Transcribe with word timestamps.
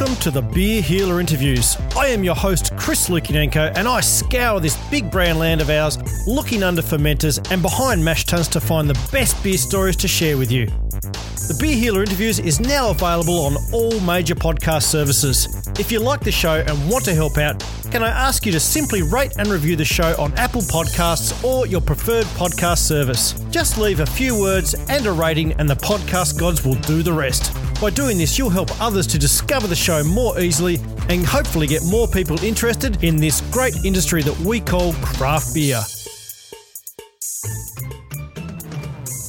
Welcome 0.00 0.16
to 0.20 0.30
the 0.30 0.40
Beer 0.40 0.80
Healer 0.80 1.20
Interviews. 1.20 1.76
I 1.94 2.06
am 2.06 2.24
your 2.24 2.34
host, 2.34 2.74
Chris 2.78 3.10
Lukinenko, 3.10 3.76
and 3.76 3.86
I 3.86 4.00
scour 4.00 4.58
this 4.58 4.78
big 4.88 5.10
brown 5.10 5.38
land 5.38 5.60
of 5.60 5.68
ours, 5.68 5.98
looking 6.26 6.62
under 6.62 6.80
fermenters 6.80 7.38
and 7.52 7.60
behind 7.60 8.02
mash 8.02 8.24
tuns 8.24 8.48
to 8.48 8.60
find 8.60 8.88
the 8.88 8.98
best 9.12 9.44
beer 9.44 9.58
stories 9.58 9.96
to 9.96 10.08
share 10.08 10.38
with 10.38 10.50
you. 10.50 10.64
The 10.64 11.58
Beer 11.60 11.76
Healer 11.76 12.00
Interviews 12.00 12.38
is 12.38 12.60
now 12.60 12.88
available 12.88 13.44
on 13.44 13.56
all 13.74 14.00
major 14.00 14.34
podcast 14.34 14.84
services. 14.84 15.70
If 15.78 15.92
you 15.92 15.98
like 15.98 16.20
the 16.20 16.32
show 16.32 16.64
and 16.66 16.90
want 16.90 17.04
to 17.04 17.14
help 17.14 17.36
out, 17.36 17.62
can 17.90 18.02
I 18.02 18.08
ask 18.08 18.46
you 18.46 18.52
to 18.52 18.60
simply 18.60 19.02
rate 19.02 19.36
and 19.36 19.48
review 19.48 19.76
the 19.76 19.84
show 19.84 20.14
on 20.18 20.32
Apple 20.38 20.62
Podcasts 20.62 21.44
or 21.44 21.66
your 21.66 21.82
preferred 21.82 22.24
podcast 22.38 22.78
service? 22.78 23.34
Just 23.50 23.76
leave 23.76 24.00
a 24.00 24.06
few 24.06 24.40
words 24.40 24.72
and 24.88 25.04
a 25.04 25.12
rating, 25.12 25.52
and 25.54 25.68
the 25.68 25.76
podcast 25.76 26.40
gods 26.40 26.64
will 26.64 26.76
do 26.76 27.02
the 27.02 27.12
rest. 27.12 27.54
By 27.80 27.88
doing 27.88 28.18
this, 28.18 28.36
you'll 28.36 28.50
help 28.50 28.68
others 28.78 29.06
to 29.06 29.18
discover 29.18 29.66
the 29.66 29.74
show 29.74 30.04
more 30.04 30.38
easily 30.38 30.76
and 31.08 31.24
hopefully 31.24 31.66
get 31.66 31.82
more 31.86 32.06
people 32.06 32.38
interested 32.44 33.02
in 33.02 33.16
this 33.16 33.40
great 33.50 33.74
industry 33.86 34.22
that 34.22 34.38
we 34.40 34.60
call 34.60 34.92
craft 34.94 35.54
beer. 35.54 35.80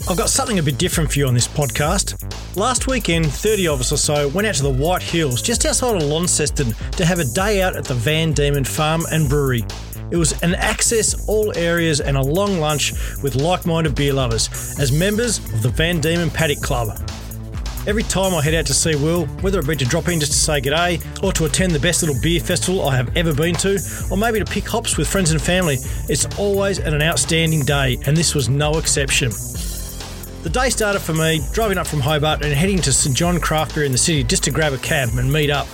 I've 0.10 0.18
got 0.18 0.30
something 0.30 0.60
a 0.60 0.64
bit 0.64 0.78
different 0.78 1.10
for 1.10 1.20
you 1.20 1.28
on 1.28 1.34
this 1.34 1.48
podcast. 1.48 2.18
Last 2.58 2.88
weekend, 2.88 3.32
30 3.32 3.70
of 3.70 3.80
us 3.80 3.94
or 3.94 3.98
so 3.98 4.28
went 4.28 4.46
out 4.46 4.56
to 4.56 4.64
the 4.64 4.70
White 4.70 5.02
Hills 5.02 5.42
just 5.42 5.66
outside 5.66 5.96
of 5.96 6.04
Launceston 6.04 6.74
to 6.98 7.06
have 7.06 7.20
a 7.20 7.26
day 7.26 7.62
out 7.62 7.78
at 7.78 7.86
the 7.86 7.94
Van 7.94 8.34
Dieman 8.34 8.68
Farm 8.68 9.06
and 9.14 9.30
Brewery. 9.30 9.64
It 10.12 10.18
was 10.18 10.34
an 10.44 10.56
access 10.56 11.26
all 11.30 11.58
areas 11.58 12.02
and 12.02 12.18
a 12.18 12.22
long 12.22 12.60
lunch 12.60 12.92
with 13.24 13.36
like 13.36 13.66
minded 13.66 13.96
beer 13.96 14.12
lovers 14.12 14.50
as 14.78 14.92
members 14.92 15.38
of 15.38 15.62
the 15.62 15.70
Van 15.70 16.02
Dieman 16.02 16.34
Paddock 16.34 16.60
Club. 16.60 17.00
Every 17.88 18.04
time 18.04 18.36
I 18.36 18.44
head 18.44 18.54
out 18.54 18.68
to 18.68 18.76
see 18.76 18.96
Will, 18.96 19.26
whether 19.42 19.58
it 19.58 19.68
be 19.68 19.76
to 19.76 19.86
drop 19.86 20.08
in 20.08 20.20
just 20.20 20.34
to 20.34 20.38
say 20.38 20.62
g'day, 20.62 21.02
or 21.24 21.32
to 21.34 21.46
attend 21.46 21.72
the 21.72 21.80
best 21.80 22.04
little 22.04 22.22
beer 22.22 22.40
festival 22.40 22.88
I 22.88 22.96
have 22.96 23.18
ever 23.18 23.34
been 23.34 23.56
to, 23.56 23.80
or 24.12 24.18
maybe 24.18 24.38
to 24.38 24.46
pick 24.46 24.68
hops 24.68 24.98
with 24.98 25.08
friends 25.08 25.32
and 25.32 25.42
family, 25.42 25.78
it's 26.08 26.28
always 26.38 26.78
an 26.78 27.02
outstanding 27.02 27.66
day, 27.66 27.98
and 28.06 28.16
this 28.16 28.36
was 28.36 28.50
no 28.50 28.78
exception. 28.78 29.30
The 30.44 30.52
day 30.52 30.70
started 30.70 31.00
for 31.00 31.16
me 31.16 31.42
driving 31.54 31.80
up 31.80 31.88
from 31.88 32.02
Hobart 32.02 32.46
and 32.46 32.54
heading 32.54 32.78
to 32.82 32.94
St 32.94 33.18
John 33.18 33.40
Craft 33.40 33.74
Beer 33.74 33.84
in 33.84 33.92
the 33.92 33.98
city 33.98 34.24
just 34.24 34.44
to 34.44 34.52
grab 34.52 34.74
a 34.74 34.78
cab 34.78 35.10
and 35.18 35.34
meet 35.34 35.50
up. 35.50 35.66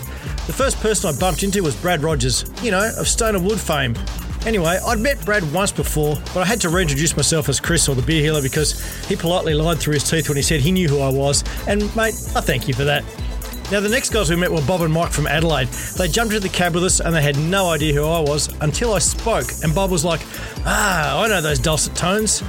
The 0.45 0.53
first 0.53 0.79
person 0.79 1.13
I 1.13 1.19
bumped 1.19 1.43
into 1.43 1.61
was 1.61 1.75
Brad 1.75 2.01
Rogers, 2.01 2.45
you 2.63 2.71
know, 2.71 2.89
of 2.97 3.09
Stone 3.09 3.43
& 3.43 3.45
Wood 3.45 3.59
fame. 3.59 3.95
Anyway, 4.47 4.79
I'd 4.87 5.01
met 5.01 5.23
Brad 5.25 5.43
once 5.51 5.73
before, 5.73 6.15
but 6.33 6.37
I 6.37 6.45
had 6.45 6.61
to 6.61 6.69
reintroduce 6.69 7.17
myself 7.17 7.49
as 7.49 7.59
Chris 7.59 7.89
or 7.89 7.95
the 7.95 8.01
beer 8.01 8.21
healer 8.21 8.41
because 8.41 8.81
he 9.05 9.17
politely 9.17 9.53
lied 9.53 9.77
through 9.77 9.95
his 9.95 10.09
teeth 10.09 10.29
when 10.29 10.37
he 10.37 10.41
said 10.41 10.61
he 10.61 10.71
knew 10.71 10.87
who 10.87 11.01
I 11.01 11.09
was. 11.09 11.43
And 11.67 11.81
mate, 11.97 12.13
I 12.33 12.39
thank 12.39 12.65
you 12.65 12.73
for 12.73 12.85
that. 12.85 13.03
Now, 13.73 13.81
the 13.81 13.89
next 13.89 14.11
guys 14.11 14.29
we 14.29 14.37
met 14.37 14.49
were 14.49 14.61
Bob 14.61 14.83
and 14.83 14.93
Mike 14.93 15.11
from 15.11 15.27
Adelaide. 15.27 15.67
They 15.97 16.07
jumped 16.07 16.33
into 16.33 16.47
the 16.47 16.53
cab 16.55 16.75
with 16.75 16.85
us 16.85 17.01
and 17.01 17.13
they 17.13 17.21
had 17.21 17.37
no 17.37 17.67
idea 17.67 17.93
who 17.93 18.05
I 18.05 18.21
was 18.21 18.47
until 18.61 18.93
I 18.93 18.99
spoke. 18.99 19.47
And 19.63 19.75
Bob 19.75 19.91
was 19.91 20.05
like, 20.05 20.21
Ah, 20.59 21.21
I 21.21 21.27
know 21.27 21.41
those 21.41 21.59
dulcet 21.59 21.93
tones. 21.93 22.41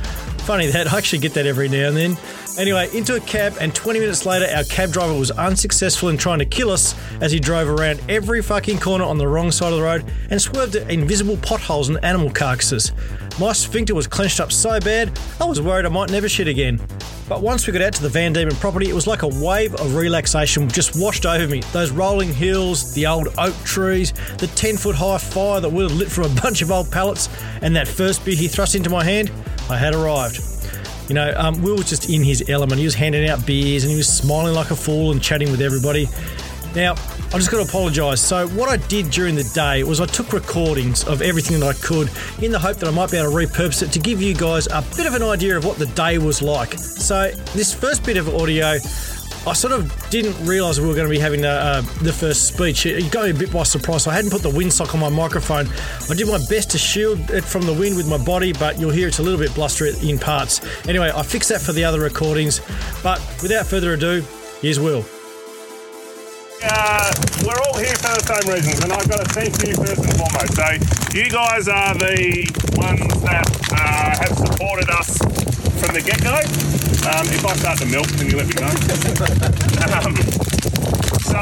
Funny 0.48 0.68
that, 0.68 0.90
I 0.90 0.96
actually 0.96 1.18
get 1.18 1.34
that 1.34 1.44
every 1.44 1.68
now 1.68 1.88
and 1.88 1.96
then. 1.98 2.16
Anyway, 2.56 2.88
into 2.94 3.14
a 3.14 3.20
cab, 3.20 3.58
and 3.60 3.74
20 3.74 4.00
minutes 4.00 4.24
later, 4.24 4.46
our 4.56 4.64
cab 4.64 4.90
driver 4.90 5.12
was 5.12 5.30
unsuccessful 5.30 6.08
in 6.08 6.16
trying 6.16 6.38
to 6.38 6.46
kill 6.46 6.70
us 6.70 6.94
as 7.20 7.30
he 7.30 7.38
drove 7.38 7.68
around 7.68 8.00
every 8.08 8.40
fucking 8.40 8.78
corner 8.78 9.04
on 9.04 9.18
the 9.18 9.28
wrong 9.28 9.50
side 9.50 9.74
of 9.74 9.78
the 9.78 9.84
road 9.84 10.10
and 10.30 10.40
swerved 10.40 10.74
at 10.74 10.90
invisible 10.90 11.36
potholes 11.42 11.90
and 11.90 12.02
animal 12.02 12.30
carcasses. 12.30 12.92
My 13.38 13.52
sphincter 13.52 13.94
was 13.94 14.06
clenched 14.06 14.40
up 14.40 14.50
so 14.50 14.80
bad, 14.80 15.20
I 15.38 15.44
was 15.44 15.60
worried 15.60 15.84
I 15.84 15.90
might 15.90 16.10
never 16.10 16.30
shit 16.30 16.48
again. 16.48 16.80
But 17.28 17.42
once 17.42 17.66
we 17.66 17.74
got 17.74 17.82
out 17.82 17.92
to 17.92 18.02
the 18.02 18.08
Van 18.08 18.32
Dieman 18.32 18.58
property, 18.58 18.88
it 18.88 18.94
was 18.94 19.06
like 19.06 19.20
a 19.20 19.28
wave 19.28 19.74
of 19.74 19.96
relaxation 19.96 20.66
just 20.70 20.98
washed 20.98 21.26
over 21.26 21.46
me. 21.46 21.60
Those 21.74 21.90
rolling 21.90 22.32
hills, 22.32 22.94
the 22.94 23.06
old 23.06 23.28
oak 23.36 23.54
trees, 23.64 24.14
the 24.38 24.46
10 24.46 24.78
foot 24.78 24.96
high 24.96 25.18
fire 25.18 25.60
that 25.60 25.68
would 25.68 25.90
have 25.90 25.98
lit 25.98 26.08
from 26.08 26.24
a 26.24 26.40
bunch 26.42 26.62
of 26.62 26.70
old 26.70 26.90
pallets, 26.90 27.28
and 27.60 27.76
that 27.76 27.86
first 27.86 28.24
beer 28.24 28.34
he 28.34 28.48
thrust 28.48 28.74
into 28.74 28.88
my 28.88 29.04
hand, 29.04 29.30
I 29.70 29.76
had 29.76 29.94
arrived. 29.94 30.40
You 31.08 31.14
know, 31.14 31.32
um, 31.36 31.62
Will 31.62 31.76
was 31.76 31.88
just 31.88 32.10
in 32.10 32.22
his 32.22 32.48
element. 32.50 32.78
He 32.78 32.84
was 32.84 32.94
handing 32.94 33.28
out 33.28 33.46
beers 33.46 33.84
and 33.84 33.90
he 33.90 33.96
was 33.96 34.08
smiling 34.08 34.54
like 34.54 34.70
a 34.70 34.76
fool 34.76 35.10
and 35.10 35.22
chatting 35.22 35.50
with 35.50 35.62
everybody. 35.62 36.06
Now, 36.74 36.92
I 36.92 37.38
just 37.38 37.50
got 37.50 37.62
to 37.62 37.68
apologise. 37.68 38.20
So, 38.20 38.46
what 38.48 38.68
I 38.68 38.76
did 38.88 39.10
during 39.10 39.34
the 39.34 39.50
day 39.54 39.84
was 39.84 40.00
I 40.00 40.06
took 40.06 40.32
recordings 40.32 41.04
of 41.04 41.22
everything 41.22 41.60
that 41.60 41.66
I 41.66 41.72
could 41.72 42.10
in 42.42 42.52
the 42.52 42.58
hope 42.58 42.76
that 42.78 42.88
I 42.88 42.90
might 42.90 43.10
be 43.10 43.16
able 43.16 43.30
to 43.30 43.36
repurpose 43.36 43.82
it 43.82 43.90
to 43.92 43.98
give 43.98 44.20
you 44.20 44.34
guys 44.34 44.66
a 44.66 44.84
bit 44.96 45.06
of 45.06 45.14
an 45.14 45.22
idea 45.22 45.56
of 45.56 45.64
what 45.64 45.78
the 45.78 45.86
day 45.86 46.18
was 46.18 46.42
like. 46.42 46.74
So, 46.74 47.30
this 47.54 47.72
first 47.72 48.04
bit 48.04 48.16
of 48.18 48.34
audio 48.34 48.78
I 49.46 49.52
sort 49.54 49.72
of 49.72 50.10
didn't 50.10 50.44
realise 50.46 50.78
we 50.78 50.86
were 50.86 50.94
going 50.94 51.06
to 51.06 51.10
be 51.10 51.18
having 51.18 51.40
the, 51.40 51.48
uh, 51.48 51.80
the 52.02 52.12
first 52.12 52.48
speech. 52.48 52.84
It 52.84 53.10
got 53.10 53.24
me 53.24 53.30
a 53.30 53.34
bit 53.34 53.52
by 53.52 53.62
surprise. 53.62 54.06
I 54.06 54.14
hadn't 54.14 54.30
put 54.30 54.42
the 54.42 54.50
windsock 54.50 54.92
on 54.94 55.00
my 55.00 55.08
microphone. 55.08 55.66
I 56.10 56.14
did 56.14 56.28
my 56.28 56.38
best 56.48 56.70
to 56.70 56.78
shield 56.78 57.30
it 57.30 57.44
from 57.44 57.64
the 57.64 57.72
wind 57.72 57.96
with 57.96 58.08
my 58.08 58.18
body, 58.18 58.52
but 58.52 58.78
you'll 58.78 58.90
hear 58.90 59.08
it's 59.08 59.20
a 59.20 59.22
little 59.22 59.38
bit 59.38 59.54
blustery 59.54 59.92
in 60.02 60.18
parts. 60.18 60.60
Anyway, 60.86 61.10
I 61.14 61.22
fixed 61.22 61.48
that 61.48 61.62
for 61.62 61.72
the 61.72 61.84
other 61.84 62.00
recordings. 62.00 62.60
But 63.02 63.20
without 63.42 63.66
further 63.66 63.94
ado, 63.94 64.22
here's 64.60 64.78
Will. 64.78 65.04
Uh, 66.62 67.14
we're 67.46 67.60
all 67.66 67.78
here 67.78 67.94
for 67.94 68.12
the 68.18 68.24
same 68.26 68.52
reasons, 68.52 68.82
and 68.82 68.92
I've 68.92 69.08
got 69.08 69.24
to 69.24 69.32
thank 69.32 69.54
you 69.64 69.74
first 69.76 70.02
and 70.02 70.16
foremost. 70.18 70.54
So, 70.56 71.16
you 71.16 71.30
guys 71.30 71.68
are 71.68 71.94
the 71.94 72.50
ones 72.76 73.22
that 73.22 73.46
uh, 73.72 74.18
have 74.18 74.36
supported 74.36 74.90
us 74.90 75.47
from 75.78 75.94
the 75.94 76.02
get 76.02 76.18
go. 76.22 76.34
Um, 77.06 77.26
if 77.30 77.46
I 77.46 77.54
start 77.54 77.78
to 77.78 77.86
milk, 77.86 78.08
can 78.18 78.26
you 78.26 78.36
let 78.36 78.50
me 78.50 78.54
know? 78.58 78.66
um, 79.94 80.10
so, 81.22 81.38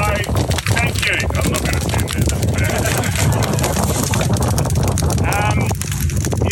thank 0.77 0.93
you. 1.01 1.17
I'm 1.33 1.49
not 1.49 1.61
going 1.65 1.73
to 1.73 1.81
stand 1.81 2.05
there. 2.13 2.37
um, 5.25 5.57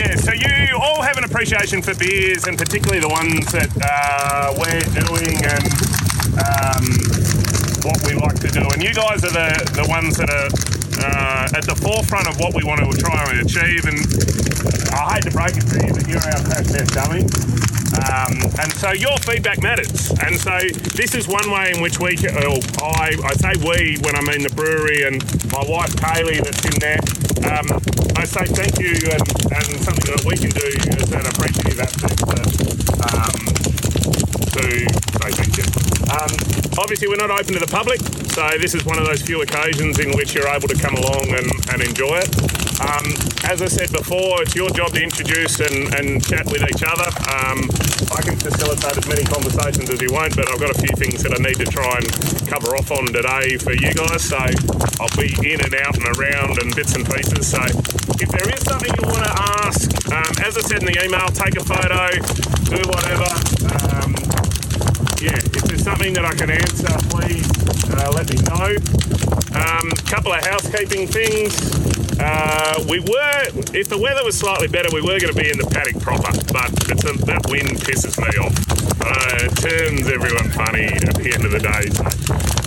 yeah, 0.01 0.17
so 0.17 0.33
you 0.33 0.81
all 0.81 1.01
have 1.01 1.17
an 1.17 1.25
appreciation 1.25 1.81
for 1.81 1.93
beers, 1.95 2.45
and 2.47 2.57
particularly 2.57 2.99
the 2.99 3.13
ones 3.13 3.45
that 3.53 3.69
uh, 3.77 4.57
we're 4.57 4.81
doing 5.05 5.37
and 5.45 5.69
um, 6.41 6.85
what 7.85 8.01
we 8.09 8.17
like 8.17 8.41
to 8.41 8.49
do. 8.49 8.65
And 8.73 8.81
you 8.81 8.93
guys 8.93 9.21
are 9.23 9.35
the, 9.35 9.53
the 9.77 9.85
ones 9.87 10.17
that 10.17 10.29
are 10.33 10.49
uh, 11.05 11.57
at 11.57 11.65
the 11.69 11.75
forefront 11.75 12.27
of 12.27 12.39
what 12.39 12.55
we 12.55 12.63
want 12.63 12.81
to 12.81 12.89
try 12.97 13.21
and 13.29 13.45
achieve. 13.45 13.85
And 13.85 14.01
I 14.89 15.15
hate 15.15 15.29
to 15.29 15.31
break 15.31 15.53
it 15.53 15.69
to 15.69 15.77
you, 15.85 15.93
but 15.93 16.07
you're 16.09 16.25
our 16.25 16.41
crash 16.41 16.65
dummy. 16.89 17.74
Um, 17.95 18.35
and 18.59 18.71
so 18.73 18.91
your 18.91 19.17
feedback 19.19 19.61
matters. 19.61 20.11
And 20.21 20.35
so 20.35 20.57
this 20.95 21.15
is 21.15 21.27
one 21.27 21.49
way 21.49 21.71
in 21.73 21.81
which 21.81 21.99
we, 21.99 22.15
can, 22.15 22.35
I, 22.35 23.15
I 23.23 23.33
say 23.39 23.53
we 23.63 23.97
when 24.03 24.15
I 24.15 24.21
mean 24.21 24.43
the 24.43 24.53
brewery 24.55 25.03
and 25.03 25.23
my 25.51 25.63
wife 25.63 25.95
Kaylee 25.95 26.43
that's 26.43 26.63
in 26.65 26.75
there. 26.79 26.99
Um, 27.47 27.67
I 28.17 28.25
say 28.25 28.45
thank 28.45 28.79
you 28.79 28.95
and, 29.11 29.25
and 29.53 29.67
something 29.83 30.11
that 30.11 30.23
we 30.25 30.35
can 30.35 30.51
do 30.51 30.67
is 30.67 31.11
an 31.11 31.25
appreciative 31.25 31.79
aspect 31.79 32.17
to, 32.19 32.39
um, 33.05 33.39
to 34.55 34.65
say 35.21 35.31
thank 35.31 35.57
you. 35.57 35.65
Um, 36.11 36.31
obviously, 36.79 37.07
we're 37.07 37.21
not 37.21 37.31
open 37.31 37.53
to 37.53 37.59
the 37.59 37.67
public, 37.69 37.99
so 38.31 38.47
this 38.59 38.73
is 38.75 38.85
one 38.85 38.99
of 38.99 39.05
those 39.05 39.21
few 39.21 39.41
occasions 39.41 39.99
in 39.99 40.11
which 40.15 40.33
you're 40.33 40.47
able 40.47 40.67
to 40.67 40.77
come 40.77 40.95
along 40.95 41.29
and, 41.33 41.47
and 41.71 41.81
enjoy 41.81 42.19
it. 42.19 42.44
Um, 42.81 43.07
as 43.47 43.61
I 43.61 43.67
said 43.71 43.91
before, 43.91 44.41
it's 44.43 44.55
your 44.55 44.69
job 44.69 44.91
to 44.91 45.01
introduce 45.01 45.59
and, 45.63 45.93
and 45.95 46.19
chat 46.19 46.43
with 46.51 46.59
each 46.59 46.83
other. 46.83 47.07
Um, 47.31 47.63
I 48.11 48.19
can 48.19 48.35
facilitate 48.35 48.97
as 48.99 49.07
many 49.07 49.23
conversations 49.23 49.89
as 49.89 50.01
you 50.01 50.11
want, 50.11 50.35
but 50.35 50.51
I've 50.51 50.59
got 50.59 50.75
a 50.75 50.79
few 50.83 50.91
things 50.99 51.23
that 51.23 51.31
I 51.31 51.39
need 51.39 51.55
to 51.63 51.69
try 51.71 51.87
and 51.95 52.07
cover 52.51 52.75
off 52.75 52.91
on 52.91 53.07
today 53.15 53.55
for 53.63 53.71
you 53.71 53.95
guys. 53.95 54.27
So 54.27 54.39
I'll 54.99 55.15
be 55.15 55.31
in 55.47 55.63
and 55.63 55.71
out 55.87 55.95
and 55.95 56.07
around 56.19 56.59
and 56.59 56.75
bits 56.75 56.95
and 56.95 57.07
pieces. 57.07 57.47
So 57.47 57.63
if 58.19 58.27
there 58.27 58.49
is 58.51 58.59
something 58.67 58.91
you 58.91 59.07
want 59.07 59.23
to 59.23 59.35
ask, 59.63 59.87
um, 60.11 60.33
as 60.43 60.57
I 60.59 60.61
said 60.67 60.83
in 60.83 60.91
the 60.91 60.97
email, 60.99 61.31
take 61.31 61.55
a 61.55 61.63
photo, 61.63 62.11
do 62.75 62.81
whatever. 62.91 63.31
Um, 63.95 64.11
yeah, 65.23 65.39
if 65.39 65.63
there's 65.63 65.83
something 65.83 66.11
that 66.13 66.25
I 66.27 66.35
can 66.35 66.51
answer, 66.51 66.91
please 67.07 67.47
uh, 67.95 68.11
let 68.11 68.27
me 68.27 68.35
know. 68.51 68.75
A 69.55 69.79
um, 69.79 69.91
couple 70.11 70.33
of 70.33 70.43
housekeeping 70.43 71.07
things. 71.07 71.74
Uh, 72.17 72.83
we 72.87 72.99
were, 72.99 73.43
if 73.75 73.89
the 73.89 73.97
weather 73.97 74.23
was 74.23 74.37
slightly 74.37 74.67
better, 74.67 74.87
we 74.93 75.01
were 75.01 75.19
going 75.19 75.33
to 75.33 75.39
be 75.39 75.49
in 75.51 75.57
the 75.57 75.67
paddock 75.67 75.99
proper, 76.01 76.31
but 76.53 76.71
a, 76.87 77.11
that 77.27 77.43
wind 77.51 77.75
pisses 77.83 78.15
me 78.15 78.31
off. 78.39 78.55
Uh, 79.03 79.45
it 79.45 79.53
turns 79.59 80.07
everyone 80.07 80.49
funny 80.55 80.87
at 80.87 81.15
the 81.19 81.31
end 81.35 81.43
of 81.43 81.51
the 81.51 81.59
day. 81.59 81.91
So, 81.91 82.07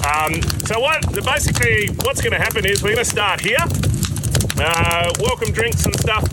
um, 0.05 0.37
so 0.69 0.81
what? 0.81 1.01
Basically, 1.25 1.89
what's 2.05 2.21
going 2.21 2.37
to 2.37 2.39
happen 2.39 2.67
is 2.67 2.83
we're 2.83 2.93
going 2.93 3.05
to 3.05 3.11
start 3.11 3.41
here. 3.41 3.65
Uh, 4.61 5.13
welcome 5.21 5.53
drinks 5.53 5.85
and 5.87 5.97
stuff. 5.99 6.25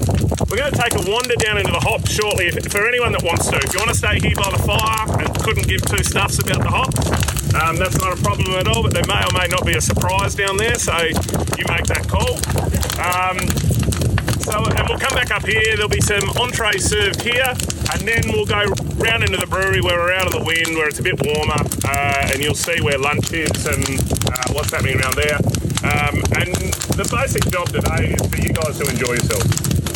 We're 0.49 0.57
going 0.57 0.73
to 0.73 0.79
take 0.79 0.93
a 0.93 1.03
wander 1.09 1.35
down 1.39 1.57
into 1.57 1.71
the 1.71 1.79
hop 1.79 2.07
shortly 2.07 2.47
if, 2.51 2.67
for 2.67 2.87
anyone 2.87 3.13
that 3.13 3.23
wants 3.23 3.47
to. 3.47 3.55
If 3.57 3.71
you 3.73 3.79
want 3.79 3.91
to 3.91 3.97
stay 3.97 4.19
here 4.19 4.35
by 4.35 4.51
the 4.51 4.59
fire 4.59 5.07
and 5.23 5.31
couldn't 5.39 5.67
give 5.67 5.81
two 5.87 6.03
stuffs 6.03 6.39
about 6.39 6.61
the 6.61 6.69
hop, 6.69 6.91
um, 7.65 7.75
that's 7.77 7.97
not 7.99 8.13
a 8.17 8.21
problem 8.21 8.53
at 8.53 8.67
all, 8.67 8.83
but 8.83 8.93
there 8.93 9.07
may 9.07 9.21
or 9.25 9.33
may 9.33 9.47
not 9.47 9.65
be 9.65 9.73
a 9.73 9.81
surprise 9.81 10.35
down 10.35 10.57
there, 10.57 10.75
so 10.75 10.95
you 11.01 11.65
make 11.67 11.85
that 11.89 12.05
call. 12.07 12.37
Um, 13.01 13.37
So, 14.45 14.61
and 14.61 14.87
we'll 14.87 14.99
come 14.99 15.15
back 15.17 15.31
up 15.31 15.43
here. 15.43 15.73
There'll 15.73 15.89
be 15.89 16.01
some 16.01 16.21
entree 16.37 16.77
served 16.77 17.23
here, 17.23 17.49
and 17.91 18.01
then 18.05 18.21
we'll 18.29 18.45
go 18.45 18.61
round 19.01 19.23
into 19.25 19.37
the 19.41 19.47
brewery 19.49 19.81
where 19.81 19.97
we're 19.97 20.13
out 20.13 20.27
of 20.27 20.33
the 20.37 20.45
wind, 20.45 20.77
where 20.77 20.87
it's 20.87 20.99
a 20.99 21.03
bit 21.03 21.17
warmer, 21.25 21.57
uh, 21.89 22.29
and 22.29 22.37
you'll 22.43 22.53
see 22.53 22.77
where 22.85 22.99
lunch 22.99 23.33
is 23.33 23.65
and 23.65 23.81
uh, 24.29 24.53
what's 24.53 24.69
happening 24.69 25.01
around 25.01 25.17
there. 25.17 25.41
Um, 25.81 26.21
and 26.37 26.53
the 26.93 27.09
basic 27.09 27.49
job 27.49 27.73
today 27.73 28.13
is 28.13 28.21
for 28.29 28.37
you 28.37 28.53
guys 28.53 28.77
to 28.77 28.85
enjoy 28.85 29.17
yourselves. 29.17 29.49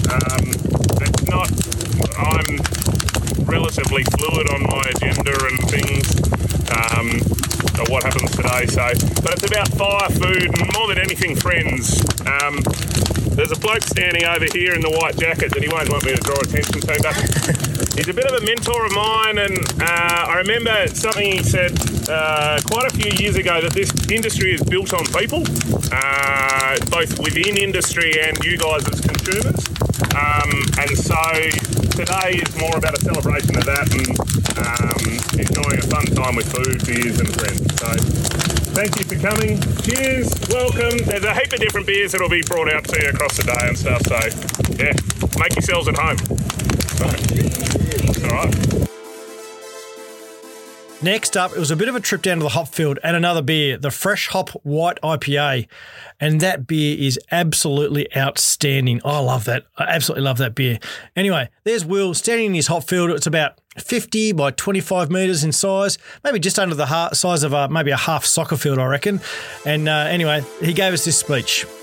Um, 0.10 0.50
it's 1.06 1.24
not. 1.30 1.50
I'm 2.18 2.50
relatively 3.46 4.02
fluid 4.18 4.50
on 4.50 4.66
my 4.66 4.82
agenda 4.98 5.38
and 5.46 5.58
things. 5.70 6.10
Um, 6.74 7.22
of 7.80 7.90
what 7.90 8.04
happens 8.04 8.32
today. 8.32 8.66
So, 8.68 8.88
but 9.22 9.34
it's 9.34 9.48
about 9.48 9.68
fire, 9.76 10.10
food, 10.10 10.50
and 10.60 10.74
more 10.76 10.88
than 10.88 11.00
anything, 11.00 11.36
friends. 11.36 12.02
Um, 12.26 12.62
there's 13.40 13.52
a 13.52 13.60
bloke 13.60 13.84
standing 13.84 14.26
over 14.26 14.46
here 14.52 14.74
in 14.74 14.82
the 14.82 14.92
white 14.92 15.16
jacket 15.18 15.52
that 15.54 15.64
he 15.64 15.70
won't 15.70 15.88
want 15.88 16.04
me 16.04 16.12
to 16.12 16.20
draw 16.20 16.36
attention 16.44 16.84
to, 16.84 16.92
but 17.00 17.16
he's 17.96 18.10
a 18.10 18.14
bit 18.14 18.28
of 18.28 18.36
a 18.36 18.46
mentor 18.46 18.86
of 18.86 18.92
mine. 18.92 19.40
And 19.40 19.56
uh, 19.80 20.28
I 20.28 20.44
remember 20.44 20.88
something 20.92 21.40
he 21.40 21.44
said 21.44 21.72
uh, 22.10 22.60
quite 22.68 22.92
a 22.92 22.96
few 22.96 23.12
years 23.16 23.38
ago 23.38 23.62
that 23.62 23.72
this 23.72 23.96
industry 24.12 24.54
is 24.54 24.62
built 24.64 24.92
on 24.92 25.06
people, 25.16 25.48
uh, 25.92 26.76
both 26.92 27.16
within 27.20 27.56
industry 27.56 28.12
and 28.20 28.36
you 28.44 28.58
guys 28.58 28.84
as 28.92 29.00
consumers. 29.00 29.64
Um, 30.20 30.52
and 30.76 30.92
so 31.00 31.16
today 31.96 32.44
is 32.44 32.52
more 32.60 32.76
about 32.76 32.98
a 32.98 33.02
celebration 33.02 33.56
of 33.56 33.66
that 33.66 33.88
and 33.96 34.39
um, 34.58 35.04
enjoying 35.38 35.80
a 35.80 35.88
fun 35.88 36.06
time 36.16 36.36
with 36.36 36.52
food, 36.52 36.86
beers, 36.86 37.20
and 37.20 37.30
friends. 37.34 37.62
So 37.80 37.90
thank 38.74 38.98
you 38.98 39.06
for 39.06 39.20
coming. 39.20 39.62
Cheers, 39.84 40.32
welcome. 40.50 40.98
There's 41.06 41.24
a 41.24 41.34
heap 41.34 41.54
of 41.54 41.60
different 41.60 41.88
beers 41.88 42.12
that'll 42.12 42.30
be 42.30 42.44
brought 42.44 42.72
out 42.72 42.86
to 42.86 43.02
you 43.02 43.10
across 43.10 43.38
the 43.38 43.44
day 43.44 43.68
and 43.68 43.78
stuff. 43.78 44.02
So 44.08 44.20
yeah, 44.76 44.94
make 45.40 45.56
yourselves 45.56 45.88
at 45.88 45.98
home. 45.98 46.18
All 48.32 48.36
right. 48.36 48.80
Next 51.02 51.38
up, 51.38 51.54
it 51.54 51.60
was 51.60 51.72
a 51.72 51.78
bit 51.78 51.88
of 51.88 51.96
a 51.96 52.02
trip 52.02 52.22
down 52.22 52.40
to 52.40 52.44
the 52.44 52.50
hop 52.50 52.68
field 52.68 53.00
and 53.06 53.16
another 53.16 53.42
beer, 53.42 53.78
the 53.78 53.90
Fresh 53.90 54.28
Hop 54.30 54.50
White 54.64 55.00
IPA. 55.02 55.66
And 56.20 56.42
that 56.42 56.68
beer 56.68 56.98
is 57.00 57.18
absolutely 57.32 58.14
outstanding. 58.18 59.00
I 59.06 59.20
love 59.20 59.46
that. 59.46 59.64
I 59.78 59.84
absolutely 59.84 60.26
love 60.26 60.40
that 60.40 60.56
beer. 60.56 60.78
Anyway, 61.16 61.50
there's 61.64 61.86
Will 61.86 62.14
standing 62.14 62.48
in 62.48 62.54
his 62.54 62.68
hop 62.68 62.84
field. 62.84 63.12
It's 63.12 63.28
about 63.28 63.62
50 63.82 64.34
by 64.34 64.52
25 64.52 65.10
metres 65.10 65.44
in 65.44 65.52
size, 65.52 65.98
maybe 66.24 66.40
just 66.40 66.60
under 66.60 66.76
the 66.76 67.12
size 67.14 67.44
of 67.44 67.54
a, 67.54 67.70
maybe 67.70 67.92
a 67.92 67.98
half 67.98 68.26
soccer 68.26 68.58
field, 68.58 68.80
I 68.80 68.86
reckon. 68.86 69.22
And 69.66 69.88
uh, 69.88 70.08
anyway, 70.10 70.44
he 70.62 70.74
gave 70.74 70.94
us 70.94 71.06
this 71.06 71.18
speech. 71.18 71.66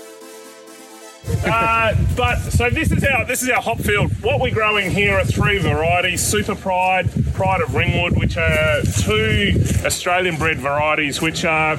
Uh, 1.45 1.93
but 2.15 2.37
so 2.37 2.69
this 2.69 2.89
is 2.89 3.03
our 3.03 3.25
this 3.25 3.43
is 3.43 3.49
our 3.49 3.61
hop 3.61 3.77
field. 3.79 4.09
What 4.23 4.39
we're 4.39 4.53
growing 4.53 4.89
here 4.91 5.17
are 5.17 5.25
three 5.25 5.57
varieties: 5.57 6.25
Super 6.25 6.55
Pride, 6.55 7.09
Pride 7.33 7.59
of 7.59 7.75
Ringwood, 7.75 8.17
which 8.17 8.37
are 8.37 8.81
two 9.03 9.53
Australian 9.83 10.37
bred 10.37 10.57
varieties, 10.59 11.21
which 11.21 11.43
are 11.43 11.77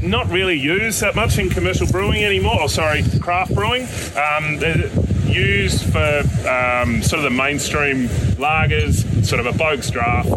not 0.00 0.28
really 0.30 0.56
used 0.58 1.00
that 1.00 1.16
much 1.16 1.38
in 1.38 1.50
commercial 1.50 1.88
brewing 1.88 2.22
anymore. 2.22 2.58
Oh, 2.60 2.66
sorry, 2.68 3.02
craft 3.20 3.54
brewing. 3.54 3.82
Um, 4.14 4.60
used 5.34 5.84
for 5.92 6.22
um, 6.48 7.02
sort 7.02 7.18
of 7.18 7.24
the 7.24 7.30
mainstream 7.30 8.06
lagers. 8.36 9.04
Sort 9.24 9.40
of 9.40 9.46
a 9.46 9.58
Boag's 9.58 9.90
draft 9.90 10.28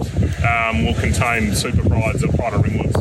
um, 0.43 0.85
will 0.85 0.95
contain 0.95 1.53
Super 1.53 1.87
Prides 1.87 2.23
or 2.23 2.29
of 2.29 2.61
Ringwoods. 2.63 2.97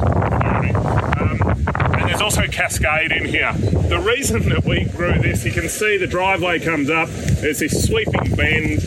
Um, 1.16 1.66
and 1.94 2.08
there's 2.08 2.20
also 2.20 2.46
Cascade 2.46 3.12
in 3.12 3.24
here. 3.24 3.52
The 3.52 3.98
reason 3.98 4.48
that 4.50 4.64
we 4.64 4.84
grew 4.84 5.18
this, 5.20 5.44
you 5.44 5.52
can 5.52 5.68
see 5.68 5.96
the 5.96 6.06
driveway 6.06 6.58
comes 6.60 6.90
up. 6.90 7.08
There's 7.08 7.60
this 7.60 7.86
sweeping 7.86 8.34
bend. 8.34 8.80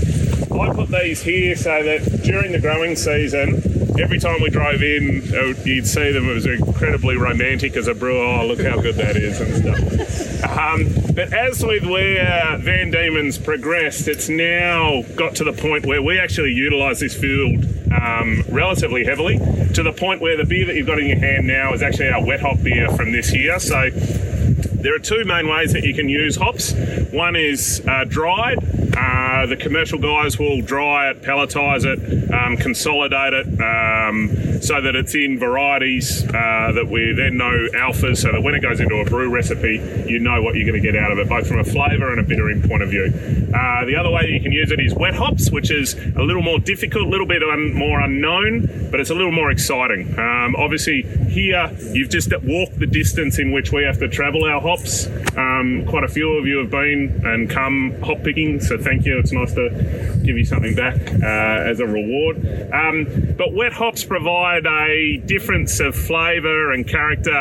I 0.51 0.73
put 0.73 0.89
these 0.89 1.21
here 1.21 1.55
so 1.55 1.83
that 1.83 2.21
during 2.23 2.51
the 2.51 2.59
growing 2.59 2.95
season, 2.95 3.61
every 3.99 4.19
time 4.19 4.41
we 4.41 4.49
drove 4.49 4.81
in, 4.81 5.21
uh, 5.33 5.53
you'd 5.63 5.87
see 5.87 6.11
them. 6.11 6.29
It 6.29 6.33
was 6.33 6.45
incredibly 6.45 7.17
romantic 7.17 7.75
as 7.75 7.87
a 7.87 7.93
brewer. 7.93 8.23
Oh, 8.23 8.45
look 8.45 8.61
how 8.61 8.81
good 8.81 8.95
that 8.95 9.15
is 9.15 9.39
and 9.39 9.55
stuff. 9.55 10.57
Um, 10.57 10.87
but 11.13 11.33
as 11.33 11.63
with 11.63 11.85
where 11.85 12.57
Van 12.59 12.91
Dieman's 12.91 13.37
progressed, 13.37 14.07
it's 14.07 14.29
now 14.29 15.03
got 15.15 15.35
to 15.35 15.43
the 15.43 15.53
point 15.53 15.85
where 15.85 16.01
we 16.01 16.19
actually 16.19 16.53
utilise 16.53 16.99
this 16.99 17.15
field 17.15 17.65
um, 17.91 18.43
relatively 18.49 19.03
heavily, 19.03 19.37
to 19.73 19.83
the 19.83 19.93
point 19.93 20.21
where 20.21 20.37
the 20.37 20.45
beer 20.45 20.65
that 20.65 20.75
you've 20.75 20.87
got 20.87 20.99
in 20.99 21.07
your 21.07 21.19
hand 21.19 21.47
now 21.47 21.73
is 21.73 21.81
actually 21.81 22.09
our 22.09 22.23
wet 22.23 22.39
hop 22.39 22.61
beer 22.63 22.89
from 22.91 23.11
this 23.11 23.33
year. 23.33 23.59
So 23.59 23.89
there 23.89 24.95
are 24.95 24.99
two 24.99 25.25
main 25.25 25.47
ways 25.47 25.73
that 25.73 25.83
you 25.83 25.93
can 25.93 26.07
use 26.07 26.35
hops. 26.35 26.73
One 27.11 27.35
is 27.35 27.81
uh, 27.87 28.05
dried. 28.05 28.59
Uh, 29.19 29.45
the 29.45 29.57
commercial 29.57 29.99
guys 29.99 30.39
will 30.39 30.61
dry 30.61 31.09
it, 31.09 31.21
pelletize 31.21 31.83
it, 31.83 31.99
um, 32.33 32.55
consolidate 32.55 33.33
it 33.33 33.47
um, 33.59 34.29
so 34.61 34.79
that 34.79 34.95
it's 34.95 35.13
in 35.13 35.37
varieties 35.37 36.23
uh, 36.29 36.71
that 36.73 36.87
we 36.89 37.11
then 37.11 37.35
know 37.35 37.67
alphas, 37.73 38.17
so 38.17 38.31
that 38.31 38.41
when 38.41 38.55
it 38.55 38.61
goes 38.61 38.79
into 38.79 38.95
a 38.95 39.05
brew 39.05 39.29
recipe, 39.29 39.75
you 40.07 40.19
know 40.19 40.41
what 40.41 40.55
you're 40.55 40.65
going 40.65 40.81
to 40.81 40.91
get 40.91 40.95
out 40.95 41.11
of 41.11 41.19
it, 41.19 41.27
both 41.27 41.45
from 41.47 41.59
a 41.59 41.65
flavour 41.65 42.11
and 42.11 42.21
a 42.21 42.23
bittering 42.23 42.61
point 42.61 42.81
of 42.81 42.89
view. 42.89 43.11
Uh, 43.53 43.83
the 43.85 43.95
other 43.99 44.09
way 44.09 44.29
you 44.29 44.39
can 44.39 44.53
use 44.53 44.71
it 44.71 44.79
is 44.79 44.93
wet 44.95 45.15
hops, 45.15 45.51
which 45.51 45.69
is 45.69 45.95
a 46.15 46.23
little 46.23 46.41
more 46.41 46.59
difficult, 46.59 47.05
a 47.05 47.09
little 47.09 47.27
bit 47.27 47.43
un- 47.43 47.73
more 47.73 47.99
unknown, 47.99 48.87
but 48.89 49.01
it's 49.01 49.09
a 49.09 49.15
little 49.15 49.33
more 49.33 49.51
exciting. 49.51 50.17
Um, 50.17 50.55
obviously, 50.55 51.01
here 51.27 51.69
you've 51.91 52.09
just 52.09 52.31
walked 52.43 52.79
the 52.79 52.87
distance 52.87 53.37
in 53.37 53.51
which 53.51 53.73
we 53.73 53.83
have 53.83 53.99
to 53.99 54.07
travel 54.07 54.45
our 54.45 54.61
hops. 54.61 55.07
Um, 55.35 55.85
quite 55.87 56.05
a 56.05 56.07
few 56.07 56.37
of 56.37 56.45
you 56.45 56.59
have 56.59 56.69
been 56.69 57.21
and 57.25 57.49
come 57.49 58.01
hop 58.01 58.23
picking, 58.23 58.61
so 58.61 58.77
thank 58.77 59.05
you. 59.05 59.08
It's 59.17 59.31
nice 59.31 59.53
to 59.53 59.69
give 60.23 60.37
you 60.37 60.45
something 60.45 60.75
back 60.75 60.95
uh, 61.11 61.69
as 61.69 61.79
a 61.79 61.87
reward. 61.87 62.37
Um, 62.71 63.35
but 63.37 63.53
wet 63.53 63.73
hops 63.73 64.03
provide 64.03 64.65
a 64.65 65.17
difference 65.25 65.79
of 65.79 65.95
flavour 65.95 66.71
and 66.71 66.87
character 66.87 67.39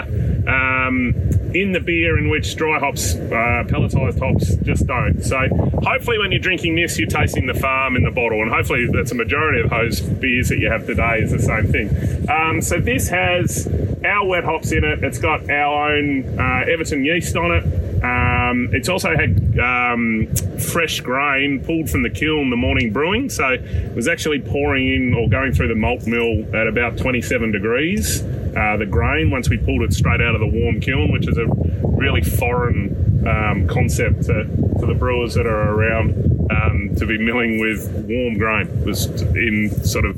um, 0.49 1.15
in 1.55 1.73
the 1.73 1.81
beer 1.81 2.19
in 2.19 2.29
which 2.29 2.57
dry 2.57 2.79
hops, 2.79 3.15
uh, 3.15 3.65
pelletized 3.67 4.19
hops, 4.19 4.55
just 4.57 4.87
don't. 4.87 5.23
So 5.23 5.39
hopefully, 5.83 6.19
when 6.19 6.31
you're 6.33 6.41
drinking 6.41 6.77
this, 6.77 6.99
you're 6.99 7.09
tasting 7.09 7.47
the 7.47 7.55
farm 7.55 7.97
in 7.97 8.05
the 8.05 8.11
bottle, 8.11 8.43
and 8.43 8.51
hopefully, 8.51 8.89
that's 8.93 9.13
a 9.13 9.15
majority 9.15 9.61
of 9.61 9.71
those 9.71 10.01
beers 10.01 10.49
that 10.49 10.59
you 10.59 10.71
have 10.71 10.87
today 10.87 11.21
is 11.21 11.31
the 11.33 11.39
same 11.39 11.71
thing. 11.73 12.31
Um, 12.31 12.61
so 12.61 12.81
this 12.81 13.09
has 13.09 13.67
our 14.05 14.27
wet 14.27 14.45
hops 14.45 14.73
in 14.73 14.85
it. 14.85 15.03
It's 15.03 15.19
got 15.19 15.51
our 15.51 15.93
own 15.93 16.39
uh, 16.39 16.65
Everton 16.71 17.05
yeast 17.05 17.37
on 17.37 17.51
it. 17.53 17.65
Um, 18.49 18.69
it's 18.73 18.89
also 18.89 19.15
had 19.17 19.59
um, 19.59 20.27
fresh 20.59 21.01
grain 21.01 21.63
pulled 21.65 21.91
from 21.91 22.03
the 22.03 22.11
kiln 22.11 22.51
the 22.51 22.57
morning 22.57 22.93
brewing, 22.93 23.29
so 23.29 23.51
it 23.51 23.95
was 23.95 24.09
actually 24.09 24.41
pouring 24.41 24.89
in 24.89 25.15
or 25.15 25.29
going 25.29 25.53
through 25.53 25.69
the 25.69 25.75
malt 25.75 26.07
mill 26.07 26.45
at 26.55 26.67
about 26.67 26.97
27 26.97 27.53
degrees. 27.53 28.23
Uh, 28.57 28.77
the 28.77 28.87
grain 28.87 29.31
once 29.31 29.49
we 29.49 29.59
pulled 29.59 29.83
it 29.83 29.93
straight 29.93 30.21
out 30.21 30.35
of 30.35 30.41
the 30.41 30.47
warm 30.47 30.81
kiln, 30.81 31.13
which 31.13 31.29
is 31.29 31.37
a 31.37 31.47
really 31.83 32.23
foreign 32.23 33.27
um, 33.27 33.67
concept 33.67 34.25
to, 34.25 34.45
for 34.81 34.87
the 34.87 34.95
brewers 34.95 35.35
that 35.35 35.47
are 35.47 35.75
around 35.75 36.13
um, 36.51 36.95
to 36.97 37.07
be 37.07 37.19
milling 37.19 37.61
with 37.61 37.89
warm 38.09 38.39
grain. 38.39 38.67
It 38.67 38.87
was 38.87 39.07
in 39.37 39.71
sort 39.85 40.07
of 40.07 40.17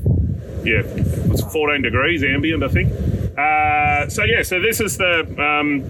yeah, 0.65 0.83
it's 0.85 1.43
14 1.53 1.83
degrees 1.83 2.23
ambient, 2.23 2.63
I 2.63 2.69
think. 2.69 2.93
Uh, 3.39 4.09
so 4.09 4.25
yeah, 4.25 4.43
so 4.43 4.61
this 4.61 4.81
is 4.81 4.99
the 4.99 5.21
um, 5.41 5.83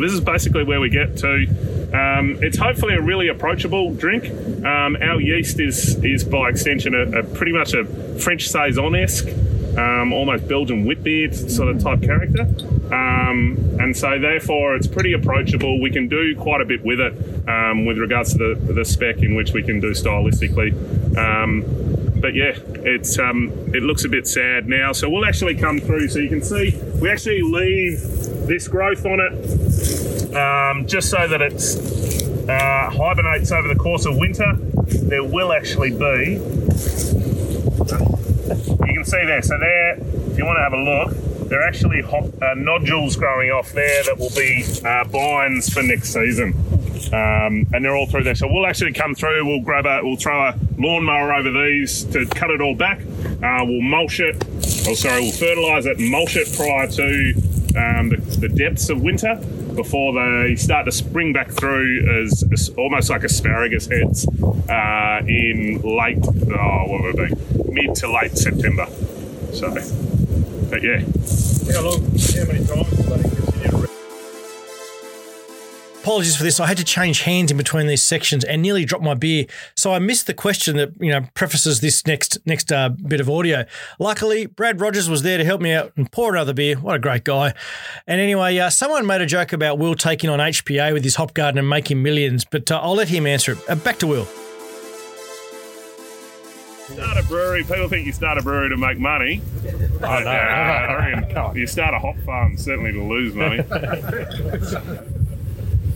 this 0.00 0.12
is 0.12 0.20
basically 0.20 0.64
where 0.64 0.80
we 0.80 0.88
get 0.90 1.16
to. 1.18 1.46
Um, 1.92 2.38
it's 2.42 2.58
hopefully 2.58 2.94
a 2.94 3.00
really 3.00 3.28
approachable 3.28 3.94
drink. 3.94 4.24
Um, 4.64 4.96
our 4.96 5.20
yeast 5.20 5.60
is 5.60 6.02
is 6.04 6.24
by 6.24 6.48
extension 6.48 6.94
a, 6.94 7.20
a 7.20 7.22
pretty 7.22 7.52
much 7.52 7.74
a 7.74 7.84
French 8.18 8.48
saison 8.48 8.94
esque, 8.96 9.28
um, 9.78 10.12
almost 10.12 10.48
Belgian 10.48 10.84
wit 10.84 11.02
beer 11.02 11.32
sort 11.32 11.68
of 11.68 11.82
type 11.82 12.02
character, 12.02 12.42
um, 12.92 13.56
and 13.80 13.96
so 13.96 14.18
therefore 14.18 14.74
it's 14.76 14.86
pretty 14.86 15.12
approachable. 15.12 15.80
We 15.80 15.90
can 15.90 16.08
do 16.08 16.34
quite 16.36 16.60
a 16.60 16.64
bit 16.64 16.84
with 16.84 17.00
it 17.00 17.48
um, 17.48 17.84
with 17.86 17.98
regards 17.98 18.32
to 18.32 18.54
the, 18.54 18.72
the 18.72 18.84
spec 18.84 19.18
in 19.18 19.34
which 19.34 19.52
we 19.52 19.62
can 19.62 19.80
do 19.80 19.90
stylistically. 19.92 20.72
But 22.24 22.34
yeah, 22.34 22.56
it's 22.86 23.18
um, 23.18 23.52
it 23.74 23.82
looks 23.82 24.06
a 24.06 24.08
bit 24.08 24.26
sad 24.26 24.66
now. 24.66 24.92
So 24.92 25.10
we'll 25.10 25.26
actually 25.26 25.56
come 25.56 25.78
through. 25.78 26.08
So 26.08 26.20
you 26.20 26.30
can 26.30 26.40
see 26.40 26.74
we 26.98 27.10
actually 27.10 27.42
leave 27.42 28.00
this 28.46 28.66
growth 28.66 29.04
on 29.04 29.20
it 29.20 30.34
um, 30.34 30.86
just 30.86 31.10
so 31.10 31.28
that 31.28 31.42
it 31.42 31.52
uh, 32.48 32.88
hibernates 32.88 33.52
over 33.52 33.68
the 33.68 33.74
course 33.74 34.06
of 34.06 34.16
winter. 34.16 34.54
There 34.56 35.22
will 35.22 35.52
actually 35.52 35.90
be. 35.90 36.40
You 38.86 38.94
can 38.94 39.04
see 39.04 39.26
there. 39.26 39.42
So 39.42 39.58
there, 39.58 39.98
if 39.98 40.38
you 40.38 40.46
want 40.46 40.56
to 40.56 40.62
have 40.62 40.72
a 40.72 40.78
look, 40.78 41.48
there 41.50 41.60
are 41.60 41.68
actually 41.68 42.02
uh, 42.04 42.54
nodules 42.56 43.16
growing 43.16 43.50
off 43.50 43.70
there 43.72 44.02
that 44.04 44.16
will 44.16 44.30
be 44.30 44.64
uh, 44.82 45.04
bines 45.04 45.68
for 45.70 45.82
next 45.82 46.14
season. 46.14 46.54
Um, 47.12 47.66
and 47.72 47.84
they're 47.84 47.96
all 47.96 48.06
through 48.06 48.24
there. 48.24 48.34
So 48.34 48.46
we'll 48.50 48.66
actually 48.66 48.92
come 48.92 49.14
through. 49.14 49.46
We'll 49.46 49.60
grab 49.60 49.86
a, 49.86 50.00
we'll 50.02 50.16
throw 50.16 50.48
a 50.48 50.58
lawnmower 50.78 51.32
over 51.34 51.50
these 51.50 52.04
to 52.04 52.26
cut 52.26 52.50
it 52.50 52.60
all 52.60 52.74
back. 52.74 53.00
Uh, 53.00 53.64
we'll 53.64 53.82
mulch 53.82 54.20
it. 54.20 54.42
Oh, 54.86 54.94
sorry, 54.94 55.22
we'll 55.22 55.32
fertilise 55.32 55.86
it, 55.86 55.98
mulch 55.98 56.36
it 56.36 56.52
prior 56.56 56.86
to 56.86 57.34
um, 57.76 58.08
the, 58.10 58.16
the 58.40 58.48
depths 58.48 58.88
of 58.88 59.02
winter 59.02 59.36
before 59.74 60.12
they 60.12 60.54
start 60.56 60.86
to 60.86 60.92
spring 60.92 61.32
back 61.32 61.50
through 61.50 62.22
as, 62.22 62.44
as 62.52 62.68
almost 62.70 63.10
like 63.10 63.24
asparagus 63.24 63.86
heads 63.86 64.26
uh, 64.68 65.20
in 65.26 65.80
late, 65.82 66.18
oh, 66.24 66.84
what 66.86 67.02
would 67.02 67.18
it 67.18 67.66
be, 67.66 67.72
mid 67.72 67.94
to 67.96 68.12
late 68.12 68.36
September. 68.36 68.86
So, 69.52 69.70
but 70.70 70.82
yeah. 70.82 71.00
How 71.72 71.82
long, 71.82 72.04
how 72.04 72.44
many 72.44 72.64
times 72.66 73.03
Apologies 76.04 76.36
for 76.36 76.42
this. 76.42 76.60
I 76.60 76.66
had 76.66 76.76
to 76.76 76.84
change 76.84 77.22
hands 77.22 77.50
in 77.50 77.56
between 77.56 77.86
these 77.86 78.02
sections 78.02 78.44
and 78.44 78.60
nearly 78.60 78.84
dropped 78.84 79.02
my 79.02 79.14
beer, 79.14 79.46
so 79.74 79.94
I 79.94 79.98
missed 79.98 80.26
the 80.26 80.34
question 80.34 80.76
that 80.76 80.90
you 81.00 81.10
know 81.10 81.26
prefaces 81.32 81.80
this 81.80 82.06
next 82.06 82.36
next 82.44 82.70
uh, 82.70 82.90
bit 82.90 83.22
of 83.22 83.30
audio. 83.30 83.64
Luckily, 83.98 84.44
Brad 84.44 84.82
Rogers 84.82 85.08
was 85.08 85.22
there 85.22 85.38
to 85.38 85.44
help 85.46 85.62
me 85.62 85.72
out 85.72 85.94
and 85.96 86.12
pour 86.12 86.34
another 86.34 86.52
beer. 86.52 86.76
What 86.76 86.96
a 86.96 86.98
great 86.98 87.24
guy! 87.24 87.54
And 88.06 88.20
anyway, 88.20 88.58
uh, 88.58 88.68
someone 88.68 89.06
made 89.06 89.22
a 89.22 89.26
joke 89.26 89.54
about 89.54 89.78
Will 89.78 89.94
taking 89.94 90.28
on 90.28 90.40
HPA 90.40 90.92
with 90.92 91.04
his 91.04 91.14
hop 91.14 91.32
garden 91.32 91.58
and 91.58 91.70
making 91.70 92.02
millions, 92.02 92.44
but 92.44 92.70
uh, 92.70 92.80
I'll 92.82 92.96
let 92.96 93.08
him 93.08 93.26
answer 93.26 93.52
it. 93.52 93.58
Uh, 93.66 93.74
back 93.76 93.98
to 94.00 94.06
Will. 94.06 94.26
Start 96.92 97.16
a 97.16 97.22
brewery. 97.26 97.64
People 97.64 97.88
think 97.88 98.04
you 98.04 98.12
start 98.12 98.36
a 98.36 98.42
brewery 98.42 98.68
to 98.68 98.76
make 98.76 98.98
money. 98.98 99.40
Oh, 99.96 100.00
But, 100.00 100.26
I 100.26 101.12
reckon 101.12 101.56
you 101.56 101.66
start 101.66 101.94
a 101.94 101.98
hop 101.98 102.18
farm 102.26 102.58
certainly 102.58 102.92
to 102.92 103.02
lose 103.02 103.32
money. 103.32 103.64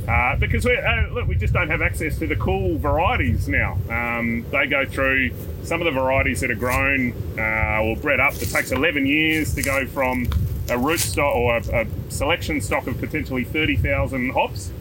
Uh, 0.08 0.36
because 0.36 0.64
we 0.64 0.74
uh, 0.74 1.06
look, 1.12 1.28
we 1.28 1.34
just 1.34 1.52
don't 1.52 1.68
have 1.68 1.82
access 1.82 2.18
to 2.18 2.26
the 2.26 2.36
cool 2.36 2.78
varieties 2.78 3.46
now. 3.46 3.76
Um, 3.90 4.46
they 4.50 4.66
go 4.66 4.86
through 4.86 5.32
some 5.64 5.82
of 5.82 5.84
the 5.84 5.90
varieties 5.90 6.40
that 6.40 6.50
are 6.50 6.54
grown 6.54 7.12
uh, 7.38 7.82
or 7.82 7.94
bred 7.94 8.18
up. 8.18 8.32
It 8.34 8.48
takes 8.48 8.72
11 8.72 9.04
years 9.04 9.54
to 9.54 9.62
go 9.62 9.86
from 9.86 10.26
a 10.70 10.78
root 10.78 11.00
stock 11.00 11.34
or 11.34 11.58
a, 11.58 11.82
a 11.82 12.10
selection 12.10 12.62
stock 12.62 12.86
of 12.86 12.98
potentially 12.98 13.44
30,000 13.44 14.30
hops, 14.30 14.72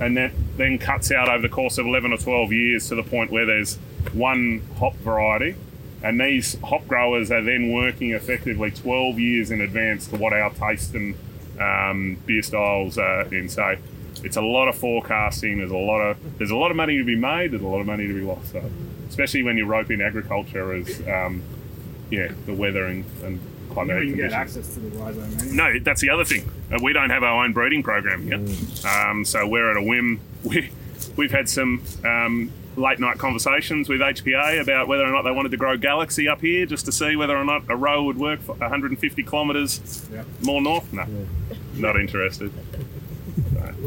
and 0.00 0.16
that 0.16 0.32
then 0.56 0.78
cuts 0.78 1.12
out 1.12 1.28
over 1.28 1.42
the 1.42 1.52
course 1.52 1.76
of 1.76 1.84
11 1.84 2.14
or 2.14 2.16
12 2.16 2.52
years 2.52 2.88
to 2.88 2.94
the 2.94 3.02
point 3.02 3.30
where 3.30 3.44
there's 3.44 3.76
one 4.14 4.62
hop 4.78 4.94
variety. 4.96 5.54
And 6.02 6.18
these 6.18 6.58
hop 6.60 6.88
growers 6.88 7.30
are 7.30 7.42
then 7.42 7.72
working 7.72 8.12
effectively 8.12 8.70
12 8.70 9.18
years 9.18 9.50
in 9.50 9.60
advance 9.60 10.06
to 10.08 10.16
what 10.16 10.32
our 10.32 10.50
taste 10.50 10.94
and 10.94 11.14
um, 11.60 12.16
beer 12.24 12.42
styles 12.42 12.96
are 12.96 13.22
in. 13.34 13.50
So 13.50 13.76
it's 14.24 14.36
a 14.36 14.40
lot 14.42 14.68
of 14.68 14.76
forecasting. 14.76 15.58
There's 15.58 15.70
a 15.70 15.76
lot 15.76 16.00
of 16.00 16.38
there's 16.38 16.50
a 16.50 16.56
lot 16.56 16.70
of 16.70 16.76
money 16.76 16.98
to 16.98 17.04
be 17.04 17.16
made. 17.16 17.50
There's 17.52 17.62
a 17.62 17.66
lot 17.66 17.80
of 17.80 17.86
money 17.86 18.06
to 18.06 18.14
be 18.14 18.20
lost. 18.22 18.52
So, 18.52 18.62
especially 19.08 19.42
when 19.42 19.56
you 19.58 19.66
rope 19.66 19.90
in 19.90 20.00
agriculture 20.00 20.72
as 20.74 21.00
um, 21.08 21.42
yeah 22.10 22.32
the 22.46 22.54
weather 22.54 22.84
and, 22.86 23.04
and 23.22 23.40
climatic 23.70 24.04
You 24.04 24.10
can 24.14 24.22
get 24.22 24.32
access 24.32 24.74
to 24.74 24.80
the 24.80 24.88
rhizome. 24.98 25.56
No, 25.56 25.78
that's 25.78 26.00
the 26.00 26.10
other 26.10 26.24
thing. 26.24 26.50
Uh, 26.72 26.78
we 26.82 26.92
don't 26.92 27.10
have 27.10 27.22
our 27.22 27.44
own 27.44 27.52
breeding 27.52 27.82
program 27.82 28.22
here, 28.22 28.40
um, 28.88 29.24
so 29.24 29.46
we're 29.46 29.70
at 29.70 29.76
a 29.76 29.82
whim. 29.82 30.20
We 30.44 30.70
we've 31.16 31.30
had 31.30 31.48
some 31.48 31.82
um, 32.04 32.50
late 32.76 32.98
night 32.98 33.18
conversations 33.18 33.88
with 33.88 34.00
HPA 34.00 34.60
about 34.60 34.88
whether 34.88 35.04
or 35.04 35.10
not 35.12 35.22
they 35.22 35.30
wanted 35.30 35.50
to 35.50 35.56
grow 35.56 35.76
Galaxy 35.76 36.26
up 36.28 36.40
here, 36.40 36.64
just 36.66 36.84
to 36.86 36.92
see 36.92 37.16
whether 37.16 37.36
or 37.36 37.44
not 37.44 37.62
a 37.68 37.76
row 37.76 38.02
would 38.04 38.18
work 38.18 38.40
for 38.40 38.54
150 38.54 39.22
kilometres 39.22 40.06
Yeah. 40.12 40.24
more 40.42 40.60
north. 40.60 40.92
No, 40.92 41.04
not 41.74 42.00
interested. 42.00 42.52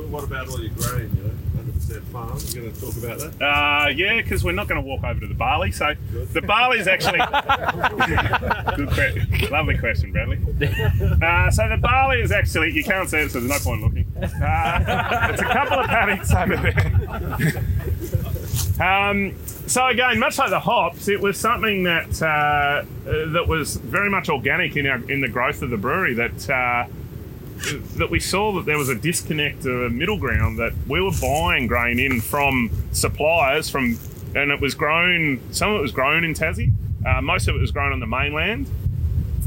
What 0.09 0.23
about 0.23 0.47
all 0.49 0.59
your 0.61 0.71
grain, 0.75 1.09
you 1.15 1.23
know, 1.23 1.31
100% 1.63 2.01
farm? 2.03 2.37
You're 2.49 2.63
going 2.63 2.73
to 2.73 2.81
talk 2.81 2.95
about 3.03 3.19
that? 3.19 3.41
Uh, 3.43 3.87
yeah, 3.89 4.15
because 4.21 4.43
we're 4.43 4.51
not 4.53 4.67
going 4.67 4.81
to 4.81 4.87
walk 4.87 5.03
over 5.03 5.19
to 5.19 5.27
the 5.27 5.33
barley. 5.33 5.71
So 5.71 5.93
the 6.33 6.41
barley 6.41 6.79
is 6.79 6.87
actually 6.87 7.19
good. 8.75 9.29
Que- 9.33 9.47
lovely 9.49 9.77
question, 9.77 10.11
Bradley. 10.11 10.37
Uh, 11.21 11.51
so 11.51 11.67
the 11.69 11.77
barley 11.81 12.21
is 12.21 12.31
actually 12.31 12.71
you 12.71 12.83
can't 12.83 13.09
see 13.09 13.17
it, 13.17 13.31
so 13.31 13.39
there's 13.39 13.51
no 13.51 13.59
point 13.69 13.81
looking. 13.81 14.05
Uh, 14.17 15.29
it's 15.31 15.41
a 15.41 15.45
couple 15.45 15.79
of 15.79 15.87
paddocks 15.87 16.33
over 16.33 16.55
there. 16.57 17.63
Um, 18.79 19.35
so 19.67 19.87
again, 19.87 20.19
much 20.19 20.37
like 20.37 20.49
the 20.49 20.59
hops, 20.59 21.07
it 21.07 21.19
was 21.19 21.37
something 21.37 21.83
that 21.83 22.21
uh, 22.21 22.25
uh, 22.25 22.83
that 23.31 23.47
was 23.47 23.77
very 23.77 24.09
much 24.09 24.29
organic 24.29 24.75
in 24.75 24.85
our 24.87 24.97
in 25.11 25.21
the 25.21 25.27
growth 25.29 25.61
of 25.61 25.69
the 25.69 25.77
brewery. 25.77 26.13
That 26.13 26.49
uh, 26.49 26.87
that 27.97 28.09
we 28.09 28.19
saw 28.19 28.51
that 28.53 28.65
there 28.65 28.77
was 28.77 28.89
a 28.89 28.95
disconnect, 28.95 29.65
a 29.65 29.89
middle 29.89 30.17
ground 30.17 30.59
that 30.59 30.73
we 30.87 31.01
were 31.01 31.11
buying 31.21 31.67
grain 31.67 31.99
in 31.99 32.21
from 32.21 32.69
suppliers 32.91 33.69
from, 33.69 33.97
and 34.35 34.51
it 34.51 34.59
was 34.59 34.75
grown. 34.75 35.41
Some 35.53 35.71
of 35.71 35.79
it 35.79 35.81
was 35.81 35.91
grown 35.91 36.23
in 36.23 36.33
Tassie. 36.33 36.71
Uh, 37.05 37.21
most 37.21 37.47
of 37.47 37.55
it 37.55 37.59
was 37.59 37.71
grown 37.71 37.91
on 37.91 37.99
the 37.99 38.07
mainland. 38.07 38.69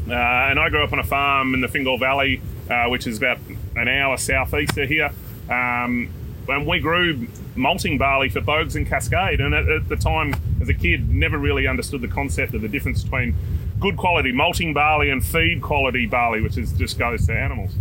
Uh, 0.09 0.15
and 0.15 0.59
I 0.59 0.71
grew 0.71 0.83
up 0.83 0.93
on 0.93 0.99
a 0.99 1.05
farm 1.05 1.53
in 1.55 1.61
the 1.61 1.69
Fingal 1.69 1.99
Valley, 1.99 2.41
uh, 2.71 2.87
which 2.87 3.07
is 3.07 3.19
about 3.19 3.39
an 3.77 3.89
hour 3.89 4.17
southeast 4.17 4.79
of 4.79 4.89
here. 4.89 5.11
Um, 5.51 6.09
and 6.49 6.67
we 6.67 6.81
grew 6.81 7.27
malting 7.57 7.99
barley 7.99 8.31
for 8.31 8.41
Boag's 8.41 8.75
and 8.75 8.87
Cascade. 8.87 9.41
And 9.41 9.55
at, 9.55 9.69
at 9.69 9.89
the 9.89 9.97
time, 9.97 10.35
as 10.63 10.69
a 10.69 10.75
kid, 10.75 11.11
never 11.11 11.37
really 11.37 11.67
understood 11.67 12.01
the 12.01 12.09
concept 12.09 12.55
of 12.55 12.63
the 12.63 12.69
difference 12.69 13.03
between 13.03 13.35
good 13.81 13.97
quality 13.97 14.33
malting 14.33 14.73
barley 14.73 15.11
and 15.11 15.25
feed 15.25 15.61
quality 15.61 16.07
barley, 16.07 16.41
which 16.41 16.57
is 16.57 16.73
just 16.73 16.99
goes 16.99 17.27
to 17.27 17.33
animals. 17.33 17.73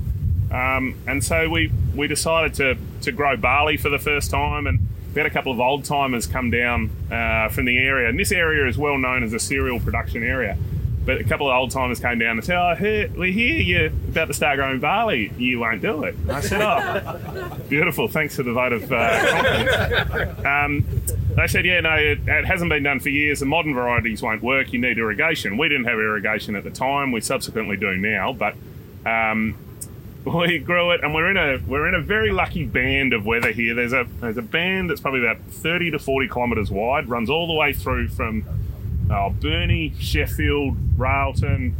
Um, 0.51 0.95
and 1.05 1.23
so 1.23 1.49
we 1.49 1.71
we 1.95 2.07
decided 2.07 2.53
to 2.55 2.77
to 3.01 3.11
grow 3.11 3.35
barley 3.35 3.77
for 3.77 3.89
the 3.89 3.99
first 3.99 4.31
time, 4.31 4.67
and 4.67 4.79
we 5.13 5.19
had 5.19 5.25
a 5.25 5.33
couple 5.33 5.51
of 5.51 5.59
old 5.59 5.83
timers 5.83 6.27
come 6.27 6.51
down 6.51 6.89
uh, 7.11 7.49
from 7.49 7.65
the 7.65 7.77
area. 7.77 8.07
And 8.07 8.19
this 8.19 8.31
area 8.31 8.67
is 8.67 8.77
well 8.77 8.97
known 8.97 9.23
as 9.23 9.33
a 9.33 9.39
cereal 9.39 9.79
production 9.79 10.23
area. 10.23 10.57
But 11.05 11.21
a 11.21 11.23
couple 11.23 11.49
of 11.49 11.55
old 11.55 11.71
timers 11.71 12.01
came 12.01 12.19
down 12.19 12.37
and 12.37 12.43
said, 12.45 12.57
"Oh, 12.57 12.63
I 12.65 12.75
heard, 12.75 13.15
we 13.15 13.31
hear 13.31 13.55
you're 13.55 13.87
about 13.87 14.25
to 14.25 14.33
start 14.33 14.57
growing 14.57 14.79
barley. 14.81 15.31
You 15.37 15.59
won't 15.59 15.81
do 15.81 16.03
it." 16.03 16.15
I 16.29 16.41
said, 16.41 16.61
"Oh, 16.61 17.57
beautiful. 17.69 18.09
Thanks 18.09 18.35
for 18.35 18.43
the 18.43 18.51
vote 18.51 18.73
of 18.73 18.91
uh, 18.91 19.41
confidence." 19.41 20.45
Um, 20.45 20.85
they 21.35 21.47
said, 21.47 21.65
"Yeah, 21.65 21.79
no, 21.79 21.93
it, 21.95 22.19
it 22.27 22.45
hasn't 22.45 22.69
been 22.69 22.83
done 22.83 22.99
for 22.99 23.07
years. 23.07 23.39
The 23.39 23.45
modern 23.45 23.73
varieties 23.73 24.21
won't 24.21 24.43
work. 24.43 24.73
You 24.73 24.79
need 24.79 24.97
irrigation. 24.97 25.57
We 25.57 25.69
didn't 25.69 25.85
have 25.85 25.97
irrigation 25.97 26.57
at 26.57 26.65
the 26.65 26.71
time. 26.71 27.11
We 27.11 27.21
subsequently 27.21 27.77
do 27.77 27.95
now, 27.95 28.33
but." 28.33 28.55
Um, 29.05 29.55
we 30.35 30.59
grew 30.59 30.91
it, 30.91 31.03
and 31.03 31.13
we're 31.13 31.29
in 31.29 31.37
a 31.37 31.59
we're 31.67 31.87
in 31.87 31.95
a 31.95 32.01
very 32.01 32.31
lucky 32.31 32.65
band 32.65 33.13
of 33.13 33.25
weather 33.25 33.51
here. 33.51 33.73
There's 33.73 33.93
a 33.93 34.05
there's 34.19 34.37
a 34.37 34.41
band 34.41 34.89
that's 34.89 35.01
probably 35.01 35.21
about 35.21 35.39
30 35.49 35.91
to 35.91 35.99
40 35.99 36.27
kilometres 36.27 36.71
wide, 36.71 37.07
runs 37.09 37.29
all 37.29 37.47
the 37.47 37.53
way 37.53 37.73
through 37.73 38.09
from 38.09 38.43
uh, 39.11 39.29
Burnie, 39.29 39.93
Sheffield, 39.99 40.77
Railton, 40.97 41.75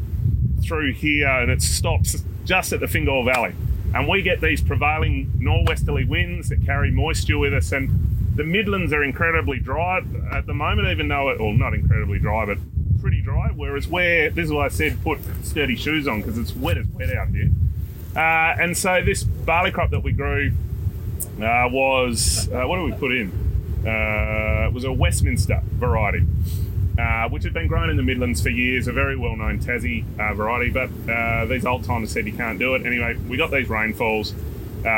through 0.62 0.94
here, 0.94 1.28
and 1.28 1.52
it 1.52 1.62
stops 1.62 2.24
just 2.46 2.74
at 2.74 2.80
the 2.80 2.88
Fingal 2.88 3.24
Valley. 3.24 3.54
And 3.94 4.08
we 4.08 4.22
get 4.22 4.42
these 4.42 4.62
prevailing 4.62 5.32
norwesterly 5.40 6.06
winds 6.06 6.50
that 6.50 6.66
carry 6.66 6.92
moisture 6.92 7.38
with 7.38 7.54
us, 7.54 7.72
and 7.72 7.90
the 8.36 8.44
Midlands 8.44 8.94
are 8.94 9.04
incredibly 9.04 9.60
dry 9.60 10.02
at 10.32 10.46
the 10.46 10.54
moment, 10.54 10.88
even 10.90 11.08
though 11.08 11.30
it, 11.30 11.40
well, 11.40 11.54
not 11.54 11.74
incredibly 11.74 12.20
dry, 12.20 12.46
but 12.46 12.58
pretty 13.02 13.22
dry. 13.22 13.52
Whereas 13.56 13.88
where 13.88 14.30
this 14.30 14.46
is 14.46 14.52
why 14.52 14.66
I 14.66 14.70
said 14.70 15.02
put 15.04 15.20
sturdy 15.44 15.76
shoes 15.76 16.08
on 16.08 16.22
because 16.22 16.38
it's 16.38 16.56
wet 16.56 16.78
as 16.78 16.88
wet 16.88 17.10
out 17.16 17.30
here. 17.30 17.50
Uh, 18.18 18.56
and 18.60 18.76
so 18.76 19.00
this 19.04 19.24
barley 19.24 19.70
crop 19.70 19.92
that 19.92 20.00
we 20.00 20.12
grew 20.12 20.52
uh, 21.40 21.70
was 21.72 22.50
uh, 22.52 22.64
what 22.64 22.78
did 22.78 22.86
we 22.86 22.92
put 22.94 23.12
in? 23.12 23.32
It 23.86 24.74
was 24.74 24.84
a 24.84 24.92
Westminster 24.92 25.62
variety, 25.74 26.26
uh, 26.98 27.30
which 27.30 27.44
had 27.44 27.54
been 27.54 27.68
grown 27.68 27.92
in 27.92 27.96
the 27.96 28.04
Midlands 28.04 28.42
for 28.42 28.50
years, 28.50 28.88
a 28.88 28.92
very 28.92 29.16
well-known 29.16 29.60
Tassie 29.60 30.04
uh, 30.20 30.34
variety. 30.34 30.72
But 30.72 30.90
uh, 31.10 31.46
these 31.46 31.64
old 31.64 31.84
timers 31.84 32.12
said 32.12 32.26
you 32.26 32.34
can't 32.34 32.58
do 32.58 32.74
it. 32.74 32.86
Anyway, 32.86 33.16
we 33.30 33.38
got 33.38 33.52
these 33.52 33.70
rainfalls. 33.70 34.34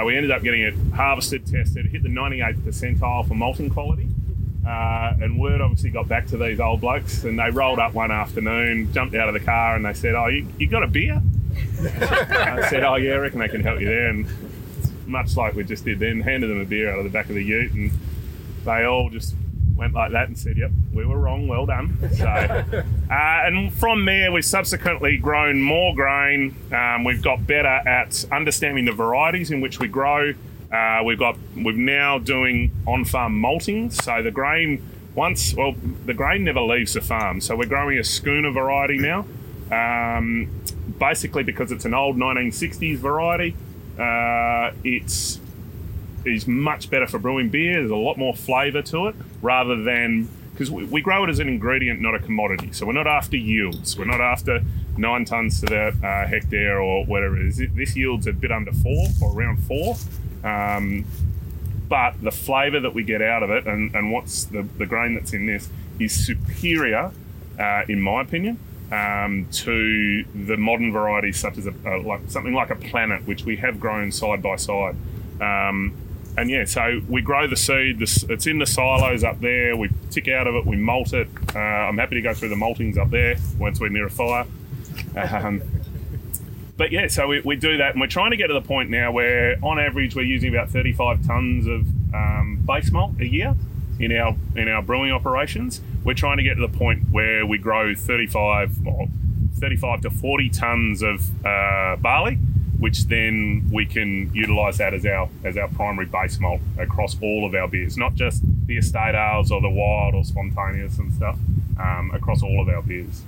We 0.06 0.16
ended 0.16 0.32
up 0.32 0.44
getting 0.44 0.62
it 0.62 0.76
harvested, 0.96 1.46
tested, 1.46 1.88
hit 1.88 2.04
the 2.04 2.10
98th 2.10 2.60
percentile 2.60 3.28
for 3.28 3.34
malting 3.34 3.70
quality. 3.70 4.08
And 4.66 5.40
word 5.40 5.62
obviously 5.62 5.90
got 5.90 6.08
back 6.08 6.28
to 6.28 6.38
these 6.38 6.60
old 6.60 6.80
blokes, 6.80 7.26
and 7.26 7.38
they 7.38 7.50
rolled 7.50 7.80
up 7.80 7.94
one 7.94 8.12
afternoon, 8.12 8.94
jumped 8.94 9.16
out 9.16 9.28
of 9.28 9.34
the 9.34 9.40
car, 9.40 9.76
and 9.76 9.84
they 9.84 9.94
said, 9.94 10.16
"Oh, 10.16 10.28
you, 10.28 10.48
you 10.58 10.68
got 10.68 10.84
a 10.84 10.88
beer?" 10.88 11.22
I 11.56 12.68
said, 12.70 12.84
"Oh 12.84 12.96
yeah, 12.96 13.13
I 13.13 13.18
reckon 13.18 13.41
I 13.41 13.48
can 13.48 13.62
help 13.62 13.79
you 13.79 13.88
there." 13.88 14.10
And 14.10 14.27
much 15.08 15.36
like 15.36 15.56
we 15.56 15.63
just 15.63 15.86
did 15.86 16.00
then, 16.00 16.22
handed 16.22 16.50
them 16.50 16.60
a 16.60 16.65
beer 16.65 16.91
out 16.91 17.00
of 17.00 17.03
the 17.03 17.10
back 17.10 17.29
of 17.29 17.36
the 17.36 17.44
ute, 17.44 17.72
and 17.74 17.91
they 18.65 18.84
all 18.84 19.10
just 19.10 19.36
went 19.75 19.94
like 19.94 20.12
that 20.12 20.27
and 20.27 20.38
said, 20.38 20.58
"Yep, 20.58 20.72
we 20.94 21.06
were 21.06 21.18
wrong. 21.18 21.48
Well 21.48 21.65
done." 21.65 21.98
So, 22.15 22.25
uh, 22.25 22.84
and 23.10 23.74
from 23.74 24.06
there, 24.06 24.32
we've 24.32 24.46
subsequently 24.46 25.18
grown 25.18 25.62
more 25.62 25.96
grain. 25.96 26.56
Um, 26.72 27.03
we've 27.03 27.22
got 27.22 27.48
better 27.48 27.68
at 27.68 28.25
understanding 28.32 28.86
the 28.86 28.91
varieties 28.91 29.51
in 29.51 29.62
which 29.62 29.79
we 29.79 29.88
grow. 29.88 30.34
Uh, 30.72 31.01
we've 31.03 31.18
got 31.18 31.38
we're 31.56 31.72
now 31.72 32.20
doing 32.20 32.72
on-farm 32.86 33.39
malting, 33.39 33.89
so 33.89 34.22
the 34.22 34.32
grain 34.32 34.84
once 35.15 35.56
well 35.56 35.74
the 36.06 36.13
grain 36.13 36.44
never 36.44 36.62
leaves 36.62 36.94
the 36.94 37.01
farm. 37.01 37.41
So 37.41 37.56
we're 37.56 37.65
growing 37.65 37.98
a 37.98 38.03
schooner 38.03 38.51
variety 38.51 38.98
now. 38.98 39.25
Um, 39.72 40.50
basically 41.00 41.44
because 41.44 41.72
it's 41.72 41.86
an 41.86 41.94
old 41.94 42.18
1960s 42.18 42.98
variety. 42.98 43.56
Uh, 43.98 44.72
it's 44.84 45.40
is 46.26 46.48
much 46.48 46.90
better 46.90 47.08
for 47.08 47.18
brewing 47.18 47.50
beer. 47.50 47.74
There's 47.76 47.92
a 47.92 47.96
lot 47.96 48.18
more 48.18 48.36
flavour 48.36 48.82
to 48.84 49.08
it 49.08 49.16
rather 49.42 49.82
than 49.82 50.28
because 50.52 50.70
we, 50.70 50.84
we 50.84 51.02
grow 51.02 51.24
it 51.24 51.30
as 51.30 51.40
an 51.40 51.48
ingredient, 51.48 52.02
not 52.02 52.16
a 52.16 52.20
commodity. 52.20 52.74
So 52.74 52.86
we're 52.86 52.94
not 52.94 53.08
after 53.08 53.38
yields. 53.38 53.98
We're 53.98 54.06
not 54.06 54.20
after 54.20 54.62
nine 54.98 55.24
tons 55.24 55.62
to 55.62 55.68
the 55.68 55.88
uh, 56.06 56.28
hectare 56.28 56.82
or 56.82 57.06
whatever 57.06 57.40
it 57.40 57.48
is. 57.48 57.62
This 57.74 57.96
yields 57.96 58.28
a 58.28 58.34
bit 58.34 58.52
under 58.52 58.74
four 58.74 59.08
or 59.22 59.34
around 59.34 59.64
four. 59.64 59.96
Um, 60.44 61.06
but 61.88 62.22
the 62.22 62.32
flavour 62.32 62.80
that 62.82 62.94
we 62.94 63.04
get 63.04 63.22
out 63.22 63.42
of 63.42 63.50
it 63.50 63.66
and, 63.66 63.96
and 63.96 64.12
what's 64.12 64.44
the, 64.44 64.64
the 64.78 64.86
grain 64.86 65.16
that's 65.16 65.34
in 65.34 65.46
this 65.46 65.70
is 65.98 66.14
superior, 66.14 67.12
uh, 67.58 67.84
in 67.88 68.02
my 68.02 68.22
opinion, 68.22 68.60
um, 68.91 69.48
to 69.51 70.24
the 70.34 70.58
modern 70.58 70.91
varieties 70.91 71.39
such 71.39 71.58
as 71.58 71.67
a, 71.67 71.74
uh, 71.86 72.01
like 72.01 72.22
something 72.27 72.53
like 72.53 72.69
a 72.69 72.75
planet, 72.75 73.25
which 73.27 73.46
we 73.46 73.58
have 73.58 73.79
grown 73.79 74.12
side 74.12 74.41
by 74.41 74.55
side. 74.55 74.96
Um, 75.39 75.93
and 76.38 76.50
yeah, 76.50 76.65
so 76.65 77.01
we 77.08 77.22
grow 77.22 77.48
the 77.48 77.55
seed. 77.55 78.00
This, 78.00 78.24
it's 78.24 78.48
in 78.48 78.60
the 78.60 78.65
silos 78.65 79.24
up 79.24 79.41
there. 79.41 79.75
We 79.75 79.89
tick 80.10 80.27
out 80.27 80.48
of 80.48 80.55
it. 80.55 80.65
We 80.65 80.77
malt 80.77 81.13
it. 81.13 81.27
Uh, 81.53 81.60
I'm 81.60 81.98
happy 81.98 82.15
to 82.15 82.22
go 82.22 82.34
through 82.34 82.50
the 82.50 82.55
maltings 82.55 82.98
up 82.98 83.10
there 83.10 83.36
once 83.58 83.79
we're 83.79 83.89
near 83.89 84.08
a 84.08 84.10
fire. 84.10 84.46
Um, 85.15 85.62
but 86.77 86.91
yeah, 86.91 87.08
so 87.08 87.27
we, 87.27 87.41
we 87.41 87.55
do 87.58 87.77
that, 87.77 87.91
and 87.91 88.01
we're 88.01 88.08
trying 88.08 88.31
to 88.31 88.38
get 88.38 88.48
to 88.48 88.53
the 88.53 88.62
point 88.62 88.89
now 88.89 89.12
where, 89.12 89.58
on 89.62 89.79
average, 89.79 90.15
we're 90.15 90.22
using 90.22 90.50
about 90.50 90.69
35 90.69 91.25
tons 91.27 91.67
of 91.67 91.81
um, 92.13 92.63
base 92.65 92.91
malt 92.91 93.13
a 93.19 93.27
year 93.27 93.55
in 94.00 94.15
our 94.15 94.36
in 94.56 94.68
our 94.68 94.82
brewing 94.82 95.12
operations. 95.12 95.82
We're 96.03 96.13
trying 96.13 96.38
to 96.38 96.44
get 96.44 96.56
to 96.56 96.62
the 96.62 96.77
point 96.77 97.10
where 97.12 97.46
we 97.46 97.58
grow 97.58 97.94
35 97.94 98.88
or 98.88 99.08
35 99.60 100.01
to 100.01 100.10
40 100.10 100.50
tons 100.50 101.01
of 101.01 101.46
uh, 101.46 101.98
barley, 101.98 102.36
which 102.79 103.06
then 103.06 103.70
we 103.72 103.86
can 103.86 104.34
utilise 104.34 104.77
that 104.77 104.94
as 104.94 105.06
our 105.06 105.29
as 105.44 105.58
our 105.58 105.68
primary 105.68 106.06
base 106.06 106.39
malt 106.39 106.62
across 106.77 107.18
all 107.22 107.46
of 107.46 107.53
our 107.53 107.68
beers, 107.68 107.98
not 107.98 108.15
just 108.15 108.41
the 108.65 108.77
estate 108.77 109.15
ales 109.15 109.51
or 109.51 109.62
the 109.62 109.70
wild 109.70 110.15
or 110.15 110.24
spontaneous 110.24 110.98
and 110.98 111.13
stuff, 111.13 111.38
um, 111.79 112.12
across 112.13 112.41
all 112.41 112.62
of 112.62 112.70
our 112.70 112.82
beers. 112.82 113.24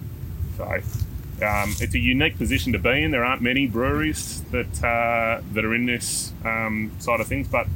So 0.57 0.65
um, 0.65 1.75
it's 1.79 1.95
a 1.95 1.99
unique 1.99 2.37
position 2.37 2.71
to 2.73 2.79
be 2.79 3.03
in. 3.03 3.11
There 3.11 3.25
aren't 3.25 3.41
many 3.41 3.67
breweries 3.67 4.41
that 4.51 4.83
uh, 4.83 5.41
that 5.53 5.65
are 5.65 5.75
in 5.75 5.85
this 5.85 6.33
um, 6.45 6.91
side 6.99 7.19
of 7.19 7.27
things, 7.27 7.47
but 7.47 7.67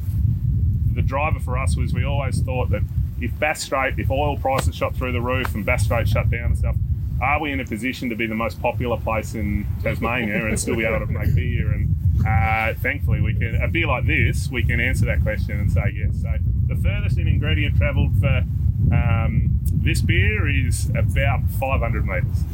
the 0.96 1.02
driver 1.02 1.38
for 1.38 1.56
us 1.56 1.76
was 1.76 1.94
we 1.94 2.04
always 2.04 2.40
thought 2.40 2.70
that 2.70 2.82
if 3.20 3.38
Bass 3.38 3.62
Strait, 3.62 3.98
if 3.98 4.10
oil 4.10 4.36
prices 4.36 4.74
shot 4.74 4.96
through 4.96 5.12
the 5.12 5.20
roof 5.20 5.54
and 5.54 5.64
Bass 5.64 5.84
Strait 5.84 6.08
shut 6.08 6.28
down 6.30 6.46
and 6.46 6.58
stuff, 6.58 6.76
are 7.22 7.40
we 7.40 7.52
in 7.52 7.60
a 7.60 7.64
position 7.64 8.10
to 8.10 8.16
be 8.16 8.26
the 8.26 8.34
most 8.34 8.60
popular 8.60 8.98
place 8.98 9.34
in 9.34 9.66
Tasmania 9.82 10.46
and 10.46 10.58
still 10.58 10.76
be 10.76 10.84
able 10.84 11.06
to 11.06 11.12
make 11.12 11.34
beer? 11.34 11.70
And 11.70 11.94
uh, 12.26 12.74
thankfully, 12.80 13.20
we 13.20 13.34
can 13.34 13.56
a 13.62 13.68
beer 13.68 13.86
like 13.86 14.06
this, 14.06 14.50
we 14.50 14.62
can 14.62 14.80
answer 14.80 15.06
that 15.06 15.22
question 15.22 15.60
and 15.60 15.70
say 15.70 15.92
yes. 15.94 16.22
So 16.22 16.34
the 16.66 16.76
furthest 16.76 17.18
in 17.18 17.28
ingredient 17.28 17.76
travelled 17.76 18.18
for 18.20 18.44
um, 18.92 19.50
this 19.64 20.00
beer 20.02 20.48
is 20.48 20.90
about 20.90 21.40
500 21.58 22.06
metres. 22.06 22.44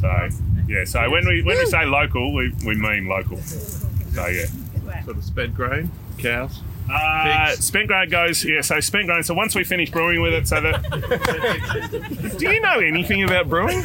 So 0.00 0.28
yeah, 0.68 0.84
so 0.84 1.10
when 1.10 1.26
we 1.26 1.42
when 1.42 1.58
we 1.58 1.66
say 1.66 1.84
local, 1.84 2.32
we, 2.32 2.52
we 2.64 2.74
mean 2.76 3.08
local. 3.08 3.38
So 3.38 4.26
yeah. 4.26 4.46
Sort 5.04 5.16
of 5.16 5.24
spent 5.24 5.54
grain, 5.54 5.90
cows. 6.18 6.60
Uh, 6.90 7.52
spent 7.52 7.86
grain 7.88 8.08
goes 8.08 8.44
yeah. 8.44 8.60
So 8.60 8.80
spent 8.80 9.06
grain. 9.06 9.22
So 9.22 9.34
once 9.34 9.54
we 9.54 9.62
finish 9.64 9.90
brewing 9.90 10.20
with 10.20 10.32
it, 10.32 10.48
so 10.48 10.60
that. 10.60 12.36
Do 12.38 12.50
you 12.50 12.60
know 12.60 12.80
anything 12.80 13.22
about 13.22 13.48
brewing? 13.48 13.84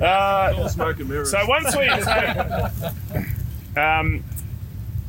uh, 0.00 0.68
Smoke 0.68 1.00
and 1.00 1.08
mirrors. 1.08 1.30
so 1.30 1.46
once 1.46 1.74
we, 1.76 1.88
so, 2.02 2.70
um, 3.80 4.22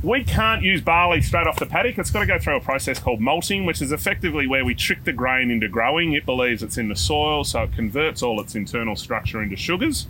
we 0.03 0.23
can't 0.23 0.61
use 0.61 0.81
barley 0.81 1.21
straight 1.21 1.47
off 1.47 1.57
the 1.57 1.65
paddock. 1.65 1.97
It's 1.97 2.11
got 2.11 2.19
to 2.19 2.25
go 2.27 2.37
through 2.39 2.57
a 2.57 2.61
process 2.61 2.99
called 2.99 3.19
malting, 3.19 3.65
which 3.65 3.81
is 3.81 3.91
effectively 3.91 4.45
where 4.47 4.63
we 4.63 4.75
trick 4.75 5.03
the 5.03 5.13
grain 5.13 5.49
into 5.49 5.67
growing. 5.67 6.13
It 6.13 6.25
believes 6.25 6.61
it's 6.63 6.77
in 6.77 6.89
the 6.89 6.95
soil, 6.95 7.43
so 7.43 7.63
it 7.63 7.73
converts 7.73 8.21
all 8.21 8.39
its 8.39 8.55
internal 8.55 8.95
structure 8.95 9.41
into 9.41 9.55
sugars. 9.55 10.07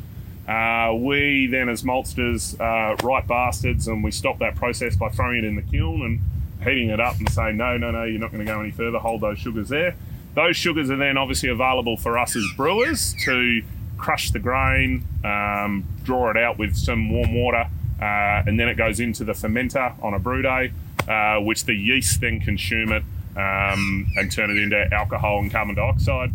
Uh, 0.47 0.93
we 0.93 1.47
then, 1.47 1.69
as 1.69 1.81
maltsters, 1.83 2.59
uh, 2.59 2.95
right 3.05 3.27
bastards, 3.27 3.87
and 3.87 4.03
we 4.03 4.11
stop 4.11 4.39
that 4.39 4.55
process 4.55 4.95
by 4.95 5.09
throwing 5.09 5.39
it 5.39 5.43
in 5.43 5.55
the 5.55 5.61
kiln 5.63 6.01
and 6.01 6.19
heating 6.63 6.89
it 6.89 6.99
up 6.99 7.17
and 7.17 7.29
saying, 7.31 7.57
no, 7.57 7.77
no, 7.77 7.91
no, 7.91 8.03
you're 8.03 8.19
not 8.19 8.31
going 8.31 8.45
to 8.45 8.51
go 8.51 8.59
any 8.59 8.71
further. 8.71 8.99
Hold 8.99 9.21
those 9.21 9.39
sugars 9.39 9.69
there. 9.69 9.95
Those 10.35 10.55
sugars 10.55 10.89
are 10.91 10.97
then 10.97 11.17
obviously 11.17 11.49
available 11.49 11.97
for 11.97 12.17
us 12.17 12.35
as 12.35 12.45
brewers 12.55 13.15
to 13.23 13.63
crush 13.97 14.31
the 14.31 14.39
grain, 14.39 15.03
um, 15.23 15.85
draw 16.03 16.29
it 16.29 16.37
out 16.37 16.59
with 16.59 16.75
some 16.75 17.09
warm 17.09 17.33
water, 17.33 17.67
uh, 17.99 18.43
and 18.45 18.59
then 18.59 18.67
it 18.67 18.75
goes 18.75 18.99
into 18.99 19.23
the 19.23 19.31
fermenter 19.31 19.93
on 20.03 20.13
a 20.13 20.19
brew 20.19 20.41
day, 20.41 20.71
uh, 21.07 21.39
which 21.39 21.65
the 21.65 21.73
yeast 21.73 22.21
then 22.21 22.39
consume 22.39 22.91
it 22.91 23.03
um, 23.37 24.07
and 24.17 24.31
turn 24.31 24.49
it 24.51 24.57
into 24.57 24.93
alcohol 24.93 25.39
and 25.39 25.51
carbon 25.51 25.75
dioxide. 25.75 26.31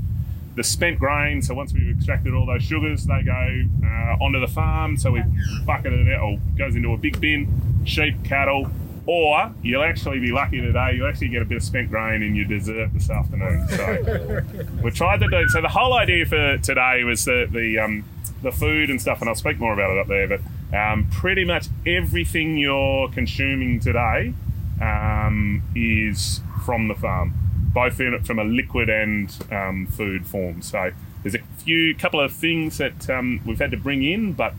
The 0.57 0.65
spent 0.65 0.99
grain, 0.99 1.43
so 1.43 1.55
once 1.55 1.73
we've 1.73 1.97
extracted 1.97 2.35
all 2.35 2.45
those 2.45 2.65
sugars, 2.65 3.07
they 3.07 3.23
go 3.23 3.65
uh, 3.85 4.25
onto 4.25 4.41
the 4.41 4.49
farm. 4.49 4.97
So 4.97 5.13
we 5.13 5.23
bucket 5.65 5.93
it 5.93 6.13
out, 6.13 6.23
or 6.23 6.39
goes 6.59 6.75
into 6.75 6.93
a 6.93 6.97
big 6.97 7.21
bin, 7.21 7.49
sheep, 7.85 8.17
cattle, 8.25 8.71
or 9.07 9.53
you'll 9.63 9.83
actually 9.83 10.21
be 10.21 10.31
lucky 10.31 10.61
today, 10.61 10.93
you'll 10.95 11.09
actually 11.09 11.29
get 11.29 11.43
a 11.43 11.45
bit 11.45 11.57
of 11.57 11.63
spent 11.63 11.91
grain 11.91 12.23
in 12.23 12.35
your 12.35 12.45
dessert 12.45 12.93
this 12.93 13.11
afternoon. 13.11 13.67
So 13.69 14.43
we 14.83 14.91
tried 14.91 15.21
to 15.21 15.29
do 15.29 15.49
so 15.49 15.61
the 15.61 15.69
whole 15.69 15.95
idea 15.95 16.27
for 16.27 16.59
today 16.59 17.05
was 17.05 17.25
the 17.25 17.49
the 17.51 17.79
um, 17.79 18.05
the 18.43 18.53
food 18.53 18.91
and 18.91 19.01
stuff, 19.01 19.21
and 19.21 19.29
I'll 19.29 19.35
speak 19.35 19.59
more 19.59 19.73
about 19.73 19.91
it 19.91 19.99
up 19.99 20.07
there. 20.07 20.29
But 20.29 20.41
um, 20.77 21.09
pretty 21.11 21.45
much 21.45 21.67
everything 21.87 22.57
you're 22.57 23.09
consuming 23.09 23.81
today 23.81 24.33
um, 24.81 25.63
is 25.75 26.41
from 26.65 26.89
the 26.89 26.95
farm, 26.95 27.35
both 27.73 28.01
in 28.01 28.15
it 28.15 28.27
from 28.27 28.39
a 28.39 28.45
liquid 28.45 28.89
and 28.89 29.37
um, 29.51 29.87
food 29.87 30.27
form. 30.27 30.63
So 30.63 30.91
there's 31.23 31.35
a 31.35 31.43
few 31.59 31.95
couple 31.95 32.21
of 32.21 32.33
things 32.33 32.79
that 32.79 33.09
um, 33.11 33.41
we've 33.45 33.59
had 33.59 33.71
to 33.71 33.77
bring 33.77 34.03
in, 34.03 34.33
but 34.33 34.55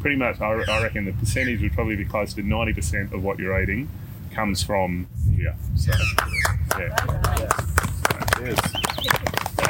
pretty 0.00 0.16
much 0.16 0.40
I, 0.40 0.52
I 0.52 0.82
reckon 0.82 1.04
the 1.04 1.12
percentage 1.12 1.60
would 1.62 1.72
probably 1.72 1.96
be 1.96 2.04
close 2.04 2.34
to 2.34 2.42
90% 2.42 3.12
of 3.12 3.22
what 3.22 3.38
you're 3.38 3.60
eating 3.62 3.88
comes 4.32 4.62
from 4.62 5.08
here. 5.34 5.54
So 5.76 5.92
yeah. 6.78 6.96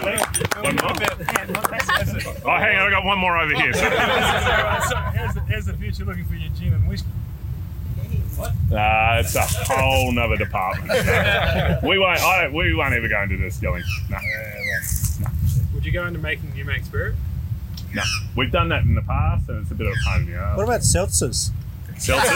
One 0.00 0.76
more? 0.76 0.92
Oh, 2.44 2.56
hang 2.56 2.76
on, 2.76 2.86
I 2.86 2.90
got 2.90 3.04
one 3.04 3.18
more 3.18 3.36
over 3.36 3.54
here. 3.54 3.72
so 3.74 3.84
how's 3.90 5.66
the 5.66 5.74
future 5.78 6.04
looking 6.04 6.24
for 6.24 6.34
your 6.34 6.50
gin 6.50 6.72
and 6.72 6.88
whiskey? 6.88 7.08
Uh, 8.42 9.20
it's 9.20 9.34
a 9.34 9.42
whole 9.42 10.12
nother 10.12 10.36
department. 10.36 10.88
we 11.82 11.98
won't. 11.98 12.20
I 12.20 12.42
don't, 12.42 12.54
we 12.54 12.74
won't 12.74 12.94
ever 12.94 13.08
go 13.08 13.22
into 13.22 13.36
distilling. 13.36 13.82
No, 14.08 14.18
Would 15.74 15.84
you 15.84 15.92
go 15.92 16.06
into 16.06 16.18
making 16.18 16.52
new 16.54 16.64
make 16.64 16.84
spirit? 16.84 17.14
no. 17.94 18.02
We've 18.36 18.52
done 18.52 18.68
that 18.68 18.82
in 18.84 18.94
the 18.94 19.02
past, 19.02 19.48
and 19.48 19.62
it's 19.62 19.70
a 19.70 19.74
bit 19.74 19.86
of 19.88 19.92
a 19.92 19.96
pain 20.10 20.22
in 20.26 20.32
the 20.32 20.38
ass. 20.38 20.56
What 20.56 20.64
about 20.64 20.80
seltzers? 20.80 21.50
Seltzer? 21.98 22.34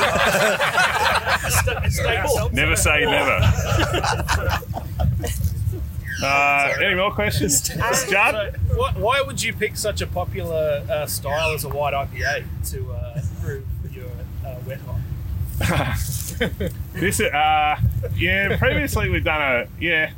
never 2.52 2.76
say 2.76 3.04
never. 3.04 3.40
Uh, 6.22 6.72
any 6.80 6.94
more 6.94 7.12
questions, 7.12 7.60
Judd? 7.60 7.76
So, 8.08 8.50
why, 8.76 8.92
why 8.92 9.20
would 9.20 9.42
you 9.42 9.52
pick 9.52 9.76
such 9.76 10.00
a 10.00 10.06
popular 10.06 10.82
uh, 10.90 11.06
style 11.06 11.52
as 11.52 11.64
a 11.64 11.68
white 11.68 11.92
IPA 11.92 12.44
to 12.70 12.92
uh, 12.92 13.20
brew 13.42 13.66
for 13.82 13.88
your 13.88 14.06
uh, 14.46 14.54
wet 14.66 14.80
hop? 14.86 14.96
This, 16.94 17.20
uh, 17.20 17.76
yeah. 18.16 18.56
Previously, 18.56 19.08
we've 19.08 19.24
done 19.24 19.40
a 19.40 19.68
yeah. 19.80 20.10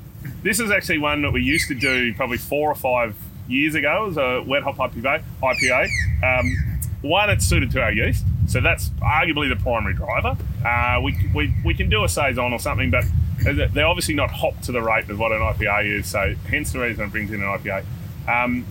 This 0.42 0.60
is 0.60 0.70
actually 0.70 0.98
one 0.98 1.22
that 1.22 1.32
we 1.32 1.42
used 1.42 1.68
to 1.68 1.74
do 1.74 2.14
probably 2.14 2.38
four 2.38 2.70
or 2.70 2.74
five 2.74 3.14
years 3.48 3.74
ago. 3.74 4.06
Was 4.06 4.16
a 4.16 4.42
wet 4.46 4.62
hop 4.62 4.76
IPA. 4.76 5.22
IPA. 5.42 5.88
Um, 6.22 6.80
one, 7.02 7.30
it's 7.30 7.46
suited 7.46 7.70
to 7.72 7.82
our 7.82 7.92
yeast, 7.92 8.24
so 8.48 8.60
that's 8.60 8.88
arguably 9.00 9.48
the 9.48 9.62
primary 9.62 9.94
driver. 9.94 10.36
Uh, 10.64 11.00
we, 11.02 11.16
we 11.34 11.54
we 11.64 11.74
can 11.74 11.90
do 11.90 12.04
a 12.04 12.08
saison 12.08 12.52
or 12.52 12.58
something, 12.58 12.90
but 12.90 13.04
they're 13.44 13.86
obviously 13.86 14.14
not 14.14 14.30
hopped 14.30 14.64
to 14.64 14.72
the 14.72 14.80
rate 14.80 15.08
of 15.10 15.18
what 15.18 15.32
an 15.32 15.40
IPA 15.40 15.98
is. 16.00 16.06
So 16.06 16.34
hence 16.48 16.72
the 16.72 16.80
reason 16.80 17.04
it 17.04 17.12
brings 17.12 17.30
in 17.30 17.42
an 17.42 17.58
IPA. 17.58 17.84
Um, 18.26 18.66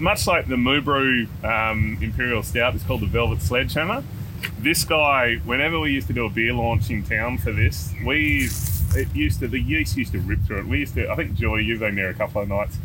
much 0.00 0.26
like 0.26 0.48
the 0.48 0.56
Moobrew 0.56 1.44
um, 1.44 1.98
Imperial 2.00 2.42
Stout, 2.42 2.74
it's 2.74 2.84
called 2.84 3.00
the 3.00 3.06
Velvet 3.06 3.40
Sledgehammer. 3.42 4.02
This 4.58 4.84
guy, 4.84 5.36
whenever 5.44 5.78
we 5.78 5.92
used 5.92 6.06
to 6.08 6.12
do 6.12 6.26
a 6.26 6.30
beer 6.30 6.52
launch 6.52 6.90
in 6.90 7.04
town 7.04 7.38
for 7.38 7.52
this, 7.52 7.92
we 8.04 8.48
it 8.94 9.14
used 9.14 9.40
to 9.40 9.48
the 9.48 9.60
yeast 9.60 9.96
used 9.96 10.12
to 10.12 10.20
rip 10.20 10.42
through 10.44 10.60
it. 10.60 10.66
We 10.66 10.78
used 10.78 10.94
to, 10.94 11.10
I 11.10 11.14
think 11.14 11.34
Joy, 11.34 11.56
you've 11.56 11.80
been 11.80 11.94
there 11.94 12.08
a 12.08 12.14
couple 12.14 12.42
of 12.42 12.48
nights. 12.48 12.78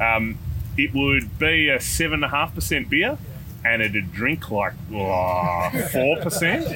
Um, 0.00 0.38
it 0.76 0.94
would 0.94 1.38
be 1.38 1.68
a 1.68 1.80
seven 1.80 2.14
and 2.14 2.24
a 2.24 2.28
half 2.28 2.54
percent 2.54 2.88
beer, 2.88 3.18
and 3.64 3.82
it'd 3.82 4.12
drink 4.12 4.50
like 4.50 4.74
four 4.90 6.16
percent. 6.18 6.66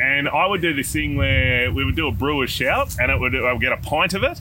And 0.00 0.28
I 0.28 0.46
would 0.46 0.60
do 0.60 0.74
this 0.74 0.92
thing 0.92 1.16
where 1.16 1.72
we 1.72 1.84
would 1.84 1.96
do 1.96 2.08
a 2.08 2.12
brewer's 2.12 2.50
shout, 2.50 2.96
and 3.00 3.10
it 3.10 3.20
would 3.20 3.34
I 3.34 3.52
would 3.52 3.62
get 3.62 3.72
a 3.72 3.78
pint 3.78 4.14
of 4.14 4.22
it. 4.22 4.40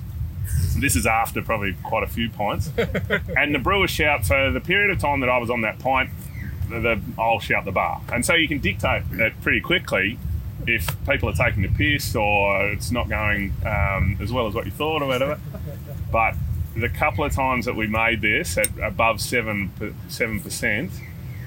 This 0.78 0.96
is 0.96 1.06
after 1.06 1.42
probably 1.42 1.74
quite 1.84 2.04
a 2.04 2.08
few 2.08 2.30
pints. 2.30 2.70
and 3.38 3.56
the 3.56 3.60
brewer's 3.60 3.92
shout. 3.92 4.26
So 4.26 4.52
the 4.52 4.60
period 4.60 4.92
of 4.92 5.00
time 5.00 5.22
that 5.22 5.30
I 5.30 5.38
was 5.38 5.50
on 5.50 5.62
that 5.62 5.80
pint, 5.80 6.10
the, 6.70 6.80
the 6.80 7.02
I'll 7.18 7.40
shout 7.40 7.66
the 7.66 7.72
bar, 7.72 8.02
and 8.12 8.26
so 8.26 8.34
you 8.34 8.48
can 8.48 8.60
dictate 8.60 9.04
that 9.12 9.40
pretty 9.42 9.62
quickly 9.62 10.18
if 10.68 10.88
people 11.06 11.30
are 11.30 11.34
taking 11.34 11.62
the 11.62 11.70
piss 11.70 12.16
or 12.16 12.66
it's 12.70 12.92
not 12.92 13.08
going 13.08 13.54
um, 13.66 14.18
as 14.20 14.32
well 14.32 14.48
as 14.48 14.54
what 14.56 14.66
you 14.66 14.72
thought 14.72 15.02
or 15.02 15.08
whatever. 15.08 15.40
But 16.12 16.36
the 16.76 16.90
couple 16.90 17.24
of 17.24 17.34
times 17.34 17.66
that 17.66 17.76
we 17.76 17.88
made 17.88 18.22
this 18.22 18.58
at 18.58 18.68
above 18.82 19.22
seven 19.22 19.72
seven 20.10 20.40
percent 20.40 20.92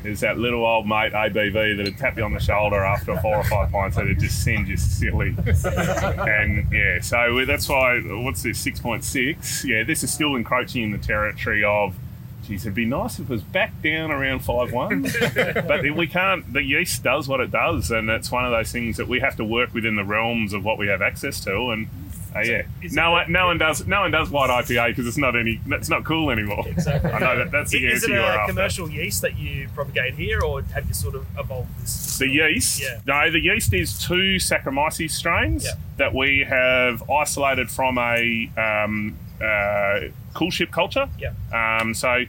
is 0.04 0.20
that 0.20 0.38
little 0.38 0.64
old 0.64 0.86
mate 0.86 1.12
ABV 1.12 1.76
that'd 1.76 1.98
tap 1.98 2.16
you 2.16 2.24
on 2.24 2.32
the 2.32 2.40
shoulder 2.40 2.84
after 2.84 3.18
four 3.18 3.36
or 3.36 3.44
five 3.44 3.70
pints 3.70 3.98
it 3.98 4.18
just 4.18 4.44
send 4.44 4.68
you 4.68 4.76
silly. 4.76 5.34
and 5.38 6.72
yeah, 6.72 7.00
so 7.00 7.44
that's 7.44 7.68
why 7.68 7.98
what's 8.00 8.42
this 8.42 8.60
six 8.60 8.80
point 8.80 9.04
six? 9.04 9.64
Yeah, 9.64 9.82
this 9.82 10.02
is 10.04 10.12
still 10.12 10.36
encroaching 10.36 10.84
in 10.84 10.90
the 10.92 10.98
territory 10.98 11.64
of. 11.64 11.96
Geez, 12.48 12.64
it'd 12.64 12.74
be 12.74 12.86
nice 12.86 13.18
if 13.18 13.26
it 13.26 13.28
was 13.30 13.42
back 13.42 13.80
down 13.82 14.10
around 14.10 14.40
five 14.40 14.72
one, 14.72 15.02
but 15.34 15.82
we 15.94 16.06
can't. 16.06 16.50
The 16.52 16.62
yeast 16.62 17.02
does 17.02 17.28
what 17.28 17.40
it 17.40 17.50
does, 17.50 17.90
and 17.90 18.08
it's 18.08 18.32
one 18.32 18.44
of 18.46 18.50
those 18.50 18.72
things 18.72 18.96
that 18.96 19.06
we 19.06 19.20
have 19.20 19.36
to 19.36 19.44
work 19.44 19.74
within 19.74 19.96
the 19.96 20.04
realms 20.04 20.54
of 20.54 20.64
what 20.64 20.78
we 20.78 20.86
have 20.88 21.02
access 21.02 21.38
to. 21.44 21.70
And 21.70 21.88
uh, 22.34 22.40
yeah, 22.40 22.62
no 22.92 23.08
it- 23.08 23.12
one, 23.12 23.32
no 23.32 23.46
one 23.48 23.58
does, 23.58 23.86
no 23.86 24.00
one 24.00 24.10
does 24.10 24.30
white 24.30 24.48
IPA 24.48 24.88
because 24.88 25.06
it's 25.06 25.18
not 25.18 25.36
any, 25.36 25.60
it's 25.66 25.90
not 25.90 26.04
cool 26.04 26.30
anymore. 26.30 26.64
Exactly. 26.66 27.10
I 27.12 27.18
know 27.18 27.36
that 27.36 27.50
that's 27.50 27.70
the 27.72 27.86
Is 27.86 28.02
answer 28.04 28.12
it 28.12 28.14
you're 28.16 28.24
a 28.24 28.36
after. 28.38 28.52
commercial 28.52 28.88
yeast 28.90 29.20
that 29.22 29.38
you 29.38 29.68
propagate 29.74 30.14
here, 30.14 30.40
or 30.40 30.62
have 30.62 30.86
you 30.88 30.94
sort 30.94 31.16
of 31.16 31.26
evolved 31.38 31.68
this? 31.82 32.16
The 32.18 32.28
yeast, 32.28 32.80
Yeah. 32.80 33.00
no, 33.06 33.30
the 33.30 33.40
yeast 33.40 33.74
is 33.74 33.98
two 34.02 34.36
Saccharomyces 34.36 35.10
strains 35.10 35.64
Yeah. 35.66 35.72
that 35.98 36.14
we 36.14 36.46
have 36.48 37.08
isolated 37.10 37.70
from 37.70 37.98
a 37.98 38.50
um, 38.56 39.16
uh, 39.40 40.08
coolship 40.34 40.70
culture. 40.70 41.08
Yeah. 41.18 41.32
Um, 41.52 41.92
so 41.94 42.24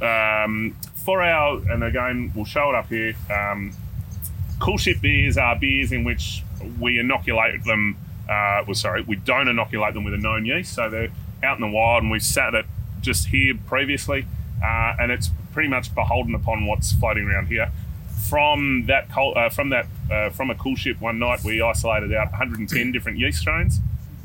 um, 0.00 0.76
for 0.94 1.22
our, 1.22 1.58
and 1.70 1.84
again, 1.84 2.32
we'll 2.34 2.44
show 2.44 2.70
it 2.70 2.74
up 2.74 2.88
here. 2.88 3.14
Um, 3.30 3.72
coolship 4.58 5.00
beers 5.00 5.36
are 5.36 5.56
beers 5.56 5.92
in 5.92 6.04
which 6.04 6.42
we 6.80 6.98
inoculate 6.98 7.64
them. 7.64 7.96
Uh, 8.28 8.62
well, 8.66 8.74
sorry, 8.74 9.02
we 9.02 9.16
don't 9.16 9.48
inoculate 9.48 9.94
them 9.94 10.04
with 10.04 10.14
a 10.14 10.18
known 10.18 10.46
yeast. 10.46 10.74
So 10.74 10.88
they're 10.88 11.10
out 11.42 11.58
in 11.58 11.60
the 11.60 11.70
wild, 11.70 12.02
and 12.02 12.10
we've 12.10 12.22
sat 12.22 12.54
it 12.54 12.66
just 13.00 13.28
here 13.28 13.54
previously, 13.66 14.26
uh, 14.62 14.94
and 14.98 15.12
it's 15.12 15.30
pretty 15.52 15.68
much 15.68 15.94
beholden 15.94 16.34
upon 16.34 16.66
what's 16.66 16.92
floating 16.92 17.24
around 17.24 17.46
here. 17.46 17.70
From 18.28 18.86
that, 18.86 19.06
uh, 19.16 19.50
from 19.50 19.68
that, 19.68 19.86
uh, 20.10 20.30
from 20.30 20.50
a 20.50 20.54
coolship 20.54 21.00
one 21.00 21.18
night, 21.18 21.44
we 21.44 21.60
isolated 21.60 22.12
out 22.14 22.30
110 22.30 22.90
different 22.90 23.18
yeast 23.18 23.40
strains. 23.40 23.80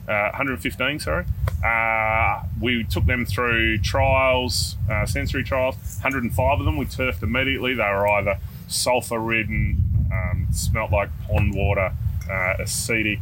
Uh, 0.09 0.31
115, 0.31 0.99
sorry. 0.99 1.23
Uh, 1.63 2.41
we 2.59 2.83
took 2.83 3.05
them 3.05 3.27
through 3.27 3.77
trials, 3.77 4.75
uh, 4.89 5.05
sensory 5.05 5.43
trials. 5.43 5.75
105 6.01 6.59
of 6.59 6.65
them 6.65 6.77
we 6.77 6.85
turfed 6.85 7.21
immediately. 7.21 7.75
They 7.75 7.83
were 7.83 8.07
either 8.07 8.39
sulfur 8.67 9.19
ridden, 9.19 9.77
um, 10.11 10.47
smelt 10.51 10.91
like 10.91 11.09
pond 11.27 11.53
water, 11.53 11.93
uh, 12.27 12.55
acetic, 12.57 13.19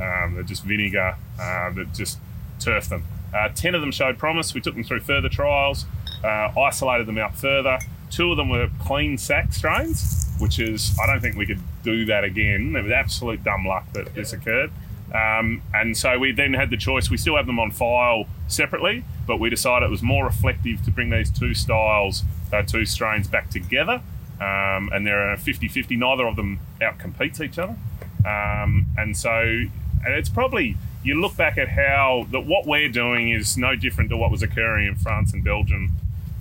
um, 0.00 0.42
just 0.44 0.64
vinegar, 0.64 1.14
uh, 1.40 1.70
that 1.70 1.94
just 1.94 2.18
turfed 2.58 2.90
them. 2.90 3.04
Uh, 3.32 3.50
10 3.50 3.76
of 3.76 3.80
them 3.80 3.92
showed 3.92 4.18
promise. 4.18 4.54
We 4.54 4.60
took 4.60 4.74
them 4.74 4.82
through 4.82 5.00
further 5.00 5.28
trials, 5.28 5.86
isolated 6.24 7.06
them 7.06 7.18
out 7.18 7.36
further. 7.36 7.78
Two 8.10 8.32
of 8.32 8.36
them 8.36 8.48
were 8.48 8.70
clean 8.80 9.18
sack 9.18 9.52
strains, 9.52 10.32
which 10.38 10.58
is, 10.58 10.96
I 11.00 11.06
don't 11.06 11.20
think 11.20 11.36
we 11.36 11.46
could 11.46 11.60
do 11.84 12.04
that 12.06 12.24
again. 12.24 12.74
It 12.74 12.82
was 12.82 12.92
absolute 12.92 13.44
dumb 13.44 13.66
luck 13.66 13.84
that 13.92 14.14
this 14.14 14.32
occurred. 14.32 14.72
Um, 15.14 15.62
and 15.72 15.96
so 15.96 16.18
we 16.18 16.32
then 16.32 16.54
had 16.54 16.70
the 16.70 16.76
choice. 16.76 17.08
We 17.08 17.16
still 17.16 17.36
have 17.36 17.46
them 17.46 17.60
on 17.60 17.70
file 17.70 18.26
separately, 18.48 19.04
but 19.26 19.38
we 19.38 19.48
decided 19.48 19.86
it 19.86 19.90
was 19.90 20.02
more 20.02 20.24
reflective 20.24 20.84
to 20.84 20.90
bring 20.90 21.10
these 21.10 21.30
two 21.30 21.54
styles, 21.54 22.24
uh, 22.52 22.62
two 22.62 22.84
strains 22.84 23.28
back 23.28 23.48
together. 23.48 24.02
Um, 24.40 24.90
and 24.92 25.06
they're 25.06 25.32
a 25.32 25.38
50 25.38 25.68
50. 25.68 25.96
Neither 25.96 26.26
of 26.26 26.34
them 26.34 26.58
outcompetes 26.80 27.40
each 27.40 27.58
other. 27.58 27.76
Um, 28.26 28.86
and 28.96 29.16
so 29.16 29.66
and 30.04 30.14
it's 30.14 30.28
probably, 30.28 30.76
you 31.02 31.20
look 31.20 31.36
back 31.36 31.56
at 31.56 31.68
how 31.68 32.26
that 32.30 32.40
what 32.40 32.66
we're 32.66 32.90
doing 32.90 33.30
is 33.30 33.56
no 33.56 33.74
different 33.74 34.10
to 34.10 34.16
what 34.16 34.30
was 34.30 34.42
occurring 34.42 34.86
in 34.86 34.94
France 34.96 35.32
and 35.32 35.42
Belgium 35.42 35.92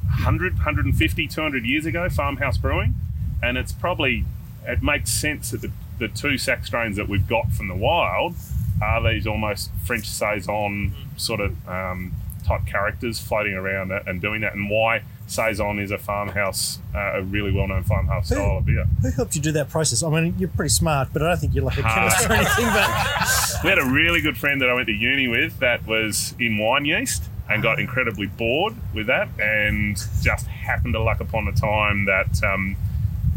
100, 0.03 0.55
150, 0.55 1.27
200 1.27 1.65
years 1.65 1.85
ago, 1.85 2.09
farmhouse 2.09 2.57
brewing. 2.57 2.95
And 3.41 3.57
it's 3.57 3.71
probably, 3.71 4.25
it 4.65 4.83
makes 4.83 5.11
sense 5.11 5.51
that 5.51 5.61
the, 5.61 5.71
the 5.97 6.07
two 6.07 6.37
sack 6.37 6.65
strains 6.65 6.97
that 6.97 7.07
we've 7.07 7.27
got 7.27 7.51
from 7.51 7.67
the 7.67 7.75
wild 7.75 8.35
are 8.81 9.01
these 9.11 9.27
almost 9.27 9.71
French 9.85 10.07
Saison 10.07 10.93
sort 11.17 11.39
of 11.39 11.55
um, 11.67 12.13
type 12.45 12.65
characters 12.65 13.19
floating 13.19 13.53
around 13.53 13.91
and 13.91 14.21
doing 14.21 14.41
that, 14.41 14.53
and 14.55 14.69
why 14.69 15.03
Saison 15.27 15.79
is 15.79 15.91
a 15.91 15.97
farmhouse, 15.97 16.79
uh, 16.93 17.13
a 17.15 17.21
really 17.23 17.51
well 17.51 17.67
known 17.67 17.83
farmhouse 17.83 18.27
style 18.27 18.57
of 18.57 18.65
beer. 18.65 18.85
Who 19.01 19.11
helped 19.11 19.35
you 19.35 19.41
do 19.41 19.51
that 19.53 19.69
process? 19.69 20.03
I 20.03 20.09
mean, 20.09 20.35
you're 20.37 20.49
pretty 20.49 20.69
smart, 20.69 21.09
but 21.13 21.21
I 21.21 21.29
don't 21.29 21.37
think 21.39 21.55
you're 21.55 21.63
like 21.63 21.77
a 21.77 21.83
chemist 21.83 22.29
or 22.29 22.33
anything. 22.33 22.65
But 22.65 22.89
We 23.63 23.69
had 23.69 23.79
a 23.79 23.85
really 23.85 24.19
good 24.21 24.37
friend 24.37 24.61
that 24.61 24.69
I 24.69 24.73
went 24.73 24.87
to 24.87 24.93
uni 24.93 25.27
with 25.27 25.59
that 25.59 25.87
was 25.87 26.35
in 26.39 26.57
wine 26.57 26.85
yeast 26.85 27.23
and 27.49 27.63
got 27.63 27.79
incredibly 27.79 28.27
bored 28.27 28.75
with 28.93 29.07
that, 29.07 29.29
and 29.39 29.97
just 30.21 30.47
happened 30.47 30.93
to 30.93 31.01
luck 31.01 31.19
upon 31.21 31.47
a 31.47 31.53
time 31.53 32.05
that 32.05 32.43
um, 32.43 32.75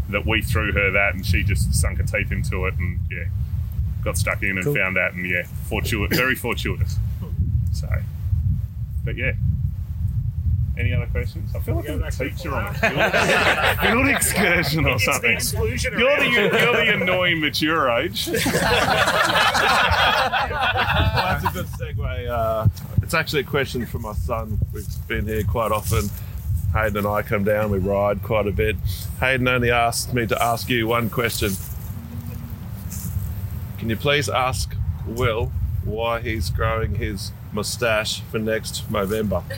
that 0.09 0.25
we 0.25 0.41
threw 0.41 0.71
her 0.73 0.91
that, 0.91 1.13
and 1.15 1.25
she 1.25 1.43
just 1.43 1.73
sunk 1.73 1.97
her 1.97 2.03
teeth 2.03 2.31
into 2.31 2.65
it, 2.65 2.73
and 2.77 2.99
yeah, 3.09 3.25
got 4.07 4.17
stuck 4.17 4.41
in 4.41 4.51
and 4.57 4.63
Cool. 4.63 4.75
found 4.75 4.97
out, 4.97 5.13
and 5.13 5.29
yeah, 5.29 5.43
fortuitous, 5.69 6.17
very 6.17 6.35
fortuitous. 6.35 6.97
So, 7.73 7.87
but 9.03 9.15
yeah. 9.17 9.33
Any 10.79 10.93
other 10.93 11.07
questions? 11.07 11.49
I 11.55 11.59
feel 11.59 11.75
like 11.75 11.89
I'm 11.89 12.03
a 12.03 12.11
teacher 12.11 12.53
on 12.53 12.67
a 12.67 12.73
field, 13.79 13.79
field 13.81 14.07
excursion 14.15 14.85
or 14.85 14.89
It's 14.95 15.05
the 15.07 15.11
something. 15.13 15.31
exclusion. 15.31 15.97
You're 15.99 16.17
the, 16.19 16.29
you're 16.29 16.49
the 16.51 16.93
annoying 17.01 17.39
mature 17.41 17.89
age. 17.89 18.29
Well, 20.47 21.25
that's 21.25 21.45
a 21.45 21.51
good 21.53 21.65
segue. 21.65 22.27
Uh, 22.29 22.67
it's 23.01 23.13
actually 23.13 23.41
a 23.41 23.45
question 23.45 23.85
from 23.85 24.03
my 24.03 24.13
son. 24.13 24.57
We've 24.73 24.85
been 25.07 25.25
here 25.27 25.43
quite 25.43 25.71
often. 25.71 26.09
Hayden 26.73 26.97
and 26.97 27.07
I 27.07 27.21
come 27.21 27.43
down, 27.43 27.71
we 27.71 27.79
ride 27.79 28.21
quite 28.23 28.45
a 28.47 28.51
bit. 28.51 28.75
Hayden 29.19 29.47
only 29.47 29.71
asked 29.71 30.13
me 30.13 30.27
to 30.27 30.41
ask 30.43 30.69
you 30.69 30.87
one 30.87 31.09
question. 31.09 31.51
Can 33.77 33.89
you 33.89 33.95
please 33.95 34.27
ask 34.29 34.75
Will 35.05 35.51
why 35.83 36.19
he's 36.19 36.49
growing 36.49 36.95
his 36.95 37.31
moustache 37.53 38.21
for 38.29 38.39
next 38.39 38.89
November? 38.91 39.41
Do, 39.49 39.57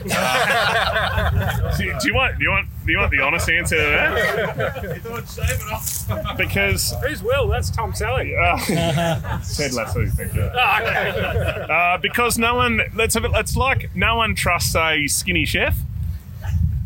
do 1.98 2.08
you 2.08 2.14
want 2.14 2.38
do 2.38 2.44
you 2.44 2.50
want 2.50 2.68
do 2.86 2.92
you 2.92 2.98
want 2.98 3.10
the 3.10 3.20
honest 3.20 3.48
answer 3.50 3.76
to 3.76 3.82
that? 3.82 4.94
he 4.94 5.00
thought 5.00 5.28
shave 5.28 5.60
it 5.60 5.72
off. 5.72 6.36
Because 6.38 6.94
Who's 7.04 7.22
Will? 7.22 7.48
That's 7.48 7.70
Tom 7.70 7.92
Selleck. 7.92 8.30
uh, 8.38 9.40
Ted 9.56 9.72
Lasso, 9.72 10.06
thank 10.06 10.34
you. 10.34 10.42
Uh, 10.42 11.98
because 11.98 12.38
no 12.38 12.54
one 12.54 12.80
let's 12.94 13.14
have 13.14 13.24
it. 13.24 13.32
It's 13.34 13.56
like 13.56 13.90
no 13.96 14.16
one 14.16 14.34
trusts 14.34 14.74
a 14.76 15.06
skinny 15.08 15.44
chef. 15.44 15.76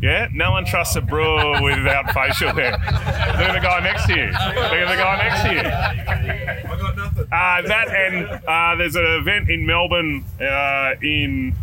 Yeah, 0.01 0.27
no 0.33 0.51
one 0.51 0.65
trusts 0.65 0.95
a 0.97 1.01
brewer 1.01 1.61
without 1.61 2.11
facial 2.11 2.49
hair. 2.53 2.71
Look 2.71 2.81
at 2.81 3.53
the 3.53 3.59
guy 3.59 3.79
next 3.79 4.05
to 4.07 4.13
you. 4.15 4.25
Look 4.25 4.35
at 4.35 4.89
the 4.89 4.95
guy 5.01 5.17
next 5.17 5.41
to 5.43 5.53
you. 5.53 6.44
I 6.75 6.79
got 6.81 6.95
nothing. 6.97 7.23
Uh, 7.23 7.61
that 7.61 7.87
and 7.89 8.27
uh, 8.47 8.75
there's 8.75 8.95
an 8.95 9.05
event 9.05 9.49
in 9.49 9.65
Melbourne 9.65 10.23
uh, 10.41 10.95
in 11.01 11.55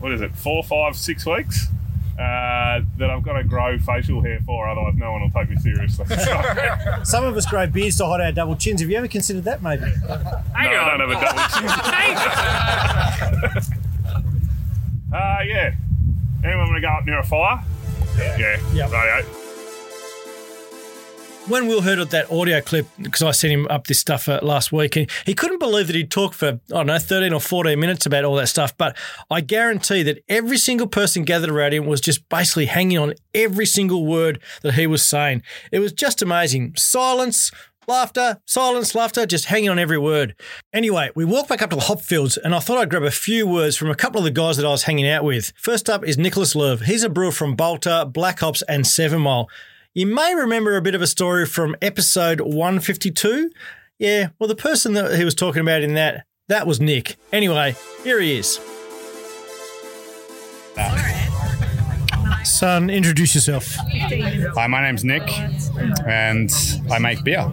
what 0.00 0.12
is 0.12 0.20
it, 0.20 0.32
four, 0.34 0.62
five, 0.62 0.96
six 0.96 1.24
weeks. 1.26 1.68
Uh, 2.18 2.82
that 2.98 3.08
I've 3.10 3.22
got 3.22 3.38
to 3.38 3.44
grow 3.44 3.78
facial 3.78 4.20
hair 4.22 4.38
for, 4.44 4.68
otherwise 4.68 4.94
no 4.96 5.12
one 5.12 5.22
will 5.22 5.30
take 5.30 5.48
me 5.48 5.56
seriously. 5.56 6.04
Some 7.04 7.24
of 7.24 7.34
us 7.36 7.46
grow 7.46 7.66
beards 7.66 7.96
to 7.98 8.06
hide 8.06 8.20
our 8.20 8.32
double 8.32 8.54
chins. 8.54 8.80
Have 8.82 8.90
you 8.90 8.98
ever 8.98 9.08
considered 9.08 9.44
that, 9.44 9.62
maybe? 9.62 9.82
no, 9.82 10.42
I 10.54 10.68
don't 10.68 11.00
have 11.00 11.10
a 11.10 11.14
double 11.14 11.48
chin. 11.48 11.68
uh, 15.14 15.38
yeah. 15.46 15.74
Anyone 16.44 16.66
want 16.66 16.76
to 16.76 16.80
go 16.82 16.88
up 16.88 17.06
near 17.06 17.18
a 17.18 17.24
fire? 17.24 17.64
Yeah. 18.16 18.60
Yep. 18.74 18.90
Rightio. 18.90 19.41
When 21.48 21.66
Will 21.66 21.80
heard 21.80 21.98
that 21.98 22.30
audio 22.30 22.60
clip, 22.60 22.86
because 23.00 23.20
I 23.20 23.32
sent 23.32 23.52
him 23.52 23.66
up 23.68 23.88
this 23.88 23.98
stuff 23.98 24.28
uh, 24.28 24.38
last 24.42 24.70
week, 24.70 24.94
and 24.94 25.10
he 25.26 25.34
couldn't 25.34 25.58
believe 25.58 25.88
that 25.88 25.96
he'd 25.96 26.10
talked 26.10 26.36
for, 26.36 26.46
I 26.46 26.60
don't 26.68 26.86
know, 26.86 26.98
13 26.98 27.32
or 27.32 27.40
14 27.40 27.78
minutes 27.80 28.06
about 28.06 28.24
all 28.24 28.36
that 28.36 28.46
stuff. 28.46 28.76
But 28.76 28.96
I 29.28 29.40
guarantee 29.40 30.04
that 30.04 30.22
every 30.28 30.56
single 30.56 30.86
person 30.86 31.24
gathered 31.24 31.50
around 31.50 31.74
him 31.74 31.86
was 31.86 32.00
just 32.00 32.28
basically 32.28 32.66
hanging 32.66 32.96
on 32.96 33.14
every 33.34 33.66
single 33.66 34.06
word 34.06 34.40
that 34.62 34.74
he 34.74 34.86
was 34.86 35.02
saying. 35.02 35.42
It 35.72 35.80
was 35.80 35.92
just 35.92 36.22
amazing. 36.22 36.74
Silence, 36.76 37.50
laughter, 37.88 38.38
silence, 38.46 38.94
laughter, 38.94 39.26
just 39.26 39.46
hanging 39.46 39.68
on 39.68 39.80
every 39.80 39.98
word. 39.98 40.36
Anyway, 40.72 41.10
we 41.16 41.24
walked 41.24 41.48
back 41.48 41.60
up 41.60 41.70
to 41.70 41.76
the 41.76 41.82
hop 41.82 42.02
fields, 42.02 42.36
and 42.36 42.54
I 42.54 42.60
thought 42.60 42.78
I'd 42.78 42.90
grab 42.90 43.02
a 43.02 43.10
few 43.10 43.48
words 43.48 43.76
from 43.76 43.90
a 43.90 43.96
couple 43.96 44.18
of 44.18 44.24
the 44.24 44.30
guys 44.30 44.58
that 44.58 44.66
I 44.66 44.70
was 44.70 44.84
hanging 44.84 45.08
out 45.08 45.24
with. 45.24 45.52
First 45.56 45.90
up 45.90 46.04
is 46.04 46.16
Nicholas 46.16 46.54
Lerv. 46.54 46.84
He's 46.84 47.02
a 47.02 47.08
brewer 47.08 47.32
from 47.32 47.56
Balter, 47.56 48.10
Black 48.10 48.38
Hops, 48.38 48.62
and 48.68 48.86
Seven 48.86 49.22
Mile. 49.22 49.48
You 49.94 50.06
may 50.06 50.34
remember 50.34 50.74
a 50.74 50.80
bit 50.80 50.94
of 50.94 51.02
a 51.02 51.06
story 51.06 51.44
from 51.44 51.76
episode 51.82 52.40
152. 52.40 53.50
Yeah, 53.98 54.28
well, 54.38 54.48
the 54.48 54.54
person 54.54 54.94
that 54.94 55.18
he 55.18 55.24
was 55.24 55.34
talking 55.34 55.60
about 55.60 55.82
in 55.82 55.92
that, 55.92 56.24
that 56.48 56.66
was 56.66 56.80
Nick. 56.80 57.16
Anyway, 57.30 57.76
here 58.02 58.18
he 58.18 58.38
is. 58.38 58.58
Son, 62.42 62.88
introduce 62.88 63.34
yourself. 63.34 63.76
Hi, 64.54 64.66
my 64.66 64.80
name's 64.80 65.04
Nick, 65.04 65.28
and 66.06 66.50
I 66.90 66.98
make 66.98 67.22
beer. 67.22 67.50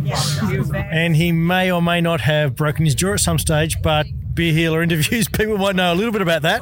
And 0.73 1.17
he 1.17 1.33
may 1.33 1.69
or 1.69 1.81
may 1.81 1.99
not 1.99 2.21
have 2.21 2.55
broken 2.55 2.85
his 2.85 2.95
jaw 2.95 3.15
at 3.15 3.19
some 3.19 3.37
stage, 3.37 3.81
but 3.81 4.07
beer 4.39 4.53
healer 4.53 4.81
interviews, 4.81 5.27
people 5.33 5.57
might 5.57 5.75
know 5.75 5.91
a 5.91 5.95
little 5.95 6.13
bit 6.13 6.21
about 6.21 6.43
that. 6.43 6.61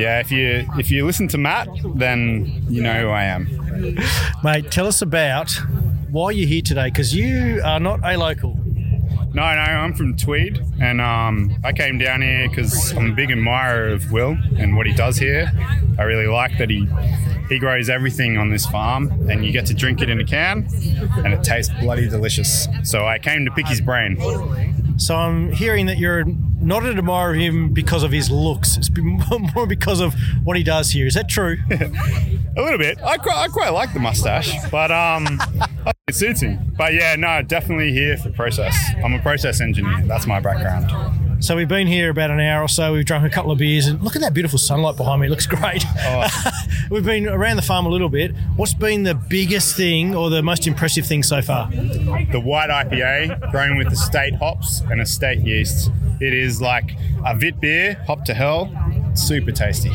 Yeah, 0.00 0.18
if 0.18 0.32
you 0.32 0.66
if 0.78 0.90
you 0.90 1.04
listen 1.04 1.28
to 1.28 1.36
Matt, 1.36 1.68
then 1.94 2.64
you 2.70 2.80
know 2.82 3.02
who 3.02 3.08
I 3.10 3.24
am. 3.24 3.44
Mate, 4.42 4.70
tell 4.70 4.86
us 4.86 5.02
about 5.02 5.52
why 6.08 6.30
you're 6.30 6.48
here 6.48 6.62
today 6.62 6.88
because 6.88 7.14
you 7.14 7.60
are 7.62 7.78
not 7.78 8.00
a 8.02 8.16
local. 8.16 8.58
No, 9.34 9.42
no, 9.42 9.42
I'm 9.42 9.92
from 9.92 10.16
Tweed, 10.16 10.58
and 10.80 11.02
um, 11.02 11.54
I 11.62 11.74
came 11.74 11.98
down 11.98 12.22
here 12.22 12.48
because 12.48 12.92
I'm 12.92 13.10
a 13.10 13.14
big 13.14 13.30
admirer 13.30 13.88
of 13.88 14.10
Will 14.10 14.34
and 14.56 14.74
what 14.74 14.86
he 14.86 14.94
does 14.94 15.18
here. 15.18 15.52
I 15.98 16.04
really 16.04 16.26
like 16.26 16.56
that 16.56 16.70
he 16.70 16.88
he 17.50 17.58
grows 17.58 17.90
everything 17.90 18.38
on 18.38 18.48
this 18.48 18.64
farm, 18.64 19.10
and 19.28 19.44
you 19.44 19.52
get 19.52 19.66
to 19.66 19.74
drink 19.74 20.00
it 20.00 20.08
in 20.08 20.18
a 20.18 20.24
can, 20.24 20.66
and 21.18 21.34
it 21.34 21.44
tastes 21.44 21.74
bloody 21.78 22.08
delicious. 22.08 22.66
So 22.84 23.06
I 23.06 23.18
came 23.18 23.44
to 23.44 23.50
pick 23.50 23.66
his 23.66 23.82
brain. 23.82 24.16
So 24.98 25.14
I'm 25.14 25.52
hearing 25.52 25.84
that 25.86 25.98
you're 25.98 26.24
not 26.66 26.84
of 26.84 27.36
him 27.36 27.72
because 27.72 28.02
of 28.02 28.10
his 28.10 28.30
looks. 28.30 28.76
It's 28.76 28.90
more 29.54 29.66
because 29.66 30.00
of 30.00 30.14
what 30.44 30.56
he 30.56 30.62
does 30.62 30.90
here. 30.90 31.06
Is 31.06 31.14
that 31.14 31.28
true? 31.28 31.58
A 31.70 32.62
little 32.62 32.78
bit. 32.78 32.98
I 33.02 33.16
quite, 33.18 33.36
I 33.36 33.48
quite 33.48 33.70
like 33.70 33.92
the 33.92 34.00
mustache, 34.00 34.52
but 34.70 34.90
um, 34.90 35.40
it 36.08 36.14
suits 36.14 36.40
him. 36.40 36.74
But 36.76 36.94
yeah, 36.94 37.16
no, 37.16 37.42
definitely 37.42 37.92
here 37.92 38.16
for 38.16 38.30
process. 38.30 38.76
I'm 39.04 39.14
a 39.14 39.20
process 39.20 39.60
engineer. 39.60 40.02
That's 40.06 40.26
my 40.26 40.40
background. 40.40 41.44
So 41.44 41.54
we've 41.54 41.68
been 41.68 41.86
here 41.86 42.10
about 42.10 42.30
an 42.30 42.40
hour 42.40 42.62
or 42.62 42.68
so. 42.68 42.94
We've 42.94 43.04
drunk 43.04 43.26
a 43.26 43.30
couple 43.30 43.50
of 43.50 43.58
beers, 43.58 43.86
and 43.86 44.02
look 44.02 44.16
at 44.16 44.22
that 44.22 44.32
beautiful 44.32 44.58
sunlight 44.58 44.96
behind 44.96 45.20
me. 45.20 45.26
It 45.26 45.30
looks 45.30 45.46
great. 45.46 45.84
Oh. 45.98 46.26
we've 46.90 47.04
been 47.04 47.28
around 47.28 47.56
the 47.56 47.62
farm 47.62 47.84
a 47.84 47.90
little 47.90 48.08
bit. 48.08 48.34
What's 48.56 48.72
been 48.72 49.02
the 49.02 49.14
biggest 49.14 49.76
thing 49.76 50.14
or 50.14 50.30
the 50.30 50.42
most 50.42 50.66
impressive 50.66 51.06
thing 51.06 51.22
so 51.22 51.42
far? 51.42 51.70
The 51.70 52.40
white 52.42 52.70
IPA 52.70 53.50
grown 53.50 53.76
with 53.76 53.92
estate 53.92 54.34
hops 54.36 54.80
and 54.90 55.00
estate 55.00 55.40
yeast. 55.40 55.90
It 56.20 56.32
is 56.32 56.62
like 56.62 56.96
a 57.24 57.36
vit 57.36 57.60
beer, 57.60 58.02
hop 58.06 58.24
to 58.24 58.34
hell. 58.34 58.72
Super 59.14 59.52
tasty. 59.52 59.92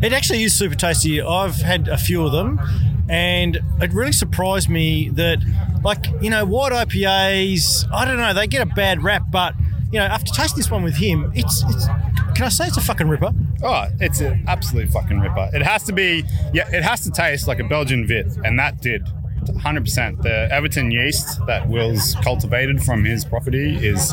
It 0.00 0.12
actually 0.12 0.44
is 0.44 0.56
super 0.56 0.76
tasty. 0.76 1.20
I've 1.20 1.56
had 1.56 1.88
a 1.88 1.98
few 1.98 2.24
of 2.24 2.30
them, 2.30 2.60
and 3.08 3.58
it 3.80 3.92
really 3.92 4.12
surprised 4.12 4.68
me 4.68 5.08
that, 5.10 5.38
like, 5.84 6.06
you 6.20 6.30
know, 6.30 6.44
white 6.44 6.72
IPAs, 6.72 7.90
I 7.92 8.04
don't 8.04 8.16
know, 8.16 8.34
they 8.34 8.46
get 8.46 8.62
a 8.62 8.66
bad 8.66 9.02
rap, 9.02 9.24
but, 9.30 9.54
you 9.90 9.98
know, 9.98 10.06
after 10.06 10.32
tasting 10.32 10.58
this 10.58 10.70
one 10.70 10.82
with 10.82 10.96
him, 10.96 11.32
it's, 11.34 11.64
it's 11.68 11.86
can 12.34 12.44
I 12.44 12.50
say 12.50 12.66
it's 12.66 12.76
a 12.76 12.80
fucking 12.80 13.08
ripper? 13.08 13.32
Oh, 13.64 13.86
it's 13.98 14.20
an 14.20 14.44
absolute 14.46 14.90
fucking 14.90 15.18
ripper. 15.18 15.50
It 15.52 15.62
has 15.62 15.82
to 15.84 15.92
be, 15.92 16.24
yeah, 16.52 16.68
it 16.72 16.84
has 16.84 17.00
to 17.00 17.10
taste 17.10 17.48
like 17.48 17.58
a 17.58 17.64
Belgian 17.64 18.06
vit, 18.06 18.28
and 18.44 18.58
that 18.58 18.80
did. 18.80 19.08
100%. 19.44 20.22
The 20.22 20.48
Everton 20.52 20.90
yeast 20.90 21.44
that 21.46 21.68
Will's 21.68 22.14
cultivated 22.22 22.82
from 22.82 23.04
his 23.04 23.24
property 23.24 23.74
is 23.76 24.12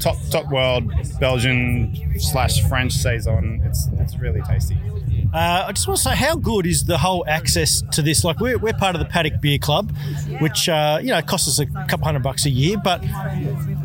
top 0.00 0.16
top 0.30 0.50
world 0.50 0.92
Belgian 1.20 2.18
slash 2.18 2.62
French 2.68 2.92
saison. 2.92 3.62
It's 3.64 3.88
it's 3.98 4.18
really 4.18 4.42
tasty. 4.42 4.76
Uh, 5.36 5.66
I 5.68 5.72
just 5.72 5.86
want 5.86 5.98
to 5.98 6.02
say, 6.02 6.16
how 6.16 6.34
good 6.34 6.66
is 6.66 6.84
the 6.84 6.96
whole 6.96 7.22
access 7.28 7.82
to 7.92 8.00
this? 8.00 8.24
Like, 8.24 8.40
we're, 8.40 8.56
we're 8.56 8.72
part 8.72 8.94
of 8.94 9.00
the 9.00 9.04
Paddock 9.04 9.38
Beer 9.42 9.58
Club, 9.58 9.92
which 10.40 10.66
uh, 10.66 10.98
you 11.02 11.08
know 11.08 11.20
costs 11.20 11.46
us 11.46 11.58
a 11.58 11.66
couple 11.86 12.06
hundred 12.06 12.22
bucks 12.22 12.46
a 12.46 12.50
year. 12.50 12.78
But 12.82 13.04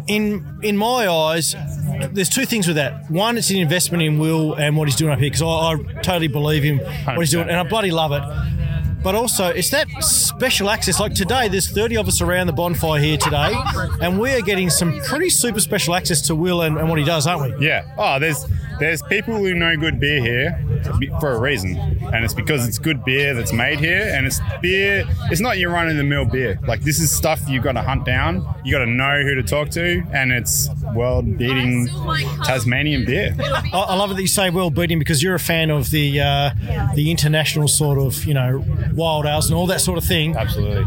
in 0.07 0.59
in 0.63 0.77
my 0.77 1.09
eyes, 1.09 1.53
there's 2.13 2.29
two 2.29 2.45
things 2.45 2.67
with 2.67 2.77
that. 2.77 3.11
One, 3.11 3.37
it's 3.37 3.49
an 3.49 3.57
investment 3.57 4.01
in 4.01 4.17
Will 4.17 4.53
and 4.53 4.77
what 4.77 4.87
he's 4.87 4.95
doing 4.95 5.11
up 5.11 5.19
here 5.19 5.29
because 5.29 5.41
I, 5.41 5.45
I 5.47 6.01
totally 6.01 6.29
believe 6.29 6.63
him 6.63 6.77
what 6.79 7.19
he's 7.19 7.31
doing, 7.31 7.49
and 7.49 7.59
I 7.59 7.63
bloody 7.63 7.91
love 7.91 8.13
it. 8.13 8.23
But 9.03 9.15
also, 9.15 9.47
it's 9.47 9.69
that 9.71 9.87
special 10.03 10.69
access. 10.69 10.99
Like 10.99 11.13
today, 11.13 11.47
there's 11.47 11.69
30 11.69 11.97
of 11.97 12.07
us 12.07 12.21
around 12.21 12.47
the 12.47 12.53
bonfire 12.53 12.99
here 12.99 13.17
today, 13.17 13.53
and 14.01 14.19
we 14.19 14.31
are 14.33 14.41
getting 14.41 14.69
some 14.69 14.99
pretty 15.01 15.29
super 15.29 15.59
special 15.59 15.95
access 15.95 16.21
to 16.27 16.35
Will 16.35 16.61
and, 16.61 16.77
and 16.77 16.89
what 16.89 16.99
he 16.99 17.05
does, 17.05 17.25
aren't 17.27 17.59
we? 17.59 17.65
Yeah. 17.65 17.83
Oh, 17.97 18.19
there's 18.19 18.45
there's 18.79 19.01
people 19.03 19.35
who 19.37 19.53
know 19.53 19.77
good 19.77 19.99
beer 19.99 20.19
here 20.21 20.65
for 21.19 21.33
a 21.33 21.39
reason, 21.39 21.77
and 22.13 22.25
it's 22.25 22.33
because 22.33 22.67
it's 22.67 22.79
good 22.79 23.03
beer 23.03 23.33
that's 23.33 23.53
made 23.53 23.79
here, 23.79 24.11
and 24.15 24.25
it's 24.25 24.39
beer. 24.61 25.03
It's 25.29 25.41
not 25.41 25.57
your 25.57 25.71
run 25.71 25.87
of 25.87 25.97
the 25.97 26.03
mill 26.03 26.25
beer. 26.25 26.59
Like 26.67 26.81
this 26.81 26.99
is 26.99 27.11
stuff 27.11 27.41
you've 27.47 27.63
got 27.63 27.73
to 27.73 27.81
hunt 27.81 28.05
down. 28.05 28.45
You 28.63 28.71
got 28.71 28.85
to 28.85 28.89
know 28.89 29.23
who 29.23 29.35
to 29.35 29.43
talk 29.43 29.69
to, 29.71 30.03
and 30.11 30.31
it's 30.31 30.69
world 30.95 31.37
beating 31.37 31.87
Tasmanian 32.43 33.05
beer. 33.05 33.35
I, 33.39 33.69
I 33.73 33.95
love 33.95 34.11
it 34.11 34.15
that 34.15 34.21
you 34.21 34.27
say 34.27 34.49
world-beating 34.49 34.99
because 34.99 35.21
you're 35.21 35.35
a 35.35 35.39
fan 35.39 35.69
of 35.69 35.91
the 35.91 36.19
uh, 36.19 36.51
the 36.95 37.11
international 37.11 37.67
sort 37.67 37.97
of 37.99 38.25
you 38.25 38.33
know 38.33 38.63
wild 38.93 39.25
ales 39.25 39.49
and 39.49 39.57
all 39.57 39.67
that 39.67 39.81
sort 39.81 39.97
of 39.97 40.03
thing. 40.03 40.35
Absolutely. 40.35 40.85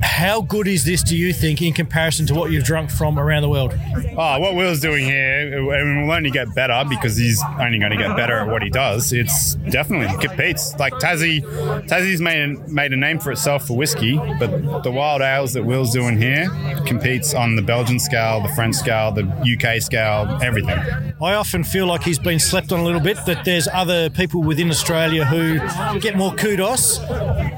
How 0.00 0.40
good 0.40 0.68
is 0.68 0.84
this, 0.84 1.02
do 1.02 1.16
you 1.16 1.32
think, 1.32 1.60
in 1.60 1.72
comparison 1.72 2.24
to 2.26 2.34
what 2.34 2.50
you've 2.50 2.64
drunk 2.64 2.90
from 2.90 3.18
around 3.18 3.42
the 3.42 3.48
world? 3.48 3.74
Oh, 4.16 4.38
what 4.38 4.54
Will's 4.54 4.80
doing 4.80 5.04
here, 5.04 5.58
and 5.74 6.06
will 6.06 6.14
only 6.14 6.30
get 6.30 6.54
better 6.54 6.82
because 6.88 7.16
he's 7.16 7.42
only 7.60 7.78
going 7.78 7.90
to 7.90 7.96
get 7.96 8.16
better 8.16 8.38
at 8.38 8.48
what 8.48 8.62
he 8.62 8.70
does. 8.70 9.12
It's 9.12 9.54
definitely 9.70 10.16
competes. 10.24 10.74
Like 10.78 10.94
Tassie, 10.94 11.42
Tassie's 11.88 12.20
made 12.20 12.68
made 12.68 12.92
a 12.92 12.96
name 12.96 13.18
for 13.18 13.32
itself 13.32 13.66
for 13.66 13.76
whiskey, 13.76 14.16
but 14.38 14.82
the 14.82 14.90
wild 14.90 15.20
ales 15.20 15.52
that 15.54 15.64
Will's 15.64 15.92
doing 15.92 16.16
here 16.16 16.48
competes 16.86 17.34
on 17.34 17.56
the 17.56 17.62
Belgian 17.62 17.98
scale, 17.98 18.40
the 18.40 18.48
French 18.54 18.76
scale, 18.76 19.12
the 19.12 19.24
UK 19.24 19.82
scale, 19.82 20.38
everything. 20.42 20.78
I 21.20 21.34
often 21.34 21.64
feel 21.64 21.86
like 21.86 22.02
he's 22.02 22.18
been 22.18 22.38
slept 22.38 22.72
on 22.72 22.80
a 22.80 22.84
little 22.84 23.00
bit, 23.00 23.18
that 23.26 23.44
there's 23.44 23.68
other 23.68 24.08
people 24.10 24.42
within 24.42 24.70
Australia 24.70 25.24
who 25.24 25.58
get 25.98 26.16
more 26.16 26.32
kudos. 26.32 26.98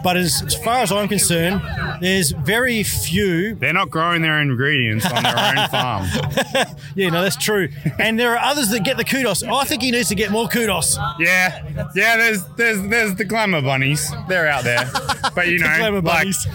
But 0.03 0.17
as, 0.17 0.43
as 0.47 0.55
far 0.55 0.79
as 0.79 0.93
I'm 0.93 1.09
concerned, 1.09 1.61
there's 2.01 2.31
very 2.31 2.83
few. 2.83 3.55
They're 3.57 3.73
not 3.73 3.91
growing 3.91 4.23
their 4.23 4.41
ingredients 4.41 5.05
on 5.11 5.23
their 5.23 5.37
own 5.39 5.69
farm. 5.71 6.07
Yeah, 6.95 7.11
no, 7.11 7.23
that's 7.23 7.37
true. 7.37 7.69
And 7.99 8.19
there 8.19 8.33
are 8.37 8.39
others 8.39 8.71
that 8.71 8.85
get 8.85 8.97
the 8.97 9.05
kudos. 9.05 9.43
I 9.43 9.65
think 9.65 9.83
he 9.83 9.91
needs 9.91 10.09
to 10.09 10.15
get 10.15 10.31
more 10.31 10.49
kudos. 10.49 10.97
Yeah, 11.19 11.63
yeah. 11.95 12.17
There's 12.17 12.45
there's 12.57 12.83
there's 12.89 13.15
the 13.17 13.25
glamour 13.25 13.61
bunnies. 13.61 14.11
They're 14.29 14.49
out 14.49 14.65
there, 14.65 14.89
but 15.35 15.49
you 15.49 15.59
know, 15.61 15.67
glamour 15.77 16.01
like 16.01 16.05
bunnies. 16.05 16.47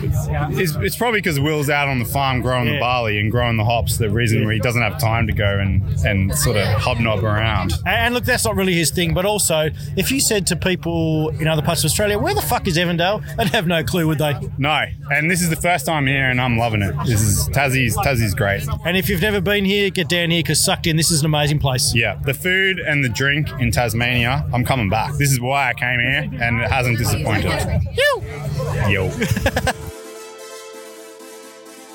it's, 0.60 0.76
it's 0.76 0.96
probably 0.96 1.20
because 1.20 1.40
Will's 1.40 1.70
out 1.70 1.88
on 1.88 2.00
the 2.00 2.06
farm 2.06 2.42
growing 2.42 2.68
Yeah. 2.68 2.74
the 2.76 2.80
barley 2.80 3.20
and 3.20 3.30
growing 3.32 3.58
the 3.58 3.66
hops. 3.66 3.98
The 3.98 4.10
reason 4.10 4.44
where 4.46 4.54
he 4.54 4.60
doesn't 4.60 4.82
have 4.82 4.98
time 5.00 5.28
to 5.28 5.34
go 5.34 5.60
and 5.60 5.84
and 6.06 6.34
sort 6.36 6.58
of 6.58 6.66
hobnob 6.80 7.24
around. 7.24 7.74
And 7.86 8.14
look, 8.14 8.24
that's 8.24 8.46
not 8.46 8.56
really 8.56 8.74
his 8.74 8.92
thing. 8.92 9.14
But 9.14 9.26
also, 9.26 9.70
if 9.98 10.12
you 10.12 10.20
said 10.20 10.48
to 10.48 10.56
people 10.56 11.30
in 11.40 11.48
other 11.48 11.62
parts 11.62 11.82
of 11.82 11.86
Australia, 11.90 12.18
where 12.18 12.34
the 12.34 12.42
fuck 12.42 12.68
is 12.68 12.78
Evandale? 12.78 13.12
They'd 13.38 13.49
have 13.49 13.67
no 13.67 13.84
clue, 13.84 14.08
would 14.08 14.17
they? 14.17 14.34
No, 14.58 14.86
and 15.12 15.30
this 15.30 15.41
is 15.41 15.49
the 15.49 15.56
first 15.56 15.86
time 15.86 16.08
here, 16.08 16.30
and 16.30 16.39
I'm 16.39 16.58
loving 16.58 16.82
it. 16.82 16.95
This 17.06 17.21
is 17.21 17.47
Tassie's 17.49 17.95
Tassie's 17.97 18.34
great. 18.34 18.63
And 18.86 18.97
if 18.97 19.10
you've 19.10 19.21
never 19.21 19.41
been 19.41 19.65
here, 19.65 19.89
get 19.89 20.10
down 20.10 20.32
here 20.32 20.41
because 20.41 20.63
sucked 20.63 20.88
in. 20.88 20.95
This 20.95 21.12
is 21.12 21.19
an 21.19 21.26
amazing 21.26 21.60
place. 21.60 21.93
Yeah, 21.95 22.15
the 22.23 22.34
food 22.34 22.80
and 22.80 23.04
the 23.04 23.10
drink 23.10 23.49
in 23.60 23.71
Tasmania, 23.71 24.45
I'm 24.54 24.65
coming 24.65 24.89
back. 24.89 25.13
This 25.15 25.32
is 25.32 25.39
why 25.39 25.69
I 25.69 25.73
came 25.73 25.99
here, 25.99 26.30
and 26.41 26.62
it 26.62 26.69
hasn't 26.69 26.97
disappointed. 26.97 27.82
Yo. 27.93 28.89
Yo. 28.89 29.84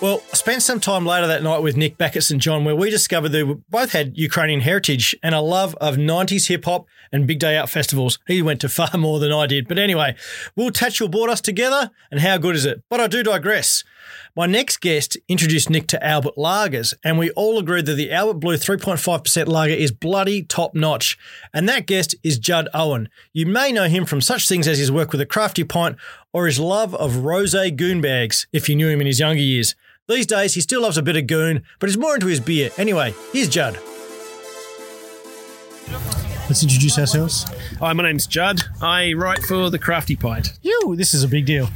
Well, 0.00 0.22
I 0.32 0.36
spent 0.36 0.62
some 0.62 0.78
time 0.78 1.04
later 1.04 1.26
that 1.26 1.42
night 1.42 1.60
with 1.60 1.76
Nick 1.76 1.98
back 1.98 2.14
at 2.14 2.22
St 2.22 2.40
John, 2.40 2.64
where 2.64 2.76
we 2.76 2.88
discovered 2.88 3.30
they 3.30 3.42
both 3.42 3.90
had 3.90 4.16
Ukrainian 4.16 4.60
heritage 4.60 5.12
and 5.24 5.34
a 5.34 5.40
love 5.40 5.74
of 5.80 5.96
90s 5.96 6.46
hip 6.46 6.66
hop 6.66 6.86
and 7.10 7.26
big 7.26 7.40
day 7.40 7.56
out 7.56 7.68
festivals. 7.68 8.20
He 8.28 8.40
went 8.40 8.60
to 8.60 8.68
far 8.68 8.96
more 8.96 9.18
than 9.18 9.32
I 9.32 9.48
did. 9.48 9.66
But 9.66 9.76
anyway, 9.76 10.14
Will 10.54 10.70
Tatchell 10.70 11.10
brought 11.10 11.30
us 11.30 11.40
together, 11.40 11.90
and 12.12 12.20
how 12.20 12.38
good 12.38 12.54
is 12.54 12.64
it? 12.64 12.84
But 12.88 13.00
I 13.00 13.08
do 13.08 13.24
digress. 13.24 13.82
My 14.36 14.46
next 14.46 14.80
guest 14.80 15.16
introduced 15.26 15.68
Nick 15.68 15.88
to 15.88 16.06
Albert 16.06 16.36
Lagers, 16.36 16.94
and 17.02 17.18
we 17.18 17.32
all 17.32 17.58
agreed 17.58 17.86
that 17.86 17.94
the 17.94 18.12
Albert 18.12 18.38
Blue 18.38 18.54
3.5% 18.54 19.48
lager 19.48 19.74
is 19.74 19.90
bloody 19.90 20.44
top 20.44 20.76
notch. 20.76 21.18
And 21.52 21.68
that 21.68 21.86
guest 21.86 22.14
is 22.22 22.38
Judd 22.38 22.68
Owen. 22.72 23.08
You 23.32 23.46
may 23.46 23.72
know 23.72 23.88
him 23.88 24.04
from 24.04 24.20
such 24.20 24.46
things 24.46 24.68
as 24.68 24.78
his 24.78 24.92
work 24.92 25.10
with 25.10 25.18
the 25.18 25.26
Crafty 25.26 25.64
Pint 25.64 25.96
or 26.32 26.46
his 26.46 26.60
love 26.60 26.94
of 26.94 27.24
rose 27.24 27.56
goon 27.74 28.00
bags, 28.00 28.46
if 28.52 28.68
you 28.68 28.76
knew 28.76 28.88
him 28.88 29.00
in 29.00 29.08
his 29.08 29.18
younger 29.18 29.42
years. 29.42 29.74
These 30.08 30.26
days, 30.26 30.54
he 30.54 30.62
still 30.62 30.80
loves 30.82 30.96
a 30.96 31.02
bit 31.02 31.16
of 31.16 31.26
goon, 31.26 31.62
but 31.78 31.88
he's 31.90 31.98
more 31.98 32.14
into 32.14 32.26
his 32.28 32.40
beer. 32.40 32.70
Anyway, 32.78 33.14
here's 33.32 33.48
Judd. 33.48 33.78
Let's 36.48 36.62
introduce 36.62 36.98
ourselves. 36.98 37.44
Hi, 37.78 37.92
my 37.92 38.04
name's 38.04 38.26
Judd. 38.26 38.62
I 38.80 39.12
write 39.12 39.40
for 39.42 39.68
the 39.68 39.78
Crafty 39.78 40.16
Pint. 40.16 40.58
You, 40.62 40.94
this 40.96 41.12
is 41.12 41.24
a 41.24 41.28
big 41.28 41.44
deal. 41.44 41.68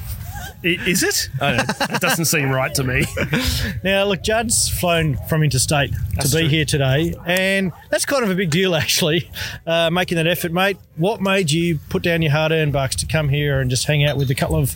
I- 0.65 0.79
Is 0.87 1.03
it? 1.03 1.29
I 1.43 1.57
don't 1.57 1.69
know. 1.69 1.87
It 1.97 2.01
doesn't 2.01 2.25
seem 2.25 2.49
right 2.51 2.75
to 2.77 2.85
me. 2.85 3.05
Now, 3.85 4.05
look, 4.05 4.23
Judd's 4.23 4.69
flown 4.69 5.19
from 5.29 5.43
interstate 5.43 5.91
to 6.21 6.29
be 6.29 6.41
true. 6.43 6.49
here 6.49 6.65
today, 6.65 7.15
and 7.27 7.73
that's 7.91 8.05
kind 8.07 8.25
of 8.25 8.31
a 8.31 8.35
big 8.35 8.49
deal, 8.51 8.75
actually, 8.77 9.29
uh, 9.67 9.91
making 9.91 10.17
that 10.17 10.27
effort, 10.27 10.53
mate. 10.53 10.79
What 10.97 11.21
made 11.21 11.51
you 11.51 11.81
put 11.91 12.03
down 12.03 12.23
your 12.23 12.33
hard 12.33 12.51
earned 12.53 12.73
bucks 12.73 12.97
to 12.97 13.07
come 13.07 13.29
here 13.29 13.61
and 13.61 13.69
just 13.69 13.87
hang 13.87 14.05
out 14.05 14.17
with 14.17 14.31
a 14.31 14.35
couple 14.35 14.57
of 14.57 14.75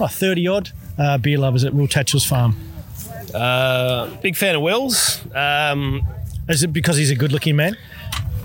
30 0.00 0.46
odd 0.46 0.70
uh, 0.98 1.18
beer 1.18 1.38
lovers 1.38 1.64
at 1.64 1.74
Will 1.74 1.88
Tatchell's 1.88 2.24
farm? 2.26 2.54
Uh, 3.34 4.08
big 4.22 4.36
fan 4.36 4.54
of 4.56 4.62
Will's. 4.62 5.20
Um, 5.34 6.02
Is 6.48 6.62
it 6.62 6.72
because 6.72 6.96
he's 6.96 7.10
a 7.10 7.16
good 7.16 7.32
looking 7.32 7.56
man? 7.56 7.76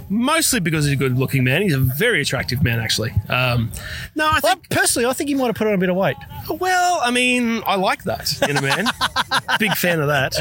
mostly 0.10 0.62
because 0.62 0.86
he's 0.86 0.93
a 0.93 0.95
good 0.95 1.17
looking 1.17 1.43
man. 1.43 1.62
He's 1.62 1.73
a 1.73 1.80
very 1.80 2.21
attractive 2.21 2.63
man, 2.63 2.80
actually. 2.80 3.12
Um, 3.28 3.69
no, 4.15 4.26
I 4.26 4.39
Well, 4.41 4.54
think. 4.54 4.69
personally, 4.69 5.06
I 5.06 5.12
think 5.12 5.28
he 5.28 5.36
might 5.36 5.47
have 5.47 5.56
put 5.56 5.67
on 5.67 5.73
a 5.73 5.78
bit 5.78 5.89
of 5.89 5.97
weight. 5.97 6.15
Well, 6.50 7.02
I 7.04 7.12
mean, 7.12 7.62
I 7.67 7.76
like 7.76 8.06
that 8.06 8.41
in 8.50 8.56
a 8.56 8.62
man. 8.62 8.86
big 9.60 9.73
fan 9.73 10.00
of 10.00 10.08
that. 10.08 10.34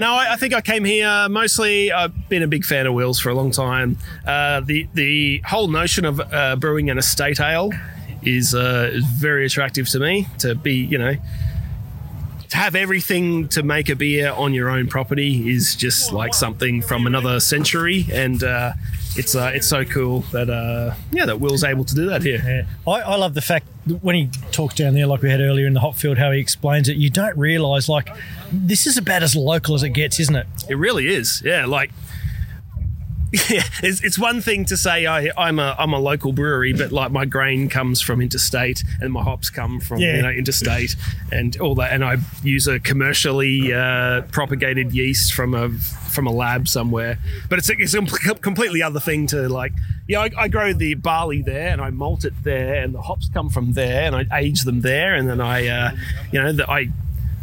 No, 0.00 0.12
I, 0.14 0.32
I 0.32 0.36
think 0.36 0.54
I 0.54 0.60
came 0.60 0.84
here 0.84 1.28
mostly. 1.28 1.92
I've 1.92 2.28
been 2.28 2.42
a 2.42 2.48
big 2.48 2.64
fan 2.64 2.84
of 2.88 2.94
Will's 2.94 3.20
for 3.20 3.28
a 3.28 3.34
long 3.34 3.52
time. 3.52 3.96
Uh, 4.26 4.58
the 4.58 4.88
the 4.94 5.38
whole 5.46 5.68
notion 5.68 6.04
of 6.04 6.20
uh, 6.20 6.56
brewing 6.56 6.90
an 6.90 6.98
estate 6.98 7.38
ale 7.38 7.70
is 8.24 8.56
uh, 8.56 8.90
is 8.92 9.04
very 9.04 9.46
attractive 9.46 9.88
to 9.90 10.00
me. 10.00 10.26
To 10.38 10.56
be, 10.56 10.74
you 10.74 10.98
know. 10.98 11.14
To 12.52 12.58
have 12.58 12.74
everything 12.74 13.48
to 13.48 13.62
make 13.62 13.88
a 13.88 13.96
beer 13.96 14.30
on 14.30 14.52
your 14.52 14.68
own 14.68 14.86
property 14.86 15.50
is 15.50 15.74
just 15.74 16.12
like 16.12 16.34
something 16.34 16.82
from 16.82 17.06
another 17.06 17.40
century, 17.40 18.04
and 18.12 18.44
uh, 18.44 18.74
it's 19.16 19.34
uh, 19.34 19.52
it's 19.54 19.66
so 19.66 19.86
cool 19.86 20.20
that 20.32 20.50
uh, 20.50 20.92
yeah 21.12 21.24
that 21.24 21.40
Will's 21.40 21.64
able 21.64 21.86
to 21.86 21.94
do 21.94 22.04
that 22.10 22.22
here. 22.22 22.42
Yeah. 22.44 22.92
I, 22.92 23.00
I 23.00 23.16
love 23.16 23.32
the 23.32 23.40
fact 23.40 23.66
that 23.86 24.04
when 24.04 24.16
he 24.16 24.28
talks 24.50 24.74
down 24.74 24.92
there, 24.92 25.06
like 25.06 25.22
we 25.22 25.30
had 25.30 25.40
earlier 25.40 25.66
in 25.66 25.72
the 25.72 25.80
hot 25.80 25.96
field, 25.96 26.18
how 26.18 26.30
he 26.30 26.40
explains 26.40 26.90
it, 26.90 26.98
you 26.98 27.08
don't 27.08 27.38
realise, 27.38 27.88
like, 27.88 28.10
this 28.52 28.86
is 28.86 28.98
about 28.98 29.22
as 29.22 29.34
local 29.34 29.74
as 29.74 29.82
it 29.82 29.94
gets, 29.94 30.20
isn't 30.20 30.36
it? 30.36 30.46
It 30.68 30.74
really 30.74 31.08
is. 31.08 31.40
Yeah, 31.42 31.64
like 31.64 31.90
yeah, 33.50 33.62
it's, 33.82 34.02
it's 34.04 34.18
one 34.18 34.42
thing 34.42 34.66
to 34.66 34.76
say 34.76 35.06
I, 35.06 35.30
I'm 35.38 35.58
a 35.58 35.74
I'm 35.78 35.92
a 35.94 35.98
local 35.98 36.32
brewery, 36.32 36.74
but 36.74 36.92
like 36.92 37.10
my 37.10 37.24
grain 37.24 37.68
comes 37.70 38.02
from 38.02 38.20
interstate 38.20 38.84
and 39.00 39.10
my 39.12 39.22
hops 39.22 39.48
come 39.48 39.80
from 39.80 40.00
Yeah. 40.00 40.16
you 40.16 40.22
know 40.22 40.30
interstate 40.30 40.96
and 41.30 41.56
all 41.58 41.74
that, 41.76 41.92
and 41.92 42.04
I 42.04 42.18
use 42.42 42.66
a 42.66 42.78
commercially 42.78 43.72
uh, 43.72 44.22
propagated 44.32 44.92
yeast 44.92 45.32
from 45.32 45.54
a 45.54 45.70
from 45.70 46.26
a 46.26 46.30
lab 46.32 46.68
somewhere. 46.68 47.18
But 47.48 47.58
it's 47.58 47.70
a, 47.70 47.74
it's 47.78 47.94
a 47.94 48.34
completely 48.34 48.82
other 48.82 49.00
thing 49.00 49.26
to 49.28 49.48
like. 49.48 49.72
Yeah, 50.08 50.20
I, 50.20 50.30
I 50.36 50.48
grow 50.48 50.74
the 50.74 50.94
barley 50.94 51.40
there 51.42 51.68
and 51.68 51.80
I 51.80 51.88
malt 51.90 52.24
it 52.24 52.34
there, 52.42 52.82
and 52.82 52.94
the 52.94 53.00
hops 53.00 53.30
come 53.32 53.48
from 53.48 53.72
there, 53.72 54.02
and 54.12 54.14
I 54.14 54.40
age 54.40 54.62
them 54.64 54.82
there, 54.82 55.14
and 55.14 55.26
then 55.28 55.40
I, 55.40 55.68
uh, 55.68 55.92
you 56.32 56.42
know, 56.42 56.52
the, 56.52 56.70
I 56.70 56.88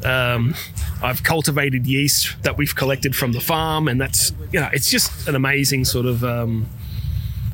um, 0.05 0.55
I've 1.01 1.23
cultivated 1.23 1.85
yeast 1.85 2.41
that 2.43 2.57
we've 2.57 2.75
collected 2.75 3.15
from 3.15 3.31
the 3.31 3.41
farm, 3.41 3.87
and 3.87 3.99
that's 3.99 4.31
you 4.51 4.59
know, 4.59 4.69
it's 4.73 4.89
just 4.89 5.27
an 5.27 5.35
amazing 5.35 5.85
sort 5.85 6.05
of 6.05 6.23
um, 6.23 6.67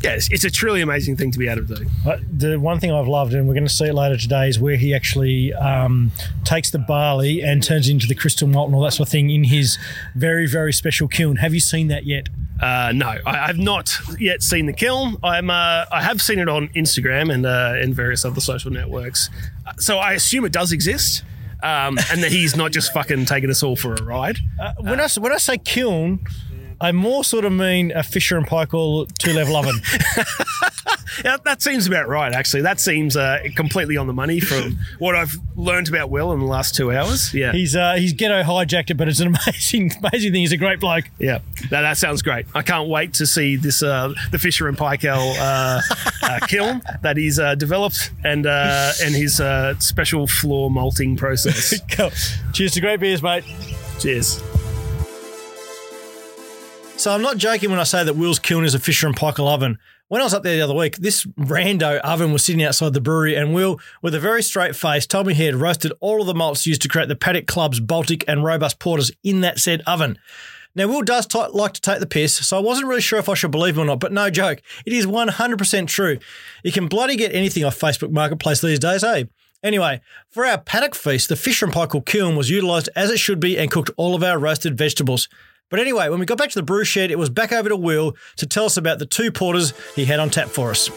yeah, 0.06 0.12
it's, 0.12 0.30
it's 0.32 0.44
a 0.44 0.52
truly 0.52 0.82
amazing 0.82 1.18
thing 1.18 1.32
to 1.32 1.40
be 1.40 1.48
able 1.48 1.66
to 1.66 1.76
do. 1.76 1.86
The 2.32 2.60
one 2.60 2.80
thing 2.80 2.92
I've 2.92 3.08
loved, 3.08 3.34
and 3.34 3.48
we're 3.48 3.56
going 3.56 3.68
to 3.68 3.74
see 3.74 3.86
it 3.86 3.94
later 3.94 4.18
today, 4.18 4.48
is 4.48 4.60
where 4.60 4.76
he 4.76 4.94
actually 4.94 5.54
um, 5.54 6.12
takes 6.44 6.70
the 6.70 6.78
barley 6.78 7.42
and 7.42 7.64
turns 7.64 7.88
it 7.90 7.92
into 7.92 8.08
the 8.08 8.16
crystal 8.16 8.48
malt 8.48 8.68
and 8.68 8.76
all 8.76 8.84
that 8.84 8.94
sort 8.94 9.08
of 9.08 9.12
thing 9.12 9.30
in 9.30 9.46
his 9.46 9.78
very, 10.14 10.48
very 10.48 10.74
special 10.74 11.08
kiln. 11.08 11.38
Have 11.38 11.54
you 11.54 11.60
seen 11.60 11.88
that 11.88 12.06
yet? 12.06 12.30
Uh, 12.62 12.92
no, 12.96 13.08
I, 13.26 13.48
I've 13.48 13.58
not 13.58 13.98
yet 14.20 14.44
seen 14.44 14.66
the 14.66 14.74
kiln. 14.74 15.18
I'm 15.24 15.50
uh, 15.50 15.86
I 15.92 16.02
have 16.02 16.22
seen 16.22 16.40
it 16.40 16.48
on 16.48 16.70
Instagram 16.70 17.34
and 17.34 17.46
uh, 17.46 17.74
and 17.76 17.94
various 17.94 18.24
other 18.24 18.40
social 18.42 18.72
networks, 18.72 19.30
so 19.78 19.98
I 19.98 20.14
assume 20.14 20.46
it 20.46 20.54
does 20.54 20.72
exist. 20.72 21.24
Um, 21.64 21.98
and 22.12 22.22
that 22.24 22.32
he's 22.32 22.56
not 22.56 22.72
just 22.72 22.94
fucking 22.94 23.26
taking 23.26 23.50
us 23.50 23.64
all 23.64 23.76
for 23.76 23.94
a 23.94 24.04
ride. 24.04 24.38
Uh, 24.60 24.74
when, 24.80 25.00
I, 25.00 25.08
when 25.18 25.32
I 25.32 25.38
say 25.38 25.58
kiln, 25.58 26.20
I 26.82 26.92
more 26.92 27.24
sort 27.24 27.46
of 27.46 27.54
mean 27.54 27.92
a 27.92 28.04
Fisher 28.04 28.38
and 28.38 28.46
Paykel 28.46 29.12
two 29.18 29.34
level 29.34 29.56
oven. 29.56 29.80
Yeah, 31.24 31.38
that 31.46 31.62
seems 31.62 31.88
about 31.88 32.08
right, 32.08 32.34
actually. 32.34 32.62
That 32.64 32.80
seems 32.80 33.16
uh, 33.16 33.40
completely 33.56 33.98
on 33.98 34.08
the 34.08 34.14
money 34.14 34.40
from 34.40 34.78
what 35.00 35.16
I've 35.16 35.36
learned 35.56 35.88
about 35.90 36.10
Will 36.10 36.34
in 36.34 36.40
the 36.40 36.46
last 36.46 36.76
two 36.76 36.92
hours. 36.92 37.34
Yeah. 37.34 37.52
He's 37.52 37.76
uh, 37.76 37.94
he's 37.96 38.14
ghetto 38.14 38.44
hijacked 38.44 38.90
it, 38.90 38.96
but 38.96 39.08
it's 39.08 39.20
an 39.20 39.28
amazing 39.28 39.92
amazing 40.04 40.32
thing. 40.32 40.42
He's 40.42 40.52
a 40.52 40.58
great 40.58 40.80
bloke. 40.80 41.06
Yeah, 41.20 41.40
that, 41.70 41.82
that 41.82 41.98
sounds 41.98 42.22
great. 42.22 42.46
I 42.54 42.62
can't 42.62 42.90
wait 42.90 43.14
to 43.16 43.26
see 43.26 43.56
this 43.56 43.82
uh, 43.84 44.14
the 44.32 44.40
Fisher 44.40 44.68
and 44.68 44.78
Paykel 44.78 45.36
uh, 45.40 45.82
uh, 46.24 46.40
kiln 46.48 46.82
that 47.02 47.18
he's 47.18 47.40
uh, 47.40 47.56
developed 47.56 48.12
and 48.24 48.46
uh, 48.46 48.92
and 49.02 49.16
his 49.16 49.40
uh, 49.40 49.78
special 49.80 50.28
floor 50.28 50.70
malting 50.70 51.16
process. 51.16 51.80
Cool. 51.92 52.12
Cheers 52.54 52.74
to 52.74 52.82
great 52.82 53.00
beers, 53.00 53.22
mate. 53.22 53.44
Cheers. 54.00 54.42
So 56.98 57.12
I'm 57.12 57.22
not 57.22 57.38
joking 57.38 57.70
when 57.70 57.80
I 57.80 57.84
say 57.84 58.04
that 58.04 58.16
Will's 58.16 58.40
kiln 58.40 58.64
is 58.64 58.74
a 58.74 58.80
Fisher 58.80 59.06
and 59.06 59.16
Paykel 59.16 59.48
oven. 59.48 59.78
When 60.08 60.22
I 60.22 60.24
was 60.24 60.36
up 60.36 60.44
there 60.44 60.56
the 60.56 60.62
other 60.62 60.76
week, 60.76 60.98
this 60.98 61.26
rando 61.26 61.98
oven 62.02 62.32
was 62.32 62.46
sitting 62.46 62.64
outside 62.64 62.94
the 62.94 63.02
brewery, 63.02 63.36
and 63.36 63.56
Will, 63.56 63.80
with 64.04 64.14
a 64.14 64.20
very 64.20 64.44
straight 64.44 64.76
face, 64.76 65.08
told 65.08 65.26
me 65.26 65.34
he 65.34 65.46
had 65.46 65.56
roasted 65.56 65.94
all 66.00 66.22
of 66.22 66.28
the 66.28 66.36
malts 66.36 66.68
used 66.68 66.84
to 66.84 66.88
create 66.88 67.08
the 67.08 67.16
Paddock 67.16 67.48
Club's 67.48 67.80
Baltic 67.80 68.24
and 68.28 68.44
Robust 68.44 68.78
Porters 68.78 69.12
in 69.24 69.42
that 69.42 69.58
said 69.58 69.82
oven. 69.88 70.20
Now, 70.76 70.88
Will 70.88 71.02
does 71.02 71.26
t- 71.26 71.44
like 71.54 71.74
to 71.74 71.82
take 71.82 72.02
the 72.02 72.06
piss, 72.06 72.36
so 72.36 72.56
I 72.56 72.60
wasn't 72.60 72.88
really 72.88 73.02
sure 73.02 73.18
if 73.18 73.28
I 73.28 73.34
should 73.34 73.50
believe 73.50 73.78
him 73.78 73.82
or 73.84 73.86
not, 73.86 74.00
but 74.00 74.12
no 74.12 74.30
joke. 74.30 74.62
It 74.86 74.94
is 74.94 75.08
100% 75.08 75.88
true. 75.88 76.20
You 76.64 76.72
can 76.72 76.88
bloody 76.88 77.16
get 77.16 77.34
anything 77.34 77.64
off 77.64 77.80
Facebook 77.80 78.12
Marketplace 78.12 78.62
these 78.62 78.78
days, 78.78 79.04
eh? 79.04 79.24
Anyway, 79.64 80.02
for 80.30 80.46
our 80.46 80.60
paddock 80.60 80.94
feast, 80.94 81.30
the 81.30 81.36
Fisher 81.36 81.66
and 81.66 81.74
Paykel 81.74 82.06
kiln 82.06 82.36
was 82.36 82.52
utilised 82.52 82.90
as 82.96 83.10
it 83.10 83.18
should 83.18 83.40
be 83.40 83.58
and 83.58 83.72
cooked 83.72 83.90
all 83.98 84.14
of 84.14 84.22
our 84.22 84.38
roasted 84.38 84.78
vegetables. 84.78 85.28
But 85.70 85.80
anyway, 85.80 86.10
when 86.10 86.20
we 86.20 86.28
got 86.28 86.38
back 86.38 86.52
to 86.52 86.60
the 86.60 86.64
brew 86.64 86.84
shed, 86.84 87.10
it 87.10 87.18
was 87.18 87.30
back 87.30 87.52
over 87.52 87.70
to 87.70 87.76
Will 87.76 88.16
to 88.38 88.46
tell 88.46 88.66
us 88.66 88.78
about 88.78 89.00
the 89.00 89.06
two 89.06 89.32
porters 89.32 89.74
he 89.96 90.06
had 90.06 90.20
on 90.20 90.30
tap 90.30 90.48
for 90.48 90.70
us. 90.70 90.90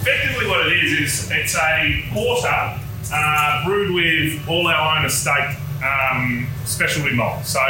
Effectively, 0.00 0.48
what 0.48 0.66
it 0.66 0.72
is 0.82 0.92
is 0.92 1.30
it's 1.30 1.54
a 1.54 2.04
porter 2.12 2.80
uh, 3.12 3.64
brewed 3.64 3.94
with 3.94 4.48
all 4.48 4.66
our 4.66 4.98
own 4.98 5.04
estate 5.06 5.56
um, 5.84 6.48
specialty 6.64 7.14
malt. 7.14 7.44
So, 7.44 7.60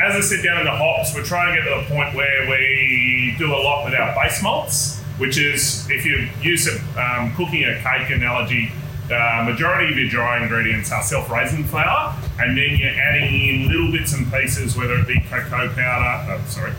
as 0.00 0.14
I 0.14 0.20
said 0.20 0.44
down 0.44 0.58
in 0.58 0.66
the 0.66 0.70
hops, 0.70 1.12
we're 1.12 1.24
trying 1.24 1.56
to 1.56 1.60
get 1.60 1.68
to 1.68 1.82
the 1.82 1.94
point 1.94 2.14
where 2.14 2.48
we 2.48 3.34
do 3.38 3.52
a 3.52 3.56
lot 3.56 3.84
with 3.84 3.94
our 3.94 4.14
base 4.14 4.40
malts, 4.40 5.00
which 5.18 5.36
is 5.36 5.88
if 5.90 6.04
you 6.06 6.28
use 6.40 6.68
a, 6.68 6.78
um, 7.00 7.34
cooking 7.34 7.64
a 7.64 7.82
cake 7.82 8.10
analogy, 8.10 8.70
uh, 9.10 9.44
majority 9.44 9.92
of 9.92 9.98
your 9.98 10.08
dry 10.08 10.42
ingredients 10.42 10.90
are 10.92 11.02
self-raising 11.02 11.64
flour, 11.64 12.14
and 12.40 12.56
then 12.56 12.76
you're 12.76 12.90
adding 12.90 13.32
in 13.34 13.68
little 13.68 13.92
bits 13.92 14.12
and 14.14 14.30
pieces, 14.32 14.76
whether 14.76 14.94
it 14.94 15.06
be 15.06 15.20
cocoa 15.20 15.68
powder, 15.74 16.32
uh, 16.32 16.44
sorry, 16.46 16.72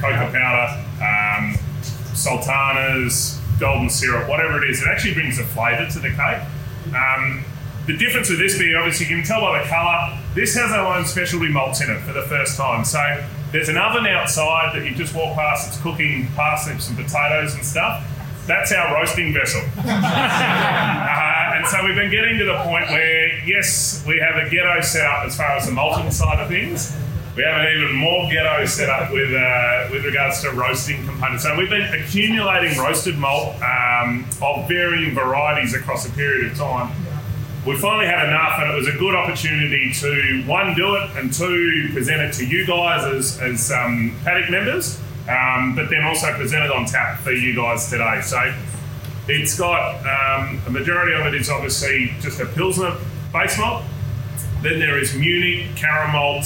cocoa 0.00 0.30
powder, 0.32 0.84
um, 1.02 1.54
sultanas, 2.14 3.40
golden 3.58 3.90
syrup, 3.90 4.28
whatever 4.28 4.64
it 4.64 4.70
is. 4.70 4.82
It 4.82 4.88
actually 4.88 5.14
brings 5.14 5.38
a 5.38 5.44
flavour 5.44 5.90
to 5.90 5.98
the 5.98 6.10
cake. 6.10 6.42
Um, 6.94 7.44
the 7.86 7.96
difference 7.96 8.30
with 8.30 8.38
this 8.38 8.58
beer, 8.58 8.78
obviously, 8.78 9.06
you 9.06 9.16
can 9.16 9.24
tell 9.24 9.40
by 9.40 9.62
the 9.62 9.68
colour, 9.68 10.18
this 10.34 10.54
has 10.54 10.70
our 10.70 10.96
own 10.96 11.04
specialty 11.04 11.48
malts 11.48 11.80
in 11.80 11.90
it 11.90 12.00
for 12.00 12.12
the 12.12 12.22
first 12.22 12.56
time. 12.56 12.84
So 12.84 13.00
there's 13.52 13.68
an 13.68 13.76
oven 13.76 14.06
outside 14.06 14.74
that 14.74 14.84
you 14.88 14.94
just 14.94 15.14
walk 15.14 15.34
past, 15.34 15.68
it's 15.68 15.82
cooking 15.82 16.28
parsnips 16.36 16.88
and 16.88 16.96
potatoes 16.96 17.54
and 17.54 17.64
stuff. 17.64 18.06
That's 18.46 18.72
our 18.72 18.94
roasting 18.94 19.32
vessel. 19.32 19.62
Uh, 19.78 21.36
and 21.60 21.68
so 21.68 21.84
we've 21.84 21.94
been 21.94 22.10
getting 22.10 22.38
to 22.38 22.44
the 22.46 22.56
point 22.60 22.88
where, 22.88 23.38
yes, 23.44 24.02
we 24.06 24.18
have 24.18 24.36
a 24.36 24.48
ghetto 24.48 24.80
set 24.80 25.04
up 25.04 25.26
as 25.26 25.36
far 25.36 25.58
as 25.58 25.66
the 25.66 25.72
malting 25.72 26.10
side 26.10 26.40
of 26.40 26.48
things. 26.48 26.96
We 27.36 27.42
have 27.42 27.60
an 27.60 27.76
even 27.76 27.94
more 27.96 28.30
ghetto 28.30 28.64
set 28.64 28.88
up 28.88 29.12
with 29.12 29.30
uh, 29.34 29.88
with 29.90 30.06
regards 30.06 30.40
to 30.40 30.52
roasting 30.52 31.04
components. 31.04 31.42
So 31.42 31.54
we've 31.58 31.68
been 31.68 31.92
accumulating 31.92 32.78
roasted 32.78 33.18
malt 33.18 33.56
um, 33.60 34.24
of 34.40 34.68
varying 34.68 35.14
varieties 35.14 35.74
across 35.74 36.08
a 36.08 36.12
period 36.12 36.50
of 36.50 36.56
time. 36.56 36.96
We 37.66 37.76
finally 37.76 38.06
had 38.06 38.26
enough, 38.26 38.58
and 38.60 38.72
it 38.72 38.74
was 38.74 38.88
a 38.88 38.96
good 38.96 39.14
opportunity 39.14 39.92
to 39.92 40.42
one 40.46 40.74
do 40.74 40.94
it, 40.94 41.10
and 41.16 41.30
two 41.30 41.90
present 41.92 42.22
it 42.22 42.32
to 42.36 42.46
you 42.46 42.66
guys 42.66 43.04
as 43.04 43.38
as 43.38 43.70
um, 43.70 44.16
paddock 44.24 44.48
members, 44.48 44.98
um, 45.28 45.76
but 45.76 45.90
then 45.90 46.04
also 46.04 46.32
present 46.38 46.64
it 46.64 46.70
on 46.70 46.86
tap 46.86 47.20
for 47.20 47.32
you 47.32 47.54
guys 47.54 47.90
today. 47.90 48.22
So 48.22 48.50
it's 49.30 49.56
got 49.58 49.96
um, 50.00 50.60
a 50.66 50.70
majority 50.70 51.14
of 51.14 51.26
it 51.26 51.34
is 51.34 51.48
obviously 51.48 52.12
just 52.20 52.40
a 52.40 52.46
pilsner 52.46 52.96
base 53.32 53.56
malt. 53.58 53.84
Then 54.62 54.78
there 54.78 54.98
is 54.98 55.14
Munich, 55.14 55.68
caramel, 55.76 56.42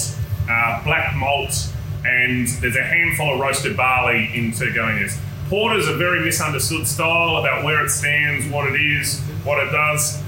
uh, 0.49 0.85
black 0.85 1.17
malt, 1.17 1.73
and 2.05 2.47
there's 2.61 2.77
a 2.77 2.83
handful 2.83 3.35
of 3.35 3.41
roasted 3.41 3.77
barley 3.77 4.31
into 4.35 4.73
going 4.73 4.99
this. 4.99 5.19
Porter 5.49 5.79
is 5.79 5.89
a 5.89 5.97
very 5.97 6.21
misunderstood 6.21 6.87
style 6.87 7.39
about 7.39 7.65
where 7.65 7.85
it 7.85 7.91
stands, 7.91 8.47
what 8.49 8.67
it 8.73 8.81
is, 8.81 9.21
what 9.45 9.63
it 9.67 9.71
does. 9.71 10.21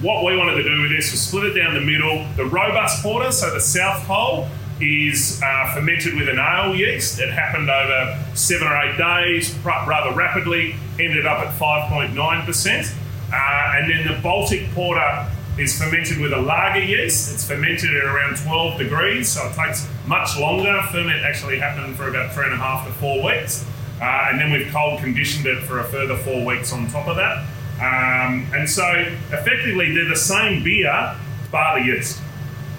What 0.00 0.24
we 0.24 0.36
wanted 0.36 0.54
to 0.54 0.62
do 0.62 0.82
with 0.82 0.90
this 0.90 1.10
was 1.10 1.20
split 1.20 1.44
it 1.44 1.60
down 1.60 1.74
the 1.74 1.80
middle. 1.80 2.26
The 2.36 2.44
robust 2.44 3.02
porter, 3.02 3.30
so 3.30 3.52
the 3.52 3.60
South 3.60 4.04
Pole, 4.06 4.48
is 4.80 5.40
uh, 5.42 5.74
fermented 5.74 6.14
with 6.14 6.28
an 6.28 6.38
ale 6.38 6.74
yeast. 6.74 7.18
It 7.18 7.30
happened 7.30 7.70
over 7.70 8.22
seven 8.34 8.68
or 8.68 8.76
eight 8.82 8.98
days, 8.98 9.56
ra- 9.64 9.86
rather 9.86 10.14
rapidly, 10.14 10.76
ended 10.98 11.26
up 11.26 11.38
at 11.38 11.54
5.9%. 11.58 12.94
Uh, 13.32 13.76
and 13.76 13.90
then 13.90 14.06
the 14.06 14.20
Baltic 14.22 14.70
porter 14.72 15.26
is 15.58 15.80
fermented 15.80 16.18
with 16.18 16.32
a 16.32 16.40
lager 16.40 16.80
yeast. 16.80 17.32
It's 17.32 17.46
fermented 17.46 17.94
at 17.94 18.04
around 18.04 18.36
12 18.36 18.78
degrees, 18.78 19.28
so 19.30 19.46
it 19.48 19.54
takes 19.54 19.88
much 20.06 20.38
longer. 20.38 20.82
Ferment 20.92 21.24
actually 21.24 21.58
happened 21.58 21.96
for 21.96 22.08
about 22.08 22.32
three 22.34 22.44
and 22.44 22.52
a 22.52 22.58
half 22.58 22.86
to 22.86 22.92
four 22.94 23.24
weeks. 23.24 23.64
Uh, 24.00 24.28
and 24.30 24.38
then 24.38 24.52
we've 24.52 24.70
cold 24.70 25.00
conditioned 25.00 25.46
it 25.46 25.62
for 25.64 25.80
a 25.80 25.84
further 25.84 26.16
four 26.18 26.44
weeks 26.44 26.72
on 26.72 26.86
top 26.88 27.08
of 27.08 27.16
that. 27.16 27.38
Um, 27.80 28.46
and 28.54 28.68
so 28.68 28.86
effectively, 29.32 29.94
they're 29.94 30.08
the 30.08 30.16
same 30.16 30.62
beer, 30.62 31.16
barley 31.50 31.86
yeast. 31.86 32.20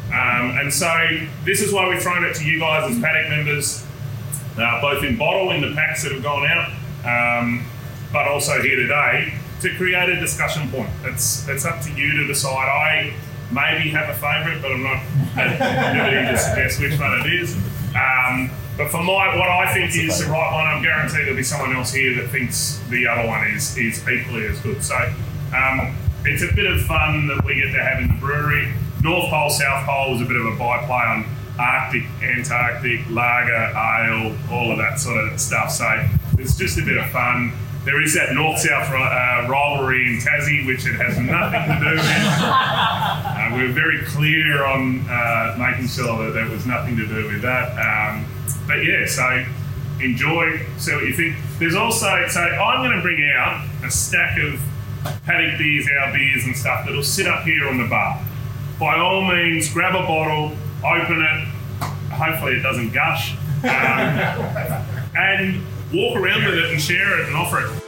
Um, 0.08 0.58
and 0.58 0.74
so 0.74 0.90
this 1.44 1.62
is 1.62 1.74
why 1.74 1.88
we've 1.90 2.02
thrown 2.02 2.24
it 2.24 2.36
to 2.36 2.46
you 2.46 2.60
guys 2.60 2.90
as 2.92 3.00
paddock 3.02 3.30
members. 3.30 3.86
uh, 4.58 4.82
both 4.82 5.04
in 5.04 5.18
bottle 5.18 5.52
in 5.52 5.62
the 5.62 5.74
packs 5.76 6.04
that 6.04 6.12
have 6.12 6.24
gone 6.24 6.46
out, 6.48 6.72
um, 7.06 7.66
but 8.12 8.28
also 8.28 8.62
here 8.62 8.76
today 8.76 9.34
to 9.62 9.76
create 9.76 10.10
a 10.10 10.20
discussion 10.20 10.70
point. 10.70 10.90
It's 11.04 11.48
it's 11.48 11.66
up 11.66 11.82
to 11.82 11.92
you 11.94 12.18
to 12.18 12.28
decide. 12.28 12.68
I 12.68 13.14
maybe 13.52 13.90
have 13.92 14.10
a 14.10 14.14
favourite, 14.14 14.62
but 14.62 14.72
I'm 14.72 14.84
not 14.84 15.02
liberty 15.36 16.32
to 16.32 16.38
suggest 16.38 16.80
which 16.82 17.00
one 17.00 17.22
it 17.22 17.34
is. 17.34 17.56
Um, 17.96 18.50
but 18.78 18.90
for 18.92 19.02
my, 19.02 19.36
what 19.38 19.50
I 19.50 19.74
think 19.74 19.96
is 19.96 20.20
the 20.20 20.30
right 20.32 20.54
one, 20.54 20.68
I'm 20.68 20.84
guaranteed 20.84 21.22
there'll 21.22 21.36
be 21.36 21.42
someone 21.44 21.76
else 21.76 21.92
here 21.92 22.14
that 22.22 22.30
thinks 22.30 22.80
the 22.90 23.08
other 23.08 23.28
one 23.28 23.48
is 23.48 23.78
is 23.78 24.08
equally 24.08 24.46
as 24.48 24.60
good. 24.60 24.84
So 24.84 24.96
um, 25.56 25.96
it's 26.26 26.44
a 26.44 26.54
bit 26.56 26.66
of 26.72 26.82
fun 26.84 27.28
that 27.28 27.44
we 27.44 27.56
get 27.56 27.72
to 27.74 27.84
have 27.84 28.00
in 28.02 28.08
the 28.08 28.14
brewery. 28.20 28.72
North 29.08 29.30
Pole, 29.30 29.50
South 29.50 29.86
Pole 29.86 30.12
was 30.12 30.22
a 30.22 30.26
bit 30.26 30.36
of 30.36 30.46
a 30.46 30.56
byplay 30.58 31.06
on 31.08 31.26
Arctic, 31.58 32.04
Antarctic, 32.22 33.10
lager, 33.10 33.72
ale, 33.72 34.36
all 34.52 34.70
of 34.70 34.78
that 34.80 35.00
sort 35.00 35.32
of 35.32 35.40
stuff. 35.40 35.72
So 35.72 35.88
it's 36.38 36.58
just 36.58 36.78
a 36.78 36.84
bit 36.84 36.98
of 36.98 37.10
fun. 37.12 37.54
There 37.86 38.02
is 38.02 38.14
that 38.16 38.34
north-south 38.34 38.90
uh, 38.90 39.48
rivalry 39.48 40.08
in 40.08 40.18
Tassie, 40.20 40.68
which 40.68 40.86
it 40.86 40.96
has 40.96 41.18
nothing 41.18 41.64
to 41.72 41.80
do 41.80 41.96
with. 41.96 42.04
Uh, 43.38 43.56
we 43.56 43.68
were 43.68 43.72
very 43.72 44.04
clear 44.04 44.66
on 44.66 45.06
uh, 45.08 45.56
making 45.58 45.88
sure 45.88 46.26
that 46.26 46.34
there 46.34 46.50
was 46.50 46.66
nothing 46.66 46.98
to 46.98 47.06
do 47.08 47.28
with 47.28 47.42
that. 47.44 47.70
Um, 47.78 48.26
but 48.68 48.84
yeah, 48.84 49.06
so 49.06 49.46
enjoy, 50.04 50.60
see 50.78 50.94
what 50.94 51.06
you 51.06 51.14
think. 51.14 51.36
There's 51.60 51.76
also, 51.76 52.28
so 52.28 52.42
I'm 52.42 52.84
going 52.84 52.98
to 52.98 53.02
bring 53.02 53.24
out 53.32 53.66
a 53.86 53.92
stack 53.92 54.38
of 54.40 54.60
paddock 55.24 55.58
beers, 55.60 55.88
our 56.02 56.12
beers 56.12 56.46
and 56.46 56.58
stuff 56.58 56.86
that'll 56.86 57.04
sit 57.04 57.28
up 57.28 57.44
here 57.44 57.70
on 57.70 57.78
the 57.78 57.88
bar. 57.88 58.22
By 58.80 58.98
all 58.98 59.24
means, 59.24 59.74
grab 59.74 59.96
a 59.96 60.06
bottle, 60.06 60.56
open 60.86 61.22
it. 61.22 61.48
Hopefully, 62.12 62.54
it 62.54 62.62
doesn't 62.62 62.92
gush, 62.92 63.34
um, 63.64 63.70
and 65.16 65.64
walk 65.94 66.18
around 66.18 66.46
with 66.46 66.56
it 66.56 66.72
and 66.72 66.82
share 66.82 67.20
it 67.20 67.28
and 67.28 67.36
offer 67.36 67.66
it. 67.66 67.84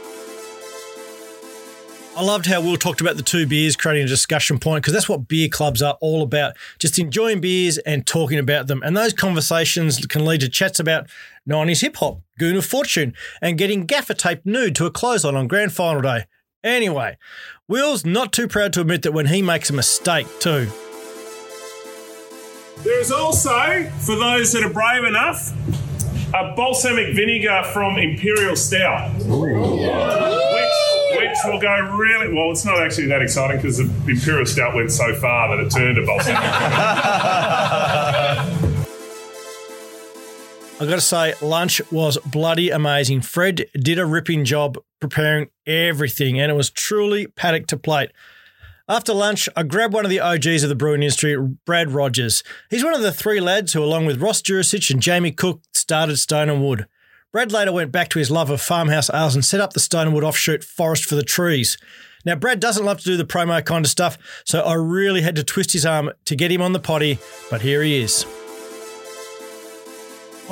I 2.16 2.22
loved 2.22 2.46
how 2.46 2.60
Will 2.60 2.76
talked 2.76 3.00
about 3.00 3.16
the 3.16 3.22
two 3.22 3.46
beers 3.46 3.76
creating 3.76 4.04
a 4.04 4.08
discussion 4.08 4.58
point 4.58 4.82
because 4.82 4.92
that's 4.92 5.08
what 5.08 5.28
beer 5.28 5.48
clubs 5.48 5.80
are 5.80 5.96
all 6.00 6.22
about. 6.22 6.56
Just 6.78 6.98
enjoying 6.98 7.40
beers 7.40 7.78
and 7.78 8.04
talking 8.04 8.38
about 8.38 8.66
them. 8.66 8.82
And 8.82 8.96
those 8.96 9.14
conversations 9.14 10.04
can 10.06 10.24
lead 10.24 10.40
to 10.40 10.48
chats 10.48 10.80
about 10.80 11.08
90s 11.48 11.80
hip 11.82 11.96
hop, 11.96 12.20
Goon 12.38 12.56
of 12.56 12.66
Fortune, 12.66 13.14
and 13.40 13.56
getting 13.56 13.86
gaffer 13.86 14.12
taped 14.12 14.44
nude 14.44 14.74
to 14.76 14.86
a 14.86 14.90
clothesline 14.90 15.36
on 15.36 15.46
grand 15.46 15.72
final 15.72 16.02
day. 16.02 16.26
Anyway, 16.62 17.16
Will's 17.68 18.04
not 18.04 18.32
too 18.32 18.46
proud 18.46 18.72
to 18.74 18.82
admit 18.82 19.02
that 19.02 19.12
when 19.12 19.26
he 19.26 19.40
makes 19.40 19.70
a 19.70 19.72
mistake, 19.72 20.26
too. 20.40 20.68
There's 22.82 23.10
also, 23.10 23.84
for 23.98 24.16
those 24.16 24.52
that 24.52 24.62
are 24.62 24.72
brave 24.72 25.04
enough, 25.04 25.52
a 26.34 26.54
balsamic 26.54 27.14
vinegar 27.14 27.62
from 27.72 27.96
Imperial 27.96 28.56
Stout. 28.56 29.10
Which, 29.14 31.18
which 31.18 31.38
will 31.44 31.60
go 31.60 31.96
really 31.96 32.32
well. 32.32 32.50
It's 32.50 32.64
not 32.64 32.78
actually 32.78 33.06
that 33.06 33.22
exciting 33.22 33.56
because 33.56 33.78
the 33.78 33.90
Imperial 34.08 34.46
Stout 34.46 34.74
went 34.74 34.92
so 34.92 35.14
far 35.14 35.56
that 35.56 35.64
it 35.64 35.70
turned 35.70 35.96
to 35.96 36.04
balsamic. 36.04 36.36
I 40.80 40.86
got 40.86 40.94
to 40.94 41.00
say, 41.02 41.34
lunch 41.42 41.82
was 41.92 42.16
bloody 42.24 42.70
amazing. 42.70 43.20
Fred 43.20 43.66
did 43.74 43.98
a 43.98 44.06
ripping 44.06 44.46
job 44.46 44.78
preparing 45.00 45.48
everything, 45.66 46.38
and 46.38 46.50
it 46.50 46.54
was 46.54 46.70
truly 46.70 47.26
paddock 47.26 47.66
to 47.68 47.76
plate. 47.76 48.10
After 48.88 49.14
lunch, 49.14 49.48
I 49.56 49.62
grabbed 49.62 49.94
one 49.94 50.04
of 50.04 50.10
the 50.10 50.20
OGs 50.20 50.64
of 50.64 50.68
the 50.68 50.74
brewing 50.74 51.02
industry, 51.02 51.36
Brad 51.64 51.92
Rogers. 51.92 52.42
He's 52.70 52.82
one 52.82 52.94
of 52.94 53.02
the 53.02 53.12
three 53.12 53.40
lads 53.40 53.72
who, 53.72 53.84
along 53.84 54.06
with 54.06 54.20
Ross 54.20 54.42
Jurisich 54.42 54.90
and 54.90 55.00
Jamie 55.00 55.30
Cook, 55.30 55.62
started 55.72 56.16
Stone 56.16 56.50
and 56.50 56.64
Wood. 56.64 56.86
Brad 57.32 57.52
later 57.52 57.72
went 57.72 57.92
back 57.92 58.08
to 58.08 58.18
his 58.18 58.32
love 58.32 58.50
of 58.50 58.60
farmhouse 58.60 59.08
ales 59.10 59.36
and 59.36 59.44
set 59.44 59.60
up 59.60 59.72
the 59.72 59.80
Stone 59.80 60.08
and 60.08 60.14
Wood 60.14 60.24
offshoot 60.24 60.64
Forest 60.64 61.04
for 61.04 61.14
the 61.14 61.22
Trees. 61.22 61.78
Now, 62.24 62.34
Brad 62.34 62.58
doesn't 62.58 62.84
love 62.84 62.98
to 62.98 63.04
do 63.04 63.16
the 63.16 63.24
promo 63.24 63.64
kind 63.64 63.84
of 63.84 63.90
stuff, 63.90 64.18
so 64.44 64.60
I 64.62 64.74
really 64.74 65.22
had 65.22 65.36
to 65.36 65.44
twist 65.44 65.72
his 65.72 65.86
arm 65.86 66.10
to 66.24 66.34
get 66.34 66.50
him 66.50 66.60
on 66.60 66.72
the 66.72 66.80
potty, 66.80 67.18
but 67.48 67.62
here 67.62 67.82
he 67.82 68.02
is. 68.02 68.26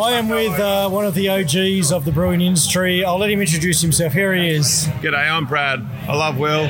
I 0.01 0.13
am 0.13 0.29
with 0.29 0.59
uh, 0.61 0.89
one 0.91 1.07
of 1.07 1.15
the 1.15 1.29
OGs 1.29 1.91
of 1.91 2.05
the 2.05 2.13
brewing 2.13 2.41
industry. 2.41 3.05
I'll 3.05 3.19
let 3.19 3.31
him 3.31 3.41
introduce 3.41 3.81
himself. 3.81 4.13
Here 4.13 4.33
he 4.33 4.49
is. 4.49 4.87
G'day, 5.01 5.29
I'm 5.29 5.45
Brad. 5.45 5.85
I 6.07 6.15
love 6.15 6.39
Will. 6.39 6.67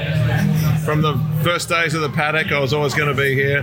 From 0.89 1.03
the 1.03 1.21
first 1.45 1.69
days 1.69 1.93
of 1.93 2.01
the 2.01 2.09
paddock, 2.09 2.51
I 2.51 2.59
was 2.61 2.73
always 2.73 2.95
going 2.95 3.15
to 3.15 3.23
be 3.23 3.35
here. 3.35 3.61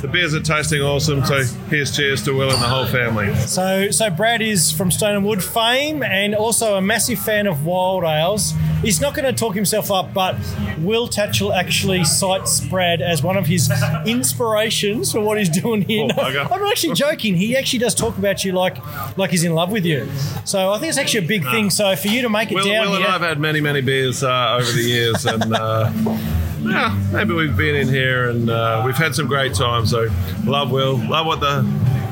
The 0.00 0.06
beers 0.06 0.32
are 0.32 0.38
tasting 0.40 0.80
awesome, 0.80 1.24
so 1.24 1.42
here's 1.68 1.96
cheers 1.96 2.22
to 2.22 2.32
Will 2.32 2.52
and 2.52 2.62
the 2.62 2.68
whole 2.68 2.86
family. 2.86 3.34
So, 3.34 3.90
so 3.90 4.08
Brad 4.10 4.42
is 4.42 4.70
from 4.70 4.92
Stone 4.92 5.16
and 5.16 5.26
Wood 5.26 5.42
fame 5.42 6.04
and 6.04 6.36
also 6.36 6.76
a 6.76 6.80
massive 6.80 7.18
fan 7.18 7.48
of 7.48 7.66
wild 7.66 8.04
ales. 8.04 8.54
He's 8.80 9.00
not 9.00 9.12
going 9.12 9.24
to 9.24 9.32
talk 9.32 9.56
himself 9.56 9.90
up, 9.90 10.14
but 10.14 10.36
Will 10.78 11.08
Tatchell 11.08 11.52
actually 11.52 12.04
cites 12.04 12.60
Brad 12.60 13.02
as 13.02 13.24
one 13.24 13.36
of 13.36 13.46
his 13.46 13.68
inspirations 14.06 15.10
for 15.10 15.20
what 15.20 15.36
he's 15.36 15.48
doing 15.48 15.82
here. 15.82 16.06
Oh, 16.16 16.30
No. 16.30 16.42
I'm 16.42 16.60
not 16.60 16.70
actually 16.70 16.94
joking. 16.94 17.34
He 17.34 17.56
actually 17.56 17.80
does 17.80 17.96
talk 17.96 18.18
about 18.18 18.44
you 18.44 18.52
like 18.52 18.76
like 19.18 19.30
he's 19.32 19.42
in 19.42 19.52
love 19.52 19.72
with 19.72 19.84
you. 19.84 20.08
So 20.44 20.70
I 20.70 20.78
think 20.78 20.90
it's 20.90 20.98
actually 20.98 21.24
a 21.24 21.28
big 21.28 21.42
thing. 21.42 21.70
So 21.70 21.96
for 21.96 22.06
you 22.06 22.22
to 22.22 22.28
make 22.28 22.52
it 22.52 22.54
Will, 22.54 22.64
down 22.64 22.90
Will 22.90 22.96
and 22.98 23.04
I 23.04 23.10
have 23.10 23.20
had 23.22 23.40
many, 23.40 23.60
many 23.60 23.80
beers 23.80 24.22
uh, 24.22 24.58
over 24.60 24.70
the 24.70 24.82
years, 24.82 25.26
and 25.26 25.52
uh, 25.52 25.90
yeah, 26.60 26.98
maybe 27.12 27.34
we've 27.34 27.56
been 27.56 27.76
in 27.76 27.88
here 27.88 28.28
and 28.30 28.50
uh, 28.50 28.82
we've 28.84 28.96
had 28.96 29.14
some 29.14 29.26
great 29.26 29.54
times. 29.54 29.90
So, 29.90 30.08
love 30.44 30.70
Will, 30.70 30.96
love 31.08 31.26
what 31.26 31.40
the 31.40 31.62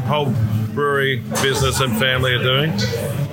whole 0.07 0.32
brewery 0.76 1.22
business 1.42 1.80
and 1.80 1.97
family 1.99 2.34
are 2.34 2.42
doing. 2.42 2.70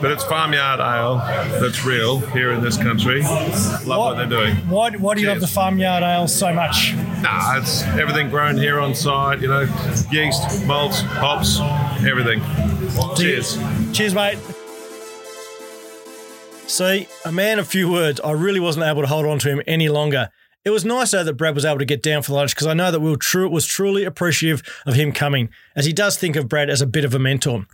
But 0.01 0.11
it's 0.11 0.23
farmyard 0.23 0.79
ale 0.79 1.17
that's 1.59 1.85
real 1.85 2.19
here 2.19 2.51
in 2.51 2.61
this 2.61 2.77
country. 2.77 3.21
Love 3.21 3.85
what, 3.85 4.15
they're 4.15 4.25
doing. 4.25 4.55
why, 4.69 4.91
why 4.91 5.13
do 5.13 5.21
you 5.21 5.27
love 5.27 5.41
the 5.41 5.47
farmyard 5.47 6.03
ale 6.03 6.27
so 6.27 6.53
much? 6.53 6.93
Nah, 7.21 7.57
it's 7.59 7.83
everything 7.83 8.29
grown 8.29 8.57
here 8.57 8.79
on 8.79 8.95
site. 8.95 9.41
You 9.41 9.49
know, 9.49 9.61
yeast, 10.11 10.65
malts, 10.65 11.01
hops, 11.01 11.59
everything. 12.05 12.41
Cheers. 13.15 13.57
Cheers, 13.91 14.13
mate. 14.13 14.37
See, 16.67 17.07
a 17.23 17.31
man 17.31 17.59
of 17.59 17.67
few 17.67 17.91
words. 17.91 18.19
I 18.21 18.31
really 18.31 18.59
wasn't 18.59 18.85
able 18.85 19.01
to 19.01 19.07
hold 19.07 19.25
on 19.25 19.37
to 19.39 19.49
him 19.49 19.61
any 19.67 19.89
longer. 19.89 20.29
It 20.65 20.69
was 20.69 20.85
nice 20.85 21.11
though 21.11 21.23
that 21.23 21.33
Brad 21.33 21.55
was 21.55 21.65
able 21.65 21.79
to 21.79 21.85
get 21.85 22.01
down 22.01 22.23
for 22.23 22.33
lunch 22.33 22.55
because 22.55 22.67
I 22.67 22.73
know 22.73 22.89
that 22.89 23.01
Will 23.01 23.17
True 23.17 23.49
was 23.49 23.65
truly 23.65 24.05
appreciative 24.05 24.63
of 24.85 24.93
him 24.93 25.11
coming, 25.11 25.49
as 25.75 25.85
he 25.85 25.93
does 25.93 26.17
think 26.17 26.35
of 26.35 26.47
Brad 26.47 26.69
as 26.69 26.81
a 26.81 26.87
bit 26.87 27.03
of 27.03 27.13
a 27.13 27.19
mentor. 27.19 27.65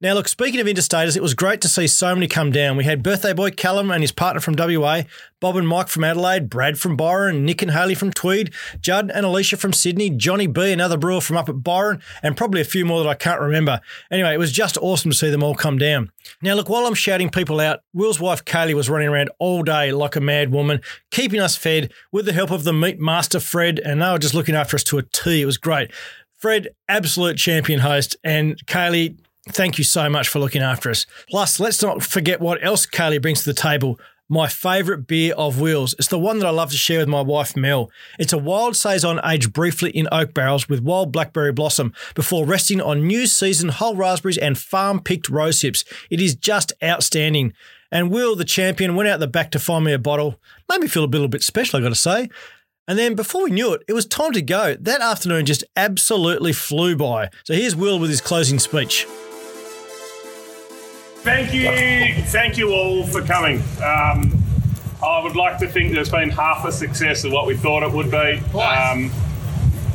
Now, 0.00 0.14
look, 0.14 0.28
speaking 0.28 0.60
of 0.60 0.68
interstaters, 0.68 1.16
it 1.16 1.22
was 1.22 1.34
great 1.34 1.60
to 1.60 1.68
see 1.68 1.88
so 1.88 2.14
many 2.14 2.28
come 2.28 2.52
down. 2.52 2.76
We 2.76 2.84
had 2.84 3.02
birthday 3.02 3.32
boy 3.32 3.50
Callum 3.50 3.90
and 3.90 4.00
his 4.00 4.12
partner 4.12 4.40
from 4.40 4.54
WA, 4.56 5.02
Bob 5.40 5.56
and 5.56 5.66
Mike 5.66 5.88
from 5.88 6.04
Adelaide, 6.04 6.48
Brad 6.48 6.78
from 6.78 6.96
Byron, 6.96 7.44
Nick 7.44 7.62
and 7.62 7.72
Haley 7.72 7.96
from 7.96 8.12
Tweed, 8.12 8.54
Judd 8.80 9.10
and 9.12 9.26
Alicia 9.26 9.56
from 9.56 9.72
Sydney, 9.72 10.10
Johnny 10.10 10.46
B, 10.46 10.70
another 10.70 10.96
brewer 10.96 11.20
from 11.20 11.36
up 11.36 11.48
at 11.48 11.64
Byron, 11.64 12.00
and 12.22 12.36
probably 12.36 12.60
a 12.60 12.64
few 12.64 12.84
more 12.84 13.02
that 13.02 13.08
I 13.08 13.14
can't 13.14 13.40
remember. 13.40 13.80
Anyway, 14.08 14.32
it 14.32 14.38
was 14.38 14.52
just 14.52 14.78
awesome 14.78 15.10
to 15.10 15.16
see 15.16 15.30
them 15.30 15.42
all 15.42 15.56
come 15.56 15.78
down. 15.78 16.12
Now, 16.40 16.54
look, 16.54 16.68
while 16.68 16.86
I'm 16.86 16.94
shouting 16.94 17.28
people 17.28 17.58
out, 17.58 17.80
Will's 17.92 18.20
wife 18.20 18.44
Kaylee 18.44 18.74
was 18.74 18.88
running 18.88 19.08
around 19.08 19.30
all 19.40 19.64
day 19.64 19.90
like 19.90 20.14
a 20.14 20.20
mad 20.20 20.52
woman, 20.52 20.80
keeping 21.10 21.40
us 21.40 21.56
fed 21.56 21.92
with 22.12 22.24
the 22.24 22.32
help 22.32 22.52
of 22.52 22.62
the 22.62 22.72
meat 22.72 23.00
master 23.00 23.40
Fred, 23.40 23.80
and 23.80 24.00
they 24.00 24.10
were 24.12 24.18
just 24.20 24.34
looking 24.34 24.54
after 24.54 24.76
us 24.76 24.84
to 24.84 24.98
a 24.98 25.02
T. 25.02 25.42
It 25.42 25.46
was 25.46 25.58
great. 25.58 25.90
Fred, 26.36 26.68
absolute 26.88 27.36
champion 27.36 27.80
host, 27.80 28.14
and 28.22 28.64
Kaylee, 28.66 29.18
thank 29.50 29.78
you 29.78 29.84
so 29.84 30.08
much 30.08 30.28
for 30.28 30.38
looking 30.38 30.62
after 30.62 30.90
us. 30.90 31.06
Plus, 31.28 31.60
let's 31.60 31.82
not 31.82 32.02
forget 32.02 32.40
what 32.40 32.62
else 32.64 32.86
Kaylee 32.86 33.22
brings 33.22 33.40
to 33.40 33.50
the 33.50 33.60
table. 33.60 33.98
My 34.30 34.46
favourite 34.46 35.06
beer 35.06 35.32
of 35.34 35.58
Will's. 35.58 35.94
It's 35.94 36.08
the 36.08 36.18
one 36.18 36.38
that 36.38 36.46
I 36.46 36.50
love 36.50 36.70
to 36.70 36.76
share 36.76 36.98
with 36.98 37.08
my 37.08 37.22
wife 37.22 37.56
Mel. 37.56 37.90
It's 38.18 38.34
a 38.34 38.38
wild 38.38 38.76
saison 38.76 39.18
aged 39.24 39.54
briefly 39.54 39.90
in 39.90 40.06
oak 40.12 40.34
barrels 40.34 40.68
with 40.68 40.82
wild 40.82 41.12
blackberry 41.12 41.52
blossom 41.52 41.94
before 42.14 42.44
resting 42.44 42.80
on 42.80 43.06
new 43.06 43.26
season 43.26 43.70
whole 43.70 43.96
raspberries 43.96 44.36
and 44.36 44.58
farm 44.58 45.00
picked 45.00 45.30
rose 45.30 45.62
hips. 45.62 45.82
It 46.10 46.20
is 46.20 46.34
just 46.34 46.74
outstanding. 46.84 47.54
And 47.90 48.10
Will, 48.10 48.36
the 48.36 48.44
champion, 48.44 48.96
went 48.96 49.08
out 49.08 49.18
the 49.18 49.26
back 49.26 49.50
to 49.52 49.58
find 49.58 49.86
me 49.86 49.94
a 49.94 49.98
bottle. 49.98 50.38
Made 50.68 50.82
me 50.82 50.88
feel 50.88 51.04
a 51.04 51.06
little 51.06 51.28
bit 51.28 51.42
special, 51.42 51.78
I 51.78 51.82
got 51.82 51.88
to 51.88 51.94
say. 51.94 52.28
And 52.86 52.98
then 52.98 53.14
before 53.14 53.44
we 53.44 53.50
knew 53.50 53.72
it, 53.72 53.82
it 53.88 53.92
was 53.92 54.06
time 54.06 54.32
to 54.32 54.42
go. 54.42 54.74
That 54.80 55.00
afternoon 55.00 55.46
just 55.46 55.64
absolutely 55.76 56.52
flew 56.52 56.96
by. 56.96 57.30
So 57.44 57.54
here's 57.54 57.76
Will 57.76 57.98
with 57.98 58.10
his 58.10 58.20
closing 58.20 58.58
speech. 58.58 59.06
Thank 61.22 61.52
you, 61.52 62.22
thank 62.26 62.56
you 62.56 62.72
all 62.72 63.06
for 63.06 63.22
coming. 63.22 63.62
Um, 63.82 64.32
I 65.02 65.20
would 65.22 65.36
like 65.36 65.58
to 65.58 65.68
think 65.68 65.92
there's 65.92 66.10
been 66.10 66.30
half 66.30 66.64
a 66.64 66.72
success 66.72 67.24
of 67.24 67.32
what 67.32 67.46
we 67.46 67.56
thought 67.56 67.82
it 67.82 67.92
would 67.92 68.10
be. 68.10 68.40
Um, 68.58 69.10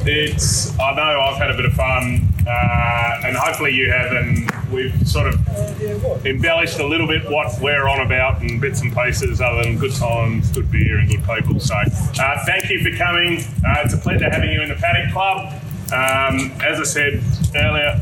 it's, 0.05 0.77
I 0.79 0.93
know 0.95 1.21
I've 1.21 1.37
had 1.37 1.49
a 1.49 1.55
bit 1.55 1.65
of 1.65 1.73
fun, 1.73 2.27
uh, 2.45 3.21
and 3.25 3.37
hopefully 3.37 3.71
you 3.71 3.89
have, 3.91 4.11
and 4.11 4.51
we've 4.71 5.07
sort 5.07 5.33
of 5.33 6.25
embellished 6.25 6.79
a 6.79 6.85
little 6.85 7.07
bit 7.07 7.23
what 7.29 7.59
we're 7.61 7.87
on 7.87 8.01
about 8.05 8.41
in 8.41 8.59
bits 8.59 8.81
and 8.81 8.93
pieces, 8.93 9.39
other 9.39 9.63
than 9.63 9.77
good 9.77 9.93
times, 9.93 10.51
good 10.51 10.69
beer, 10.71 10.99
and 10.99 11.09
good 11.09 11.23
people. 11.23 11.59
So, 11.59 11.73
uh, 11.75 12.45
thank 12.45 12.69
you 12.69 12.79
for 12.83 12.95
coming. 12.97 13.39
Uh, 13.65 13.81
it's 13.83 13.93
a 13.93 13.97
pleasure 13.97 14.29
having 14.29 14.51
you 14.51 14.61
in 14.61 14.69
the 14.69 14.75
Paddock 14.75 15.13
Club. 15.13 15.53
Um, 15.93 16.51
as 16.65 16.79
I 16.79 16.83
said 16.83 17.23
earlier, 17.55 18.01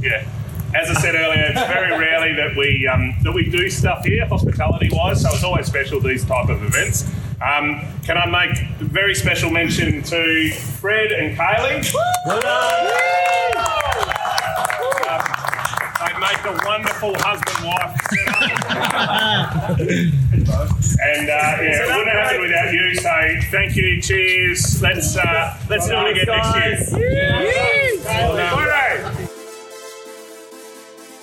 yeah, 0.00 0.26
as 0.74 0.90
I 0.90 0.94
said 1.00 1.14
earlier, 1.14 1.46
it's 1.50 1.66
very 1.66 1.90
rarely 1.98 2.34
that 2.34 2.56
we 2.56 2.86
um, 2.86 3.14
that 3.22 3.32
we 3.32 3.48
do 3.48 3.70
stuff 3.70 4.04
here, 4.04 4.26
hospitality 4.26 4.88
wise. 4.92 5.22
So 5.22 5.30
it's 5.30 5.44
always 5.44 5.66
special 5.66 6.00
these 6.00 6.24
type 6.24 6.48
of 6.48 6.62
events. 6.62 7.04
Um, 7.40 7.80
can 8.04 8.18
I 8.18 8.26
make 8.26 8.58
a 8.80 8.84
very 8.84 9.14
special 9.14 9.50
mention 9.50 10.02
to 10.02 10.50
Fred 10.52 11.12
and 11.12 11.36
Kaylee? 11.36 11.92
They 15.98 16.14
make 16.18 16.44
a 16.44 16.58
wonderful 16.64 17.14
husband 17.18 17.66
wife. 17.66 17.96
and 21.00 21.28
uh, 21.28 21.32
yeah, 21.32 21.82
it 21.82 21.96
wouldn't 21.96 22.08
happen 22.08 22.40
without 22.40 22.72
you. 22.72 22.94
So 22.94 23.10
thank 23.50 23.76
you. 23.76 24.00
Cheers. 24.00 24.82
Let's 24.82 25.16
uh, 25.16 25.58
let's 25.68 25.88
do 25.88 25.94
it 25.94 26.18
again 26.18 26.26
next 26.26 26.92
year. 26.92 28.00
Well 28.04 28.36
done. 28.36 29.28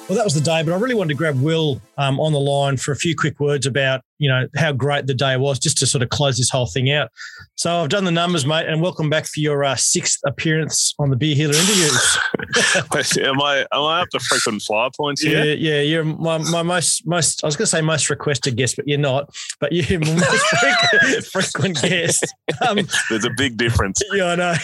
Well, 0.07 0.15
that 0.17 0.23
was 0.23 0.35
the 0.35 0.41
day, 0.41 0.61
but 0.61 0.71
I 0.71 0.77
really 0.77 0.93
wanted 0.93 1.13
to 1.13 1.17
grab 1.17 1.41
Will 1.41 1.81
um, 1.97 2.19
on 2.19 2.31
the 2.31 2.39
line 2.39 2.77
for 2.77 2.91
a 2.91 2.95
few 2.95 3.15
quick 3.15 3.39
words 3.39 3.65
about, 3.65 4.01
you 4.17 4.29
know, 4.29 4.47
how 4.55 4.71
great 4.71 5.07
the 5.07 5.13
day 5.13 5.37
was, 5.37 5.59
just 5.59 5.77
to 5.79 5.85
sort 5.85 6.01
of 6.01 6.09
close 6.09 6.37
this 6.37 6.49
whole 6.49 6.67
thing 6.67 6.91
out. 6.91 7.09
So 7.55 7.81
I've 7.81 7.89
done 7.89 8.03
the 8.05 8.11
numbers, 8.11 8.45
mate, 8.45 8.67
and 8.67 8.81
welcome 8.81 9.09
back 9.09 9.25
for 9.25 9.39
your 9.39 9.63
uh, 9.63 9.75
sixth 9.75 10.19
appearance 10.25 10.93
on 10.99 11.09
the 11.09 11.15
Beer 11.15 11.35
Healer 11.35 11.53
interviews. 11.53 12.17
am 13.25 13.41
I 13.41 13.65
am 13.71 13.81
I 13.81 14.01
up 14.01 14.09
to 14.09 14.19
frequent 14.19 14.61
flyer 14.61 14.89
points 14.95 15.23
Yeah, 15.23 15.43
here? 15.43 15.55
yeah, 15.55 15.81
you're 15.81 16.03
my, 16.03 16.37
my 16.37 16.63
most 16.63 17.07
most. 17.07 17.43
I 17.43 17.47
was 17.47 17.55
going 17.55 17.63
to 17.65 17.69
say 17.71 17.81
most 17.81 18.09
requested 18.09 18.55
guest, 18.57 18.75
but 18.75 18.87
you're 18.87 18.97
not. 18.99 19.33
But 19.59 19.71
you're 19.71 19.99
my 19.99 20.13
most 20.15 20.45
frequent, 20.47 21.25
frequent 21.31 21.81
guest. 21.81 22.25
Um, 22.67 22.79
There's 23.09 23.25
a 23.25 23.31
big 23.37 23.57
difference. 23.57 24.01
yeah, 24.13 24.25
I 24.25 24.35
know. 24.35 24.55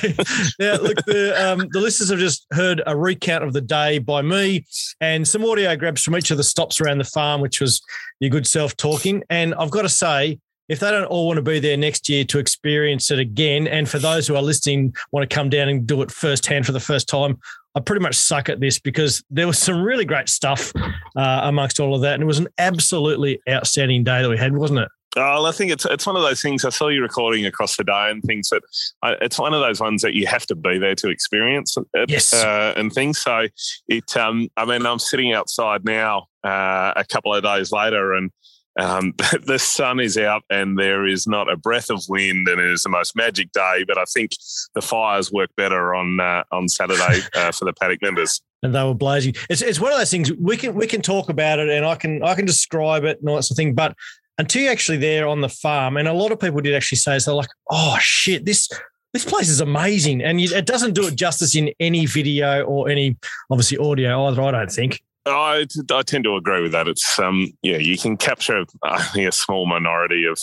now, 0.60 0.74
look, 0.82 1.04
the 1.06 1.34
um, 1.38 1.68
the 1.72 1.80
listeners 1.80 2.10
have 2.10 2.20
just 2.20 2.46
heard 2.52 2.82
a 2.86 2.96
recount 2.96 3.44
of 3.44 3.54
the 3.54 3.62
day 3.62 4.00
by 4.00 4.22
me 4.22 4.66
and 5.00 5.28
some 5.28 5.46
audio 5.46 5.76
grabs 5.76 6.04
from 6.04 6.16
each 6.18 6.32
of 6.32 6.38
the 6.38 6.44
stops 6.44 6.80
around 6.82 6.98
the 6.98 7.04
farm, 7.04 7.42
which 7.42 7.60
was 7.62 7.82
your 8.20 8.30
good 8.30 8.46
self 8.48 8.76
talking. 8.78 9.24
And 9.30 9.41
I've 9.56 9.72
got 9.72 9.82
to 9.84 9.90
say, 9.90 10.40
if 10.70 10.80
they 10.80 10.90
don't 10.90 11.06
all 11.06 11.28
want 11.28 11.38
to 11.38 11.42
be 11.42 11.60
there 11.60 11.76
next 11.76 12.08
year 12.08 12.24
to 12.26 12.40
experience 12.40 13.12
it 13.12 13.20
again, 13.20 13.68
and 13.68 13.90
for 13.90 14.00
those 14.00 14.28
who 14.28 14.36
are 14.36 14.42
listening 14.42 14.94
want 15.12 15.30
to 15.30 15.34
come 15.34 15.50
down 15.50 15.68
and 15.68 15.86
do 15.86 16.02
it 16.02 16.12
firsthand 16.12 16.66
for 16.66 16.72
the 16.72 16.80
first 16.80 17.10
time, 17.10 17.38
I 17.76 17.80
pretty 17.80 18.02
much 18.02 18.16
suck 18.16 18.50
at 18.50 18.60
this 18.60 18.80
because 18.80 19.24
there 19.30 19.48
was 19.48 19.58
some 19.58 19.82
really 19.82 20.06
great 20.06 20.30
stuff 20.30 20.72
uh, 21.16 21.42
amongst 21.44 21.80
all 21.80 21.96
of 21.96 22.02
that, 22.02 22.14
and 22.16 22.24
it 22.24 22.28
was 22.28 22.40
an 22.40 22.48
absolutely 22.58 23.42
outstanding 23.50 24.04
day 24.04 24.22
that 24.22 24.30
we 24.30 24.38
had, 24.38 24.56
wasn't 24.56 24.80
it? 24.80 24.90
Oh, 25.18 25.46
I 25.46 25.52
think 25.52 25.74
it's 25.74 25.84
it's 25.86 26.06
one 26.08 26.16
of 26.16 26.22
those 26.22 26.42
things. 26.42 26.64
I 26.64 26.70
saw 26.70 26.88
you 26.88 27.02
recording 27.02 27.46
across 27.46 27.76
the 27.76 27.84
day 27.84 28.10
and 28.10 28.24
things 28.24 28.48
that 28.48 28.62
I, 29.04 29.12
it's 29.22 29.38
one 29.38 29.54
of 29.54 29.60
those 29.60 29.82
ones 29.82 30.02
that 30.04 30.14
you 30.14 30.26
have 30.28 30.46
to 30.46 30.56
be 30.56 30.78
there 30.78 30.96
to 30.96 31.10
experience 31.10 31.76
it, 31.94 32.10
Yes. 32.10 32.34
uh, 32.34 32.74
and 32.78 32.94
things. 32.94 33.20
So 33.20 33.48
it, 33.90 34.16
um, 34.16 34.48
I 34.56 34.64
mean, 34.64 34.86
I'm 34.86 35.00
sitting 35.00 35.34
outside 35.34 35.84
now 35.84 36.28
uh, 36.46 36.94
a 36.96 37.04
couple 37.10 37.34
of 37.36 37.44
days 37.44 37.74
later, 37.74 38.14
and 38.14 38.32
um, 38.80 39.14
the 39.46 39.60
sun 39.60 40.00
is 40.00 40.18
out, 40.18 40.44
and 40.50 40.78
there 40.78 41.06
is 41.06 41.28
not 41.28 41.52
a 41.52 41.58
breath 41.58 41.90
of 41.90 42.04
wind, 42.08 42.48
and 42.48 42.60
it 42.60 42.72
is 42.72 42.84
the 42.84 42.90
most 42.90 43.16
magic 43.16 43.52
day. 43.52 43.84
But 43.88 43.98
I 43.98 44.06
think 44.06 44.32
the 44.76 44.82
fires 44.82 45.32
work 45.32 45.50
better 45.58 45.94
on 45.94 46.20
uh, 46.20 46.44
on 46.52 46.68
Saturday 46.68 47.20
uh, 47.36 47.52
for 47.52 47.66
the 47.66 47.74
paddock 47.74 48.02
members. 48.02 48.42
and 48.64 48.74
they 48.74 48.84
were 48.84 48.94
blazing. 48.94 49.36
It's 49.50 49.62
it's 49.62 49.80
one 49.80 49.92
of 49.92 49.98
those 49.98 50.12
things 50.12 50.32
we 50.34 50.58
can 50.58 50.74
we 50.74 50.88
can 50.88 51.02
talk 51.02 51.30
about 51.30 51.60
it 51.60 51.70
and 51.70 51.86
I 51.86 51.96
can 51.96 52.24
I 52.24 52.36
can 52.36 52.46
describe 52.46 53.04
it 53.04 53.20
and 53.20 53.30
all 53.30 53.36
that 53.36 53.44
sort 53.44 53.52
of 53.52 53.58
thing, 53.58 53.74
but 53.74 53.96
until 54.38 54.64
you're 54.64 54.72
actually 54.72 54.98
there 54.98 55.28
on 55.28 55.42
the 55.42 55.50
farm, 55.50 55.98
and 55.98 56.08
a 56.08 56.14
lot 56.14 56.32
of 56.32 56.40
people 56.40 56.62
did 56.62 56.74
actually 56.74 56.98
say, 56.98 57.20
so 57.20 57.36
like, 57.36 57.50
oh 57.70 57.98
shit, 58.00 58.46
this 58.46 58.70
this 59.14 59.26
place 59.26 59.50
is 59.50 59.60
amazing, 59.62 60.22
and 60.24 60.40
it 60.40 60.66
doesn't 60.66 60.94
do 60.94 61.08
it 61.08 61.16
justice 61.16 61.56
in 61.56 61.72
any 61.80 62.06
video 62.06 62.64
or 62.64 62.90
any 62.90 63.18
obviously 63.50 63.78
audio 63.78 64.28
either. 64.28 64.42
I 64.42 64.52
don't 64.52 64.72
think. 64.72 65.04
I, 65.26 65.68
I 65.92 66.02
tend 66.02 66.24
to 66.24 66.36
agree 66.36 66.62
with 66.62 66.72
that. 66.72 66.88
It's 66.88 67.20
um 67.20 67.48
yeah, 67.62 67.78
you 67.78 67.98
can 67.98 68.18
capture 68.18 68.66
I 68.84 69.04
think 69.04 69.28
a 69.28 69.32
small 69.32 69.68
minority 69.68 70.26
of 70.26 70.40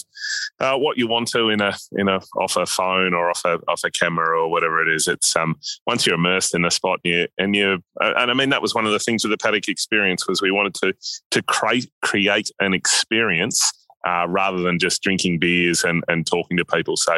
uh, 0.60 0.76
what 0.76 0.96
you 0.98 1.08
want 1.08 1.28
to 1.28 1.48
in 1.48 1.60
a 1.60 1.76
in 1.92 2.08
a 2.08 2.20
off 2.36 2.56
a 2.56 2.66
phone 2.66 3.12
or 3.12 3.30
off 3.30 3.42
a 3.44 3.58
off 3.66 3.82
a 3.84 3.90
camera 3.90 4.40
or 4.40 4.50
whatever 4.50 4.80
it 4.80 4.94
is. 4.94 5.08
It's 5.08 5.34
um 5.34 5.56
once 5.86 6.06
you're 6.06 6.14
immersed 6.14 6.54
in 6.54 6.64
a 6.64 6.70
spot 6.70 7.00
and 7.04 7.12
you 7.12 7.26
and 7.38 7.56
you 7.56 7.78
uh, 8.00 8.14
and 8.16 8.30
I 8.30 8.34
mean 8.34 8.50
that 8.50 8.62
was 8.62 8.74
one 8.74 8.86
of 8.86 8.92
the 8.92 8.98
things 8.98 9.24
with 9.24 9.32
the 9.32 9.38
paddock 9.38 9.68
experience 9.68 10.28
was 10.28 10.40
we 10.40 10.52
wanted 10.52 10.74
to 10.74 10.94
to 11.32 11.42
create 11.42 11.90
create 12.02 12.50
an 12.60 12.72
experience. 12.72 13.72
Uh, 14.06 14.26
rather 14.28 14.58
than 14.60 14.78
just 14.78 15.02
drinking 15.02 15.38
beers 15.38 15.82
and, 15.82 16.04
and 16.08 16.26
talking 16.26 16.56
to 16.56 16.64
people, 16.64 16.96
so 16.96 17.16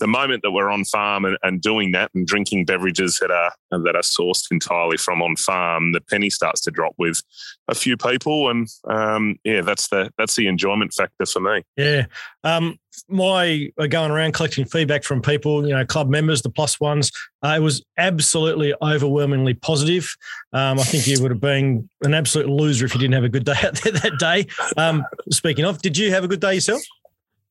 the 0.00 0.06
moment 0.06 0.42
that 0.42 0.50
we're 0.50 0.70
on 0.70 0.84
farm 0.84 1.24
and, 1.24 1.38
and 1.42 1.60
doing 1.60 1.92
that 1.92 2.10
and 2.14 2.26
drinking 2.26 2.64
beverages 2.64 3.18
that 3.20 3.30
are 3.30 3.52
that 3.70 3.94
are 3.94 4.02
sourced 4.02 4.46
entirely 4.50 4.96
from 4.96 5.22
on 5.22 5.36
farm, 5.36 5.92
the 5.92 6.00
penny 6.00 6.28
starts 6.28 6.60
to 6.60 6.70
drop 6.70 6.94
with 6.98 7.22
a 7.68 7.74
few 7.74 7.96
people, 7.96 8.50
and 8.50 8.68
um, 8.88 9.36
yeah, 9.44 9.60
that's 9.60 9.88
the 9.88 10.10
that's 10.18 10.36
the 10.36 10.48
enjoyment 10.48 10.92
factor 10.92 11.26
for 11.26 11.40
me. 11.40 11.62
Yeah. 11.76 12.06
Um, 12.44 12.78
my 13.08 13.70
uh, 13.78 13.86
going 13.86 14.10
around 14.10 14.32
collecting 14.32 14.64
feedback 14.64 15.04
from 15.04 15.22
people, 15.22 15.66
you 15.66 15.74
know, 15.74 15.84
club 15.84 16.08
members, 16.08 16.42
the 16.42 16.50
plus 16.50 16.80
ones, 16.80 17.10
uh, 17.42 17.54
it 17.56 17.60
was 17.60 17.84
absolutely 17.98 18.74
overwhelmingly 18.82 19.54
positive. 19.54 20.08
Um, 20.52 20.78
I 20.78 20.82
think 20.84 21.06
you 21.06 21.20
would 21.22 21.30
have 21.30 21.40
been 21.40 21.88
an 22.02 22.14
absolute 22.14 22.48
loser 22.48 22.86
if 22.86 22.94
you 22.94 23.00
didn't 23.00 23.14
have 23.14 23.24
a 23.24 23.28
good 23.28 23.44
day 23.44 23.54
out 23.62 23.74
there 23.82 23.92
that 23.92 24.18
day. 24.18 24.46
Um, 24.76 25.04
speaking 25.30 25.64
of, 25.64 25.80
did 25.82 25.96
you 25.96 26.10
have 26.10 26.24
a 26.24 26.28
good 26.28 26.40
day 26.40 26.54
yourself? 26.54 26.82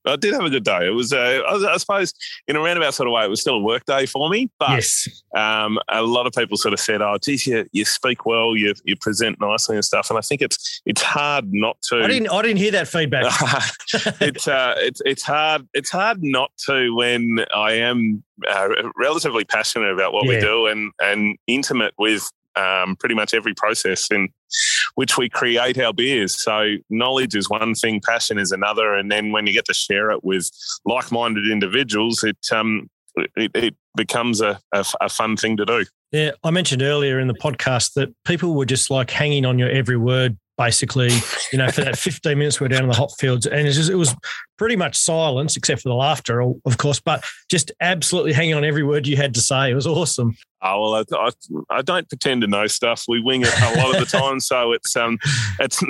I 0.05 0.15
did 0.15 0.33
have 0.33 0.43
a 0.43 0.49
good 0.49 0.63
day. 0.63 0.87
It 0.87 0.91
was, 0.91 1.13
uh, 1.13 1.41
I, 1.47 1.73
I 1.73 1.77
suppose, 1.77 2.13
in 2.47 2.55
a 2.55 2.59
roundabout 2.59 2.93
sort 2.93 3.07
of 3.07 3.13
way, 3.13 3.25
it 3.25 3.29
was 3.29 3.41
still 3.41 3.55
a 3.55 3.59
work 3.59 3.85
day 3.85 4.05
for 4.05 4.29
me. 4.29 4.49
But 4.59 4.71
yes. 4.71 5.07
um, 5.35 5.79
a 5.89 6.01
lot 6.01 6.27
of 6.27 6.33
people 6.33 6.57
sort 6.57 6.73
of 6.73 6.79
said, 6.79 7.01
"Oh, 7.01 7.17
geez, 7.21 7.47
you, 7.47 7.65
you 7.71 7.85
speak 7.85 8.25
well, 8.25 8.55
you 8.55 8.73
you 8.83 8.95
present 8.95 9.39
nicely 9.39 9.75
and 9.75 9.85
stuff." 9.85 10.09
And 10.09 10.17
I 10.17 10.21
think 10.21 10.41
it's 10.41 10.81
it's 10.85 11.01
hard 11.01 11.51
not 11.51 11.81
to. 11.89 12.03
I 12.03 12.07
didn't. 12.07 12.29
I 12.29 12.41
didn't 12.41 12.57
hear 12.57 12.71
that 12.71 12.87
feedback. 12.87 13.25
it's 14.21 14.47
uh, 14.47 14.75
it's 14.77 15.01
it's 15.05 15.23
hard 15.23 15.67
it's 15.73 15.89
hard 15.89 16.23
not 16.23 16.51
to 16.67 16.95
when 16.95 17.45
I 17.53 17.73
am 17.73 18.23
uh, 18.47 18.69
relatively 18.97 19.45
passionate 19.45 19.91
about 19.91 20.13
what 20.13 20.27
we 20.27 20.39
do 20.39 20.67
and 20.67 20.91
and 21.01 21.37
intimate 21.47 21.93
with 21.97 22.29
um, 22.55 22.95
pretty 22.97 23.15
much 23.15 23.33
every 23.33 23.53
process 23.53 24.09
in 24.11 24.29
which 24.95 25.17
we 25.17 25.29
create 25.29 25.79
our 25.79 25.93
beers. 25.93 26.41
So 26.41 26.75
knowledge 26.89 27.35
is 27.35 27.49
one 27.49 27.75
thing, 27.75 28.01
passion 28.01 28.37
is 28.37 28.51
another, 28.51 28.93
and 28.93 29.11
then 29.11 29.31
when 29.31 29.47
you 29.47 29.53
get 29.53 29.65
to 29.65 29.73
share 29.73 30.11
it 30.11 30.23
with 30.23 30.49
like-minded 30.85 31.49
individuals, 31.49 32.23
it 32.23 32.37
um 32.51 32.89
it, 33.35 33.51
it 33.53 33.75
becomes 33.95 34.41
a, 34.41 34.59
a, 34.73 34.85
a 35.01 35.09
fun 35.09 35.37
thing 35.37 35.55
to 35.57 35.65
do. 35.65 35.85
Yeah, 36.11 36.31
I 36.43 36.51
mentioned 36.51 36.81
earlier 36.81 37.19
in 37.19 37.27
the 37.27 37.33
podcast 37.33 37.93
that 37.93 38.09
people 38.25 38.55
were 38.55 38.65
just 38.65 38.89
like 38.89 39.09
hanging 39.09 39.45
on 39.45 39.57
your 39.57 39.69
every 39.69 39.97
word, 39.97 40.37
basically, 40.57 41.09
you 41.51 41.57
know, 41.57 41.69
for 41.69 41.81
that 41.81 41.97
15 41.97 42.37
minutes 42.37 42.59
we 42.59 42.65
we're 42.65 42.69
down 42.69 42.83
in 42.83 42.89
the 42.89 42.95
hop 42.95 43.11
fields. 43.19 43.45
And 43.45 43.67
it's 43.67 43.77
just, 43.77 43.89
it 43.89 43.95
was 43.95 44.15
pretty 44.57 44.75
much 44.75 44.95
silence, 44.95 45.57
except 45.57 45.81
for 45.81 45.89
the 45.89 45.95
laughter, 45.95 46.41
of 46.41 46.77
course, 46.77 46.99
but 46.99 47.23
just 47.49 47.71
absolutely 47.81 48.33
hanging 48.33 48.55
on 48.55 48.63
every 48.63 48.83
word 48.83 49.07
you 49.07 49.17
had 49.17 49.33
to 49.35 49.41
say. 49.41 49.71
It 49.71 49.75
was 49.75 49.87
awesome. 49.87 50.35
Oh 50.67 50.81
well, 50.81 50.95
I, 50.95 51.27
I, 51.27 51.77
I 51.77 51.81
don't 51.83 52.09
pretend 52.09 52.41
to 52.41 52.47
know 52.47 52.65
stuff. 52.65 53.03
We 53.07 53.21
wing 53.21 53.43
it 53.43 53.53
a 53.61 53.77
lot 53.77 53.93
of 53.93 53.99
the 53.99 54.17
time, 54.17 54.39
so 54.39 54.71
it's 54.71 54.95
um, 54.95 55.19
it's 55.59 55.83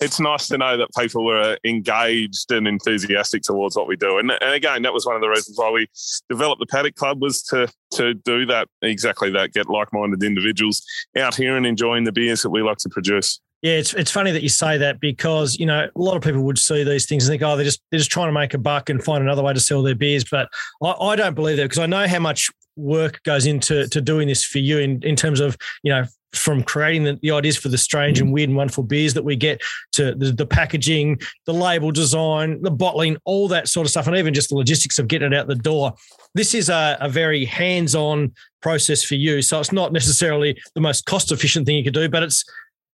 it's 0.00 0.18
nice 0.18 0.48
to 0.48 0.56
know 0.56 0.78
that 0.78 0.88
people 0.98 1.26
were 1.26 1.58
engaged 1.62 2.50
and 2.50 2.66
enthusiastic 2.66 3.42
towards 3.42 3.76
what 3.76 3.86
we 3.86 3.96
do. 3.96 4.18
And, 4.18 4.30
and 4.30 4.54
again, 4.54 4.80
that 4.82 4.94
was 4.94 5.04
one 5.04 5.14
of 5.14 5.20
the 5.20 5.28
reasons 5.28 5.58
why 5.58 5.70
we 5.70 5.88
developed 6.30 6.60
the 6.60 6.66
Paddock 6.66 6.94
Club 6.94 7.20
was 7.20 7.42
to 7.44 7.68
to 7.94 8.14
do 8.14 8.46
that 8.46 8.68
exactly 8.80 9.30
that, 9.32 9.52
get 9.52 9.68
like-minded 9.68 10.22
individuals 10.22 10.82
out 11.18 11.34
here 11.34 11.56
and 11.56 11.66
enjoying 11.66 12.04
the 12.04 12.12
beers 12.12 12.42
that 12.42 12.50
we 12.50 12.62
like 12.62 12.78
to 12.78 12.88
produce. 12.88 13.40
Yeah, 13.64 13.76
it's 13.76 13.94
it's 13.94 14.10
funny 14.10 14.30
that 14.30 14.42
you 14.42 14.50
say 14.50 14.76
that 14.76 15.00
because 15.00 15.58
you 15.58 15.64
know 15.64 15.88
a 15.96 15.98
lot 15.98 16.18
of 16.18 16.22
people 16.22 16.42
would 16.42 16.58
see 16.58 16.84
these 16.84 17.06
things 17.06 17.26
and 17.26 17.32
think, 17.32 17.42
oh, 17.42 17.56
they're 17.56 17.64
just 17.64 17.80
they're 17.90 17.98
just 17.98 18.10
trying 18.10 18.28
to 18.28 18.32
make 18.38 18.52
a 18.52 18.58
buck 18.58 18.90
and 18.90 19.02
find 19.02 19.24
another 19.24 19.42
way 19.42 19.54
to 19.54 19.58
sell 19.58 19.82
their 19.82 19.94
beers. 19.94 20.22
But 20.22 20.50
I, 20.82 20.90
I 20.90 21.16
don't 21.16 21.34
believe 21.34 21.56
that 21.56 21.62
because 21.62 21.78
I 21.78 21.86
know 21.86 22.06
how 22.06 22.18
much 22.18 22.50
work 22.76 23.22
goes 23.22 23.46
into 23.46 23.88
to 23.88 24.00
doing 24.02 24.28
this 24.28 24.44
for 24.44 24.58
you 24.58 24.80
in 24.80 25.02
in 25.02 25.16
terms 25.16 25.40
of 25.40 25.56
you 25.82 25.90
know 25.90 26.04
from 26.34 26.62
creating 26.62 27.04
the, 27.04 27.18
the 27.22 27.30
ideas 27.30 27.56
for 27.56 27.70
the 27.70 27.78
strange 27.78 28.20
and 28.20 28.34
weird 28.34 28.50
and 28.50 28.56
wonderful 28.56 28.82
beers 28.82 29.14
that 29.14 29.24
we 29.24 29.34
get 29.34 29.62
to 29.92 30.14
the, 30.14 30.32
the 30.32 30.44
packaging, 30.44 31.18
the 31.46 31.54
label 31.54 31.90
design, 31.90 32.60
the 32.60 32.70
bottling, 32.70 33.16
all 33.24 33.48
that 33.48 33.68
sort 33.68 33.86
of 33.86 33.90
stuff, 33.90 34.06
and 34.06 34.16
even 34.16 34.34
just 34.34 34.50
the 34.50 34.56
logistics 34.56 34.98
of 34.98 35.08
getting 35.08 35.32
it 35.32 35.38
out 35.38 35.46
the 35.46 35.54
door. 35.54 35.94
This 36.34 36.52
is 36.52 36.68
a, 36.68 36.98
a 37.00 37.08
very 37.08 37.44
hands-on 37.44 38.34
process 38.60 39.04
for 39.04 39.14
you, 39.14 39.40
so 39.40 39.60
it's 39.60 39.72
not 39.72 39.92
necessarily 39.92 40.60
the 40.74 40.80
most 40.80 41.06
cost-efficient 41.06 41.64
thing 41.64 41.76
you 41.76 41.84
could 41.84 41.94
do, 41.94 42.08
but 42.08 42.22
it's 42.22 42.44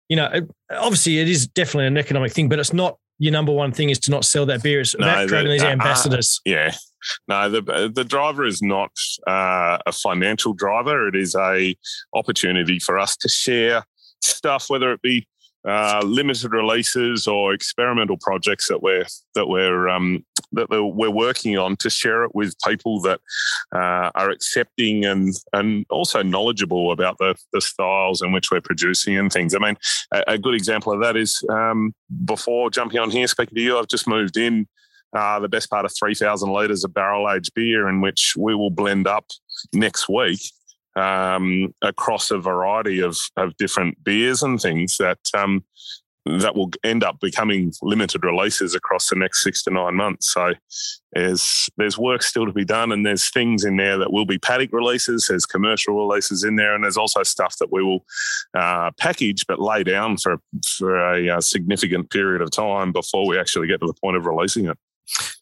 you 0.09 0.17
know, 0.17 0.31
obviously 0.71 1.19
it 1.19 1.29
is 1.29 1.47
definitely 1.47 1.87
an 1.87 1.97
economic 1.99 2.33
thing, 2.33 2.49
but 2.49 2.59
it's 2.59 2.73
not 2.73 2.97
your 3.19 3.33
number 3.33 3.53
one 3.53 3.73
thing 3.73 3.91
is 3.91 3.99
to 3.99 4.11
not 4.11 4.25
sell 4.25 4.47
that 4.47 4.63
beer. 4.63 4.81
It's 4.81 4.97
No, 4.97 5.07
about 5.09 5.23
the- 5.23 5.29
creating 5.29 5.53
these 5.53 5.63
uh, 5.63 5.67
uh, 5.67 5.71
ambassadors. 5.71 6.41
Yeah. 6.45 6.73
No, 7.29 7.49
the 7.49 7.93
the 7.95 8.05
driver 8.05 8.45
is 8.45 8.61
not 8.61 8.91
uh, 9.27 9.79
a 9.87 9.93
financial 9.93 10.53
driver. 10.53 11.09
It 11.09 11.15
is 11.17 11.35
a 11.37 11.77
opportunity 12.15 12.79
for 12.81 12.99
us 12.99 13.17
to 13.19 13.29
share 13.29 13.85
stuff, 14.21 14.69
whether 14.69 14.93
it 14.93 15.01
be 15.03 15.27
uh, 15.67 16.03
limited 16.05 16.53
releases 16.53 17.27
or 17.27 17.53
experimental 17.53 18.17
projects 18.21 18.69
that 18.69 18.83
we're 18.83 19.05
that 19.35 19.49
we're 19.49 19.89
um, 19.89 20.25
that 20.53 20.71
we're 20.71 21.11
working 21.11 21.59
on 21.59 21.77
to 21.77 21.91
share 21.91 22.25
it 22.25 22.35
with 22.35 22.55
people 22.67 23.01
that 23.01 23.21
uh, 23.75 24.11
are 24.15 24.31
accepting 24.31 25.05
and 25.05 25.35
and 25.53 25.85
also 25.91 26.23
knowledgeable 26.23 26.93
about 26.93 27.19
the 27.19 27.35
the 27.53 27.61
styles 27.61 28.23
in 28.23 28.33
which 28.33 28.51
we're 28.51 28.61
producing 28.61 29.17
and 29.19 29.33
things. 29.33 29.55
I 29.55 29.59
mean, 29.59 29.77
a, 30.13 30.23
a 30.29 30.39
good 30.39 30.55
example 30.55 30.93
of 30.93 31.01
that 31.01 31.17
is 31.17 31.43
um, 31.51 31.95
before 32.25 32.71
jumping 32.71 33.01
on 33.01 33.11
here, 33.11 33.27
speaking 33.27 33.57
to 33.57 33.63
you, 33.63 33.79
I've 33.79 33.89
just 33.89 34.09
moved 34.09 34.37
in. 34.37 34.69
Uh, 35.15 35.41
the 35.41 35.49
best 35.49 35.71
part 35.71 35.87
of 35.87 35.93
3,000 35.99 36.51
litres 36.53 36.85
of 36.85 36.93
barrel 36.93 37.31
aged 37.31 37.55
beer, 37.55 37.89
in 37.89 38.03
which 38.03 38.35
we 38.37 38.55
will 38.55 38.69
blend 38.69 39.07
up 39.07 39.25
next 39.73 40.07
week 40.07 40.39
um, 40.99 41.75
across 41.83 42.31
a 42.31 42.39
variety 42.39 43.01
of, 43.01 43.17
of 43.37 43.57
different 43.57 44.03
beers 44.03 44.43
and 44.43 44.61
things 44.61 44.97
that 44.99 45.19
um, 45.35 45.65
that 46.37 46.55
will 46.55 46.71
end 46.85 47.03
up 47.03 47.19
becoming 47.21 47.73
limited 47.81 48.23
releases 48.23 48.75
across 48.75 49.09
the 49.09 49.17
next 49.17 49.43
six 49.43 49.63
to 49.63 49.71
nine 49.71 49.95
months. 49.95 50.33
So 50.33 50.53
there's 51.13 51.71
there's 51.79 51.97
work 51.97 52.23
still 52.23 52.45
to 52.45 52.53
be 52.53 52.65
done, 52.65 52.93
and 52.93 53.07
there's 53.07 53.31
things 53.31 53.65
in 53.65 53.77
there 53.77 53.97
that 53.99 54.13
will 54.13 54.27
be 54.27 54.39
paddock 54.39 54.73
releases. 54.73 55.27
There's 55.29 55.47
commercial 55.47 55.95
releases 55.95 56.45
in 56.45 56.57
there, 56.57 56.75
and 56.75 56.85
there's 56.85 56.99
also 56.99 57.23
stuff 57.23 57.57
that 57.61 57.73
we 57.73 57.83
will 57.83 58.05
uh, 58.55 58.91
package 58.99 59.47
but 59.47 59.61
lay 59.61 59.85
down 59.85 60.17
for 60.19 60.37
for 60.77 61.15
a, 61.15 61.37
uh, 61.37 61.41
significant 61.41 62.11
period 62.11 62.43
of 62.43 62.51
time 62.51 62.93
before 62.93 63.27
we 63.27 63.39
actually 63.39 63.69
get 63.69 63.81
to 63.81 63.87
the 63.87 63.95
point 63.95 64.17
of 64.17 64.27
releasing 64.27 64.67
it. 64.67 64.77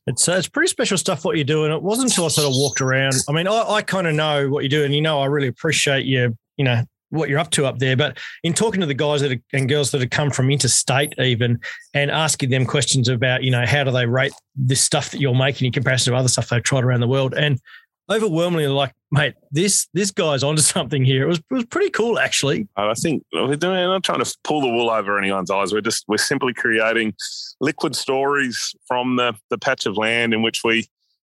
It's 0.07 0.29
uh, 0.29 0.33
it's 0.33 0.49
pretty 0.49 0.69
special 0.69 0.99
stuff 0.99 1.25
what 1.25 1.37
you 1.37 1.45
do, 1.45 1.65
and 1.65 1.73
it 1.73 1.83
wasn't 1.83 2.11
until 2.11 2.27
I 2.27 2.29
sort 2.29 2.47
of 2.47 2.55
walked 2.55 2.81
around. 2.81 3.15
I 3.29 3.33
mean, 3.33 3.49
I, 3.49 3.63
I 3.63 3.83
kind 3.83 4.07
of 4.07 4.15
know 4.15 4.49
what 4.49 4.63
you 4.63 4.69
do, 4.69 4.85
and 4.85 4.95
you 4.95 5.03
know, 5.03 5.21
I 5.21 5.27
really 5.27 5.49
appreciate 5.49 6.05
you, 6.05 6.37
you 6.57 6.65
know, 6.65 6.85
what 7.11 7.29
you're 7.29 7.39
up 7.39 7.51
to 7.51 7.67
up 7.67 7.79
there. 7.79 7.97
But 7.97 8.19
in 8.43 8.53
talking 8.53 8.81
to 8.81 8.87
the 8.87 8.95
guys 8.95 9.21
that 9.21 9.33
are, 9.33 9.43
and 9.53 9.69
girls 9.69 9.91
that 9.91 10.01
have 10.01 10.11
come 10.11 10.31
from 10.31 10.51
interstate, 10.51 11.15
even, 11.19 11.61
and 11.95 12.11
asking 12.11 12.51
them 12.51 12.67
questions 12.67 13.09
about, 13.09 13.43
you 13.43 13.51
know, 13.51 13.67
how 13.67 13.85
do 13.85 13.91
they 13.91 14.07
rate 14.07 14.33
this 14.55 14.81
stuff 14.81 15.11
that 15.11 15.21
you're 15.21 15.35
making 15.35 15.67
in 15.67 15.73
comparison 15.73 16.13
to 16.13 16.19
other 16.19 16.29
stuff 16.29 16.49
they've 16.49 16.63
tried 16.63 16.85
around 16.85 17.01
the 17.01 17.09
world, 17.09 17.35
and 17.35 17.61
overwhelmingly 18.11 18.67
like, 18.69 18.95
mate, 19.11 19.35
this 19.51 19.89
this 19.95 20.11
guy's 20.11 20.43
onto 20.43 20.63
something 20.63 21.05
here. 21.05 21.25
It 21.25 21.29
was 21.29 21.39
it 21.39 21.55
was 21.55 21.65
pretty 21.67 21.91
cool 21.91 22.19
actually. 22.19 22.69
I 22.77 22.95
think 22.95 23.25
we're 23.33 23.57
doing. 23.57 23.75
We're 23.75 23.89
not 23.89 24.05
trying 24.05 24.23
to 24.23 24.37
pull 24.45 24.61
the 24.61 24.69
wool 24.69 24.91
over 24.91 25.19
anyone's 25.19 25.51
eyes. 25.51 25.73
We're 25.73 25.81
just 25.81 26.05
we're 26.09 26.19
simply 26.19 26.55
creating 26.55 27.15
liquid 27.61 27.97
stories 27.97 28.75
from 28.87 29.17
the 29.17 29.35
the 29.51 29.59
patch 29.59 29.87
of 29.87 29.97
land 29.97 30.35
in 30.35 30.43
which 30.43 30.63
we 30.65 30.87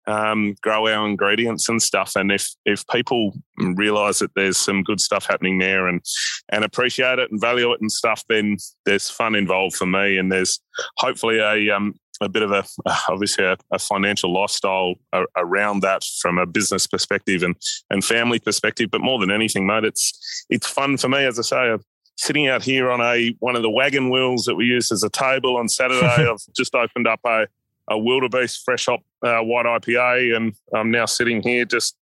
um, 0.09 0.55
grow 0.63 0.89
our 0.89 1.07
ingredients 1.07 1.69
and 1.69 1.81
stuff. 1.81 2.17
And 2.17 2.33
if 2.33 2.49
if 2.65 2.87
people 2.89 3.35
realise 3.59 4.21
that 4.21 4.31
there's 4.35 4.57
some 4.57 4.83
good 4.83 5.01
stuff 5.01 5.27
happening 5.27 5.59
there 5.59 5.87
and 5.87 6.01
and 6.49 6.65
appreciate 6.65 7.19
it 7.19 7.31
and 7.31 7.41
value 7.41 7.73
it 7.73 7.81
and 7.81 7.93
stuff, 7.93 8.25
then 8.29 8.57
there's 8.87 9.11
fun 9.11 9.35
involved 9.35 9.77
for 9.77 9.87
me, 9.87 10.17
and 10.17 10.33
there's 10.33 10.61
hopefully 10.97 11.39
a 11.39 11.71
um, 11.71 11.95
a 12.21 12.29
bit 12.29 12.43
of 12.43 12.51
a 12.51 12.65
obviously 13.09 13.45
a, 13.45 13.57
a 13.73 13.79
financial 13.79 14.33
lifestyle 14.33 14.95
around 15.37 15.81
that 15.81 16.03
from 16.21 16.39
a 16.39 16.47
business 16.47 16.87
perspective 16.87 17.43
and 17.43 17.57
and 17.91 18.05
family 18.05 18.39
perspective. 18.39 18.91
But 18.91 19.01
more 19.01 19.19
than 19.19 19.31
anything, 19.31 19.67
mate, 19.67 19.85
it's 19.85 20.47
it's 20.51 20.67
fun 20.67 20.97
for 20.97 21.09
me. 21.09 21.25
As 21.25 21.39
I 21.39 21.43
say, 21.43 21.57
I'm 21.57 21.83
sitting 22.17 22.49
out 22.49 22.63
here 22.63 22.91
on 22.91 23.01
a 23.01 23.35
one 23.41 23.57
of 23.57 23.63
the 23.63 23.71
wagon 23.71 24.11
wheels 24.11 24.45
that 24.45 24.55
we 24.55 24.67
use 24.67 24.91
as 24.93 25.03
a 25.03 25.11
table 25.11 25.57
on 25.57 25.69
Saturday. 25.69 26.07
I've 26.31 26.43
just 26.55 26.75
opened 26.75 27.07
up 27.07 27.21
a 27.25 27.47
a 27.91 27.99
wildebeest 27.99 28.65
fresh 28.65 28.87
hop 28.87 29.01
uh, 29.23 29.39
white 29.39 29.67
IPA, 29.67 30.37
and 30.37 30.55
I'm 30.75 30.91
now 30.91 31.07
sitting 31.07 31.43
here 31.43 31.65
just 31.65 31.97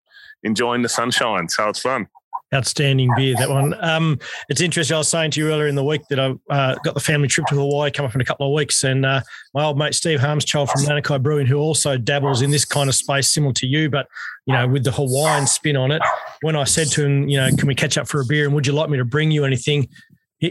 enjoying 0.43 0.83
the 0.83 0.89
sunshine. 0.89 1.49
So 1.49 1.69
it's 1.69 1.81
fun 1.81 2.09
outstanding 2.55 3.11
beer 3.17 3.35
that 3.37 3.51
one. 3.51 3.75
Um, 3.83 4.19
it's 4.49 4.61
interesting. 4.61 4.95
I 4.95 4.99
was 4.99 5.09
saying 5.09 5.33
to 5.33 5.41
you 5.41 5.49
earlier 5.51 5.67
in 5.67 5.75
the 5.75 5.85
week 5.85 6.03
that 6.09 6.21
I 6.21 6.35
uh, 6.51 6.75
got 6.85 6.95
the 6.95 7.01
family 7.01 7.29
trip 7.29 7.47
to 7.49 7.55
Hawaii 7.57 7.91
come 7.91 8.07
up 8.07 8.15
in 8.15 8.21
a 8.21 8.25
couple 8.25 8.47
of 8.47 8.53
weeks, 8.53 8.85
and 8.85 9.05
uh, 9.05 9.21
my 9.55 9.65
old 9.65 9.79
mate 9.79 9.95
Steve 9.95 10.21
Harmschild 10.21 10.71
from 10.71 10.83
Nanakai 10.83 11.23
Brewing, 11.23 11.47
who 11.47 11.59
also 11.59 11.97
dabbles 11.97 12.43
in 12.43 12.51
this 12.51 12.65
kind 12.65 12.89
of 12.89 12.95
space 12.95 13.29
similar 13.29 13.53
to 13.55 13.67
you, 13.67 13.91
but 13.91 14.07
you 14.47 14.55
know 14.55 14.67
with 14.69 14.85
the 14.85 14.93
Hawaiian 14.93 15.47
spin 15.47 15.77
on 15.77 15.91
it. 15.91 16.03
When 16.43 16.57
I 16.57 16.65
said 16.65 16.89
to 16.89 17.05
him, 17.05 17.29
you 17.29 17.39
know, 17.39 17.49
can 17.57 17.67
we 17.67 17.75
catch 17.75 17.99
up 17.99 18.09
for 18.09 18.21
a 18.21 18.25
beer, 18.25 18.45
and 18.45 18.55
would 18.55 18.67
you 18.67 18.73
like 18.73 18.91
me 18.91 18.99
to 18.99 19.05
bring 19.05 19.31
you 19.31 19.45
anything? 19.45 19.89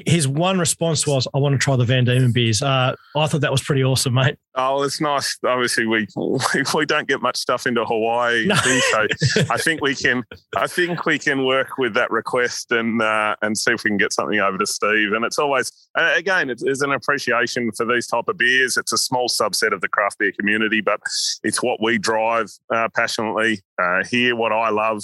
His 0.06 0.28
one 0.28 0.60
response 0.60 1.06
was, 1.06 1.28
"I 1.34 1.39
want 1.39 1.54
to 1.54 1.60
try 1.60 1.76
the 1.76 1.86
Van 1.86 2.06
Dieman 2.06 2.34
beers." 2.34 2.62
Uh, 2.62 2.96
I 3.16 3.28
thought 3.28 3.41
that 3.41 3.52
was 3.52 3.62
pretty 3.62 3.84
awesome, 3.84 4.14
mate. 4.14 4.38
Oh, 4.56 4.84
it's 4.84 5.02
nice. 5.02 5.38
Obviously, 5.46 5.86
we 5.86 6.08
we 6.76 6.86
don't 6.86 7.08
get 7.08 7.22
much 7.22 7.38
stuff 7.38 7.66
into 7.66 7.84
Hawaii, 7.86 8.46
no. 8.46 8.56
so 8.56 9.08
I 9.50 9.58
think 9.58 9.82
we 9.82 9.96
can. 9.96 10.24
I 10.56 10.68
think 10.68 11.06
we 11.06 11.20
can 11.20 11.46
work 11.46 11.78
with 11.78 11.94
that 11.96 12.12
request 12.12 12.72
and 12.72 13.02
uh, 13.02 13.36
and 13.41 13.58
see 13.58 13.72
if 13.72 13.84
we 13.84 13.89
can 13.89 13.98
get 13.98 14.14
something 14.14 14.39
over 14.39 14.58
to 14.58 14.66
Steve. 14.66 15.14
And 15.14 15.26
it's 15.26 15.39
always 15.39 15.72
again, 15.96 16.50
it's, 16.50 16.64
it's 16.64 16.82
an 16.82 16.91
appreciation 16.91 17.72
for 17.72 17.86
these 17.86 18.08
type 18.08 18.28
of 18.28 18.38
beers. 18.38 18.78
It's 18.78 18.91
a 18.91 18.98
small 18.98 19.28
subset 19.28 19.74
of 19.74 19.82
the 19.82 19.89
craft 19.89 20.20
beer 20.20 20.32
community, 20.32 20.82
but 20.82 21.00
it's 21.44 21.62
what 21.62 21.82
we 21.82 21.98
drive 21.98 22.52
uh, 22.74 22.89
passionately 22.96 23.62
uh, 23.82 24.04
here. 24.10 24.36
What 24.36 24.52
I 24.52 24.70
love 24.70 25.04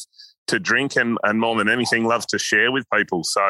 to 0.50 0.60
drink 0.60 0.95
and, 0.95 1.18
and 1.24 1.39
more 1.39 1.58
than 1.58 1.70
anything 1.70 2.06
love 2.06 2.26
to 2.28 2.38
share 2.38 2.72
with 2.72 2.86
people 2.93 3.24
so 3.24 3.41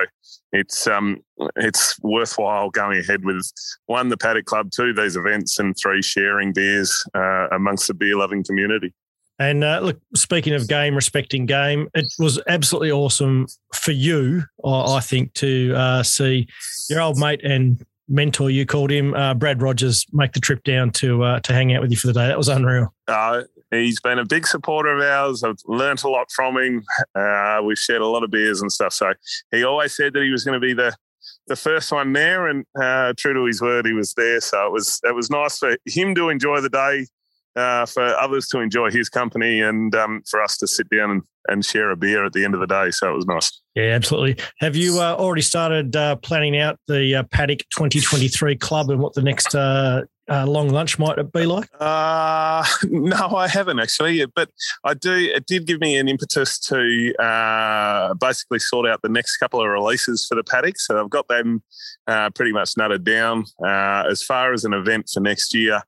it's 0.51 0.87
um 0.87 1.17
it's 1.55 1.99
worthwhile 2.01 2.69
going 2.69 2.99
ahead 2.99 3.23
with 3.23 3.51
one 3.85 4.09
the 4.09 4.17
paddock 4.17 4.45
club 4.45 4.69
two 4.71 4.93
these 4.93 5.15
events 5.15 5.59
and 5.59 5.75
three 5.81 6.01
sharing 6.01 6.53
beers 6.53 7.03
uh, 7.15 7.47
amongst 7.51 7.87
the 7.87 7.93
beer 7.93 8.15
loving 8.15 8.43
community 8.43 8.93
and 9.41 9.63
uh, 9.63 9.79
look, 9.79 9.97
speaking 10.15 10.53
of 10.53 10.67
game, 10.67 10.93
respecting 10.93 11.45
game, 11.45 11.87
it 11.93 12.11
was 12.19 12.41
absolutely 12.49 12.91
awesome 12.91 13.47
for 13.73 13.93
you, 13.93 14.43
I 14.65 14.99
think, 14.99 15.33
to 15.35 15.73
uh, 15.77 16.03
see 16.03 16.49
your 16.89 16.99
old 16.99 17.17
mate 17.17 17.39
and 17.45 17.81
mentor, 18.09 18.49
you 18.49 18.65
called 18.65 18.91
him, 18.91 19.13
uh, 19.13 19.33
Brad 19.35 19.61
Rogers, 19.61 20.05
make 20.11 20.33
the 20.33 20.41
trip 20.41 20.63
down 20.63 20.91
to 20.93 21.23
uh, 21.23 21.39
to 21.41 21.53
hang 21.53 21.73
out 21.73 21.81
with 21.81 21.91
you 21.91 21.97
for 21.97 22.07
the 22.07 22.13
day. 22.13 22.27
That 22.27 22.37
was 22.37 22.49
unreal. 22.49 22.93
Uh, 23.71 23.77
he's 23.77 23.99
been 23.99 24.19
a 24.19 24.25
big 24.25 24.47
supporter 24.47 24.95
of 24.95 25.01
ours. 25.01 25.43
I've 25.43 25.57
learnt 25.65 26.03
a 26.03 26.09
lot 26.09 26.31
from 26.31 26.57
him. 26.57 26.83
Uh, 27.15 27.61
we've 27.63 27.77
shared 27.77 28.01
a 28.01 28.07
lot 28.07 28.23
of 28.23 28.31
beers 28.31 28.61
and 28.61 28.71
stuff. 28.71 28.93
So 28.93 29.13
he 29.51 29.63
always 29.63 29.95
said 29.95 30.13
that 30.13 30.23
he 30.23 30.31
was 30.31 30.43
going 30.43 30.59
to 30.59 30.65
be 30.65 30.73
the 30.73 30.95
the 31.47 31.55
first 31.55 31.91
one 31.91 32.13
there, 32.13 32.47
and 32.47 32.63
uh, 32.79 33.13
true 33.17 33.33
to 33.33 33.45
his 33.45 33.61
word, 33.61 33.85
he 33.85 33.93
was 33.93 34.13
there. 34.13 34.39
So 34.39 34.65
it 34.65 34.71
was 34.71 34.99
it 35.03 35.15
was 35.15 35.29
nice 35.29 35.57
for 35.57 35.75
him 35.85 36.15
to 36.15 36.29
enjoy 36.29 36.61
the 36.61 36.69
day, 36.69 37.05
uh, 37.55 37.85
for 37.85 38.03
others 38.03 38.47
to 38.49 38.59
enjoy 38.59 38.91
his 38.91 39.09
company, 39.09 39.61
and 39.61 39.93
um, 39.95 40.21
for 40.29 40.41
us 40.41 40.57
to 40.57 40.67
sit 40.67 40.87
down 40.89 41.11
and, 41.11 41.21
and 41.47 41.65
share 41.65 41.89
a 41.89 41.97
beer 41.97 42.25
at 42.25 42.33
the 42.33 42.45
end 42.45 42.53
of 42.53 42.59
the 42.61 42.67
day. 42.67 42.91
So 42.91 43.11
it 43.11 43.15
was 43.15 43.25
nice. 43.25 43.61
Yeah, 43.75 43.91
absolutely. 43.95 44.43
Have 44.59 44.75
you 44.75 44.99
uh, 44.99 45.15
already 45.15 45.41
started 45.41 45.95
uh, 45.95 46.15
planning 46.17 46.57
out 46.57 46.79
the 46.87 47.15
uh, 47.15 47.23
Paddock 47.31 47.59
2023 47.75 48.55
club 48.57 48.89
and 48.89 48.99
what 48.99 49.13
the 49.13 49.21
next 49.21 49.55
uh, 50.29 50.45
long 50.45 50.69
lunch 50.69 50.99
might 50.99 51.17
it 51.17 51.31
be 51.31 51.45
like? 51.45 51.69
Uh, 51.79 52.65
no, 52.83 53.35
I 53.35 53.47
haven't 53.47 53.79
actually, 53.79 54.25
but 54.25 54.49
I 54.83 54.93
do. 54.93 55.13
It 55.13 55.45
did 55.45 55.65
give 55.65 55.79
me 55.79 55.97
an 55.97 56.07
impetus 56.07 56.59
to 56.59 57.13
uh, 57.15 58.13
basically 58.15 58.59
sort 58.59 58.87
out 58.87 59.01
the 59.01 59.09
next 59.09 59.37
couple 59.37 59.61
of 59.61 59.67
releases 59.67 60.25
for 60.27 60.35
the 60.35 60.43
paddock. 60.43 60.79
So 60.79 61.01
I've 61.01 61.09
got 61.09 61.27
them 61.27 61.63
uh, 62.07 62.29
pretty 62.31 62.51
much 62.51 62.75
nutted 62.75 63.03
down. 63.03 63.45
Uh, 63.63 64.07
as 64.09 64.23
far 64.23 64.53
as 64.53 64.63
an 64.63 64.73
event 64.73 65.09
for 65.13 65.19
next 65.19 65.53
year, 65.53 65.81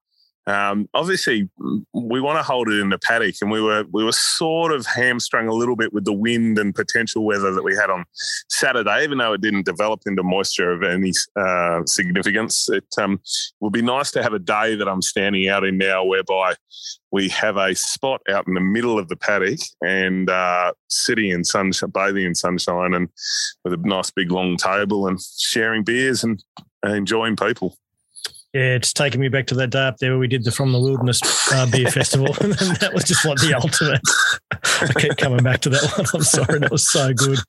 um, 0.47 0.89
obviously, 0.93 1.49
we 1.93 2.19
want 2.19 2.39
to 2.39 2.43
hold 2.43 2.67
it 2.67 2.79
in 2.79 2.89
the 2.89 2.97
paddock, 2.97 3.35
and 3.41 3.51
we 3.51 3.61
were 3.61 3.85
we 3.91 4.03
were 4.03 4.11
sort 4.11 4.71
of 4.71 4.85
hamstrung 4.87 5.47
a 5.47 5.53
little 5.53 5.75
bit 5.75 5.93
with 5.93 6.05
the 6.05 6.13
wind 6.13 6.57
and 6.57 6.73
potential 6.73 7.23
weather 7.23 7.53
that 7.53 7.63
we 7.63 7.75
had 7.75 7.91
on 7.91 8.05
Saturday. 8.49 9.03
Even 9.03 9.19
though 9.19 9.33
it 9.33 9.41
didn't 9.41 9.65
develop 9.65 10.01
into 10.07 10.23
moisture 10.23 10.71
of 10.71 10.81
any 10.81 11.11
uh, 11.39 11.81
significance, 11.85 12.67
it 12.69 12.85
um, 12.97 13.19
would 13.59 13.73
be 13.73 13.83
nice 13.83 14.09
to 14.11 14.23
have 14.23 14.33
a 14.33 14.39
day 14.39 14.75
that 14.75 14.87
I'm 14.87 15.03
standing 15.03 15.47
out 15.47 15.63
in 15.63 15.77
now, 15.77 16.03
whereby 16.03 16.55
we 17.11 17.29
have 17.29 17.57
a 17.57 17.75
spot 17.75 18.21
out 18.27 18.47
in 18.47 18.55
the 18.55 18.61
middle 18.61 18.97
of 18.97 19.09
the 19.09 19.17
paddock 19.17 19.59
and 19.81 20.27
uh, 20.27 20.73
sitting 20.89 21.29
in 21.29 21.43
sunshine, 21.43 21.91
bathing 21.91 22.25
in 22.25 22.33
sunshine, 22.35 22.95
and 22.95 23.09
with 23.63 23.73
a 23.73 23.77
nice 23.77 24.09
big 24.09 24.31
long 24.31 24.57
table 24.57 25.07
and 25.07 25.19
sharing 25.37 25.83
beers 25.83 26.23
and 26.23 26.43
enjoying 26.83 27.35
people. 27.35 27.77
Yeah, 28.53 28.75
it's 28.75 28.91
taking 28.91 29.21
me 29.21 29.29
back 29.29 29.47
to 29.47 29.55
that 29.55 29.69
day 29.69 29.87
up 29.87 29.97
there 29.99 30.11
where 30.11 30.19
we 30.19 30.27
did 30.27 30.43
the 30.43 30.51
From 30.51 30.73
the 30.73 30.79
Wilderness 30.79 31.21
uh, 31.53 31.65
Beer 31.71 31.87
Festival. 31.91 32.27
and 32.41 32.53
that 32.77 32.91
was 32.93 33.05
just 33.05 33.23
like 33.23 33.37
the 33.37 33.53
ultimate. 33.53 34.01
I 34.81 34.99
keep 34.99 35.15
coming 35.15 35.41
back 35.41 35.61
to 35.61 35.69
that 35.69 35.83
one. 35.95 36.05
I'm 36.13 36.21
sorry, 36.21 36.59
that 36.59 36.71
was 36.71 36.89
so 36.89 37.13
good. 37.13 37.39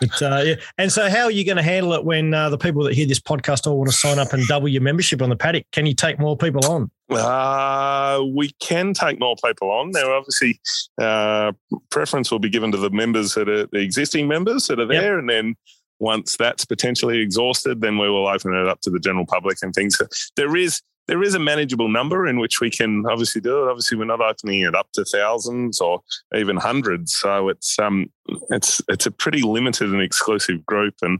But 0.00 0.22
uh, 0.22 0.42
yeah, 0.44 0.54
and 0.78 0.92
so 0.92 1.10
how 1.10 1.24
are 1.24 1.30
you 1.30 1.44
going 1.44 1.56
to 1.56 1.62
handle 1.62 1.92
it 1.94 2.04
when 2.04 2.32
uh, 2.32 2.50
the 2.50 2.58
people 2.58 2.84
that 2.84 2.94
hear 2.94 3.06
this 3.06 3.18
podcast 3.18 3.66
all 3.66 3.78
want 3.78 3.90
to 3.90 3.96
sign 3.96 4.20
up 4.20 4.32
and 4.32 4.46
double 4.46 4.68
your 4.68 4.82
membership 4.82 5.22
on 5.22 5.28
the 5.28 5.36
paddock? 5.36 5.64
Can 5.72 5.86
you 5.86 5.94
take 5.94 6.20
more 6.20 6.36
people 6.36 6.64
on? 6.66 6.88
Uh, 7.10 8.22
we 8.32 8.52
can 8.60 8.94
take 8.94 9.18
more 9.18 9.34
people 9.44 9.72
on. 9.72 9.90
Now, 9.90 10.12
obviously, 10.12 10.60
uh, 10.98 11.50
preference 11.90 12.30
will 12.30 12.38
be 12.38 12.48
given 12.48 12.70
to 12.70 12.78
the 12.78 12.90
members 12.90 13.34
that 13.34 13.48
are 13.48 13.66
the 13.66 13.80
existing 13.80 14.28
members 14.28 14.68
that 14.68 14.78
are 14.78 14.86
there, 14.86 15.14
yep. 15.14 15.18
and 15.18 15.28
then 15.28 15.56
once 16.04 16.36
that's 16.36 16.66
potentially 16.66 17.18
exhausted, 17.20 17.80
then 17.80 17.96
we 17.96 18.10
will 18.10 18.28
open 18.28 18.54
it 18.54 18.68
up 18.68 18.80
to 18.82 18.90
the 18.90 19.00
general 19.00 19.24
public 19.24 19.56
and 19.62 19.74
things. 19.74 19.98
There 20.36 20.54
is 20.54 20.82
there 21.06 21.22
is 21.22 21.34
a 21.34 21.38
manageable 21.38 21.88
number 21.88 22.26
in 22.26 22.38
which 22.38 22.60
we 22.60 22.70
can 22.70 23.04
obviously 23.06 23.40
do 23.40 23.62
it. 23.62 23.70
Obviously, 23.70 23.96
we're 23.98 24.04
not 24.04 24.20
opening 24.20 24.62
it 24.62 24.74
up 24.74 24.88
to 24.94 25.04
thousands 25.04 25.80
or 25.80 26.00
even 26.34 26.56
hundreds, 26.56 27.14
so 27.14 27.48
it's 27.48 27.78
um 27.78 28.10
it's 28.50 28.80
it's 28.88 29.06
a 29.06 29.10
pretty 29.10 29.42
limited 29.42 29.88
and 29.92 30.02
exclusive 30.02 30.64
group, 30.66 30.94
and 31.02 31.18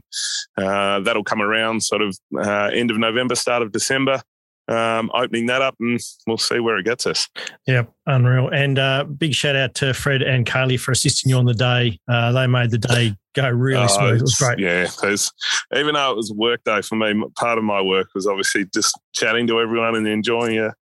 uh, 0.57 0.99
that'll 1.01 1.23
come 1.23 1.41
around 1.41 1.81
sort 1.81 2.01
of 2.01 2.17
uh, 2.37 2.69
end 2.73 2.91
of 2.91 2.97
November, 2.97 3.35
start 3.35 3.61
of 3.61 3.71
December. 3.71 4.21
Um, 4.67 5.11
opening 5.13 5.45
that 5.45 5.61
up, 5.61 5.75
and 5.79 5.99
we'll 6.25 6.37
see 6.39 6.59
where 6.59 6.77
it 6.77 6.85
gets 6.85 7.05
us. 7.05 7.29
Yep, 7.67 7.93
unreal. 8.07 8.49
And 8.49 8.79
uh, 8.79 9.03
big 9.03 9.35
shout 9.35 9.55
out 9.55 9.75
to 9.75 9.93
Fred 9.93 10.23
and 10.23 10.45
Kaylee 10.45 10.79
for 10.79 10.91
assisting 10.91 11.29
you 11.29 11.37
on 11.37 11.45
the 11.45 11.53
day. 11.53 11.99
Uh, 12.07 12.31
they 12.31 12.47
made 12.47 12.71
the 12.71 12.79
day 12.79 13.15
go 13.35 13.47
really 13.49 13.83
Oh, 13.83 13.87
smooth. 13.87 14.17
It 14.17 14.21
was 14.21 14.35
great. 14.35 14.59
Yeah, 14.59 14.87
even 15.79 15.93
though 15.93 16.11
it 16.11 16.17
was 16.17 16.31
a 16.31 16.33
work 16.33 16.63
day 16.63 16.81
for 16.81 16.95
me, 16.95 17.13
part 17.35 17.57
of 17.57 17.63
my 17.63 17.81
work 17.81 18.07
was 18.15 18.25
obviously 18.25 18.65
just 18.73 18.99
chatting 19.13 19.45
to 19.47 19.59
everyone 19.59 19.95
and 19.95 20.07
enjoying 20.07 20.57
a, 20.57 20.73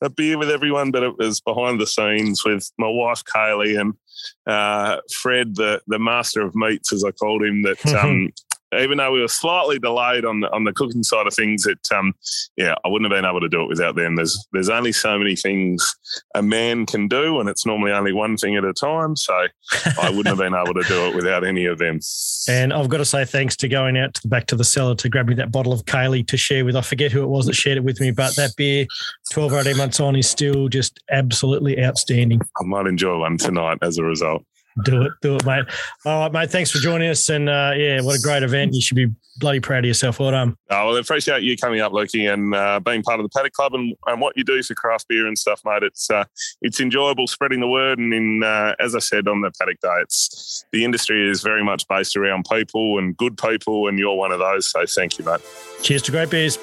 a 0.00 0.10
beer 0.10 0.38
with 0.38 0.50
everyone. 0.50 0.92
But 0.92 1.02
it 1.02 1.18
was 1.18 1.40
behind 1.40 1.80
the 1.80 1.86
scenes 1.86 2.44
with 2.44 2.70
my 2.78 2.88
wife 2.88 3.24
Kaylee 3.24 3.80
and 3.80 3.94
uh, 4.46 5.00
Fred, 5.12 5.56
the 5.56 5.80
the 5.86 5.98
master 5.98 6.42
of 6.42 6.54
meats, 6.54 6.92
as 6.92 7.04
I 7.04 7.10
called 7.10 7.42
him. 7.42 7.62
That 7.62 7.84
um, 7.96 8.30
even 8.80 8.98
though 8.98 9.12
we 9.12 9.20
were 9.20 9.28
slightly 9.28 9.78
delayed 9.78 10.24
on 10.24 10.40
the 10.40 10.52
on 10.52 10.64
the 10.64 10.72
cooking 10.72 11.02
side 11.02 11.26
of 11.26 11.34
things, 11.34 11.66
it 11.66 11.78
um, 11.94 12.14
yeah, 12.56 12.74
I 12.84 12.88
wouldn't 12.88 13.10
have 13.10 13.16
been 13.16 13.28
able 13.28 13.40
to 13.40 13.48
do 13.48 13.62
it 13.62 13.68
without 13.68 13.96
them. 13.96 14.16
There's 14.16 14.46
there's 14.52 14.68
only 14.68 14.92
so 14.92 15.18
many 15.18 15.36
things 15.36 15.96
a 16.34 16.42
man 16.42 16.86
can 16.86 17.08
do, 17.08 17.40
and 17.40 17.48
it's 17.48 17.66
normally 17.66 17.92
only 17.92 18.12
one 18.12 18.36
thing 18.36 18.56
at 18.56 18.64
a 18.64 18.72
time. 18.72 19.16
So 19.16 19.34
I 20.00 20.10
wouldn't 20.10 20.26
have 20.26 20.38
been 20.38 20.54
able 20.54 20.74
to 20.74 20.86
do 20.88 21.06
it 21.06 21.14
without 21.14 21.44
any 21.44 21.66
of 21.66 21.78
them. 21.78 22.00
And 22.48 22.72
I've 22.72 22.88
got 22.88 22.98
to 22.98 23.04
say 23.04 23.24
thanks 23.24 23.56
to 23.56 23.68
going 23.68 23.96
out 23.96 24.14
to 24.14 24.22
the 24.22 24.28
back 24.28 24.46
to 24.46 24.56
the 24.56 24.64
cellar 24.64 24.94
to 24.96 25.08
grab 25.08 25.28
me 25.28 25.34
that 25.36 25.52
bottle 25.52 25.72
of 25.72 25.84
Kaylee 25.84 26.26
to 26.28 26.36
share 26.36 26.64
with. 26.64 26.76
I 26.76 26.82
forget 26.82 27.12
who 27.12 27.22
it 27.22 27.28
was 27.28 27.46
that 27.46 27.54
shared 27.54 27.78
it 27.78 27.84
with 27.84 28.00
me, 28.00 28.10
but 28.10 28.36
that 28.36 28.54
beer, 28.56 28.86
12 29.32 29.52
or 29.52 29.60
18 29.60 29.76
months 29.76 30.00
on, 30.00 30.16
is 30.16 30.28
still 30.28 30.68
just 30.68 31.00
absolutely 31.10 31.82
outstanding. 31.82 32.40
I 32.60 32.64
might 32.64 32.86
enjoy 32.86 33.18
one 33.18 33.38
tonight 33.38 33.78
as 33.82 33.98
a 33.98 34.04
result. 34.04 34.44
Do 34.82 35.02
it, 35.02 35.12
do 35.22 35.36
it, 35.36 35.46
mate. 35.46 35.64
All 36.04 36.20
right, 36.20 36.32
mate. 36.32 36.50
Thanks 36.50 36.70
for 36.70 36.78
joining 36.78 37.08
us. 37.08 37.28
And 37.28 37.48
uh, 37.48 37.72
yeah, 37.76 38.00
what 38.00 38.18
a 38.18 38.20
great 38.20 38.42
event. 38.42 38.74
You 38.74 38.82
should 38.82 38.96
be 38.96 39.06
bloody 39.36 39.60
proud 39.60 39.80
of 39.80 39.84
yourself. 39.84 40.18
Well 40.18 40.32
done. 40.32 40.50
Uh, 40.68 40.82
well, 40.84 40.96
I 40.96 41.00
appreciate 41.00 41.42
you 41.44 41.56
coming 41.56 41.80
up, 41.80 41.92
Lukey, 41.92 42.32
and 42.32 42.54
uh, 42.54 42.80
being 42.80 43.02
part 43.02 43.20
of 43.20 43.24
the 43.24 43.28
Paddock 43.28 43.52
Club 43.52 43.74
and, 43.74 43.94
and 44.06 44.20
what 44.20 44.36
you 44.36 44.42
do 44.42 44.62
for 44.64 44.74
craft 44.74 45.06
beer 45.08 45.26
and 45.26 45.38
stuff, 45.38 45.60
mate. 45.64 45.84
It's 45.84 46.10
uh, 46.10 46.24
it's 46.60 46.80
enjoyable 46.80 47.28
spreading 47.28 47.60
the 47.60 47.68
word. 47.68 47.98
And 47.98 48.12
in 48.12 48.42
uh, 48.42 48.74
as 48.80 48.96
I 48.96 49.00
said 49.00 49.28
on 49.28 49.42
the 49.42 49.52
Paddock 49.58 49.80
Day, 49.80 49.96
it's 50.00 50.64
the 50.72 50.84
industry 50.84 51.30
is 51.30 51.42
very 51.42 51.62
much 51.62 51.86
based 51.88 52.16
around 52.16 52.46
people 52.50 52.98
and 52.98 53.16
good 53.16 53.38
people, 53.38 53.86
and 53.86 53.98
you're 53.98 54.16
one 54.16 54.32
of 54.32 54.40
those. 54.40 54.70
So 54.70 54.84
thank 54.86 55.18
you, 55.18 55.24
mate. 55.24 55.40
Cheers 55.82 56.02
to 56.02 56.10
great 56.10 56.30
beers. 56.30 56.58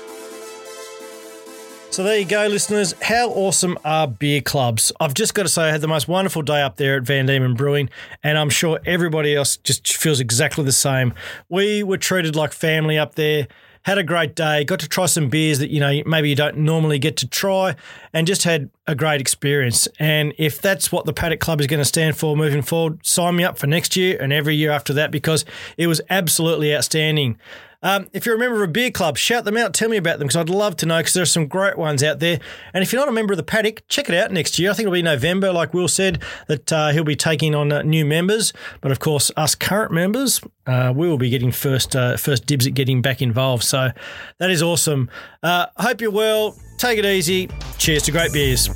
So 1.92 2.04
there 2.04 2.18
you 2.18 2.24
go, 2.24 2.48
listeners. 2.48 2.94
How 3.02 3.32
awesome 3.32 3.78
are 3.84 4.08
beer 4.08 4.40
clubs? 4.40 4.94
I've 5.02 5.14
just 5.14 5.34
got 5.34 5.44
to 5.44 5.50
say, 5.50 5.64
I 5.64 5.72
had 5.72 5.82
the 5.82 5.90
most 5.90 6.08
wonderful 6.08 6.42
day 6.42 6.62
up 6.62 6.78
there 6.78 6.96
at 6.96 7.04
Van 7.04 7.28
Dieman 7.28 7.58
Brewing, 7.58 7.90
and 8.24 8.38
I'm 8.38 8.50
sure 8.50 8.80
everybody 8.86 9.36
else 9.36 9.58
just 9.58 9.98
feels 9.98 10.22
exactly 10.22 10.64
the 10.64 10.72
same. 10.72 11.14
We 11.50 11.84
were 11.84 11.98
treated 11.98 12.34
like 12.34 12.54
family 12.54 12.98
up 12.98 13.16
there. 13.16 13.50
Had 13.82 13.98
a 13.98 14.04
great 14.04 14.36
day. 14.36 14.64
Got 14.64 14.80
to 14.80 14.88
try 14.88 15.06
some 15.08 15.28
beers 15.28 15.60
that 15.60 15.70
you 15.70 15.82
know 15.82 16.02
maybe 16.06 16.30
you 16.30 16.36
don't 16.36 16.60
normally 16.60 16.98
get 16.98 17.18
to 17.18 17.28
try, 17.28 17.76
and 18.14 18.26
just 18.26 18.44
had 18.44 18.70
a 18.88 18.96
great 18.96 19.20
experience. 19.20 19.90
And 20.00 20.34
if 20.38 20.62
that's 20.62 20.94
what 20.94 21.04
the 21.04 21.14
Paddock 21.14 21.42
Club 21.42 21.60
is 21.60 21.68
going 21.68 21.82
to 21.82 21.86
stand 21.86 22.16
for 22.16 22.38
moving 22.38 22.62
forward, 22.62 23.06
sign 23.06 23.36
me 23.36 23.44
up 23.44 23.58
for 23.58 23.68
next 23.68 23.98
year 23.98 24.18
and 24.22 24.32
every 24.32 24.56
year 24.56 24.72
after 24.72 24.94
that 24.94 25.12
because 25.12 25.44
it 25.76 25.88
was 25.88 26.00
absolutely 26.10 26.74
outstanding. 26.74 27.38
Um, 27.84 28.10
if 28.14 28.26
you're 28.26 28.36
a 28.36 28.40
member 28.40 28.64
of 28.64 28.70
a 28.70 28.72
beer 28.72 28.92
club, 28.92 29.18
shout 29.18 29.46
them 29.46 29.58
out. 29.58 29.74
Tell 29.74 29.90
me 29.90 29.98
about 29.98 30.20
them 30.20 30.28
because 30.28 30.38
I'd 30.38 30.50
love 30.50 30.76
to 30.78 30.86
know 30.86 31.00
because 31.00 31.14
there 31.14 31.24
are 31.24 31.28
some 31.28 31.48
great 31.48 31.78
ones 31.78 32.04
out 32.04 32.20
there. 32.20 32.40
And 32.74 32.84
if 32.84 32.94
you're 32.94 33.02
not 33.02 33.10
a 33.10 33.14
member 33.14 33.34
of 33.34 33.38
the 33.38 33.44
paddock, 33.44 33.88
check 33.88 34.10
it 34.10 34.16
out 34.16 34.32
next 34.32 34.60
year. 34.60 34.70
I 34.70 34.74
think 34.74 34.86
it'll 34.86 34.94
be 34.94 35.02
November, 35.02 35.52
like 35.52 35.74
Will 35.74 35.88
said, 35.88 36.22
that 36.48 36.72
uh, 36.72 36.90
he'll 36.90 37.04
be 37.04 37.16
taking 37.16 37.56
on 37.56 37.72
uh, 37.72 37.82
new 37.82 38.06
members. 38.06 38.54
But 38.82 38.92
of 38.92 39.00
course, 39.00 39.32
us 39.36 39.56
current 39.56 39.92
members, 39.92 40.42
uh, 40.68 40.94
we 40.96 41.08
will 41.08 41.18
be 41.18 41.30
getting 41.30 41.52
first 41.52 41.96
uh, 41.96 42.18
first 42.18 42.46
dibs 42.46 42.68
at 42.68 42.74
getting 42.74 43.02
back 43.02 43.22
involved. 43.22 43.64
So 43.64 43.92
that 44.38 44.52
is 44.52 44.62
awesome. 44.62 45.10
Uh, 45.42 45.68
hope 45.78 46.02
you're 46.02 46.12
well. 46.12 46.56
Take 46.78 47.00
it 47.00 47.06
easy. 47.06 47.50
Cheers 47.78 48.04
to 48.04 48.12
great 48.12 48.32
beers. 48.32 48.68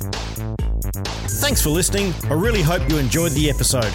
Thanks 1.40 1.62
for 1.62 1.70
listening. 1.70 2.14
I 2.24 2.34
really 2.34 2.62
hope 2.62 2.88
you 2.88 2.98
enjoyed 2.98 3.32
the 3.32 3.50
episode. 3.50 3.92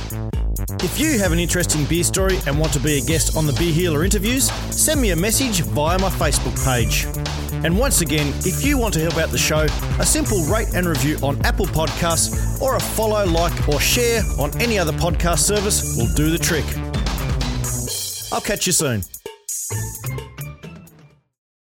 If 0.84 1.00
you 1.00 1.20
have 1.20 1.32
an 1.32 1.40
interesting 1.40 1.86
beer 1.86 2.04
story 2.04 2.38
and 2.46 2.60
want 2.60 2.74
to 2.74 2.80
be 2.80 2.98
a 2.98 3.02
guest 3.02 3.36
on 3.36 3.46
the 3.46 3.54
Beer 3.54 3.74
Healer 3.74 4.04
interviews, 4.04 4.52
send 4.72 5.02
me 5.02 5.12
a 5.12 5.16
message 5.16 5.62
via 5.62 5.98
my 6.00 6.10
Facebook 6.10 6.56
page. 6.64 7.06
And 7.66 7.78
once 7.78 8.02
again, 8.02 8.34
if 8.40 8.64
you 8.64 8.78
want 8.78 8.94
to 8.96 9.00
help 9.00 9.18
out 9.18 9.30
the 9.30 9.38
show, 9.38 9.68
a 10.00 10.06
simple 10.06 10.44
rate 10.46 10.74
and 10.74 10.88
review 10.88 11.18
on 11.24 11.44
Apple 11.46 11.68
Podcasts 11.68 12.62
or 12.62 12.76
a 12.76 12.80
follow, 12.80 13.26
like, 13.26 13.68
or 13.68 13.80
share 13.80 14.22
on 14.40 14.60
any 14.62 14.78
other 14.78 14.94
podcast 14.94 15.40
service 15.40 15.98
will 15.98 16.14
do 16.16 16.30
the 16.30 16.38
trick. 16.40 16.66
I'll 18.32 18.42
catch 18.42 18.66
you 18.66 18.74
soon. 18.74 19.04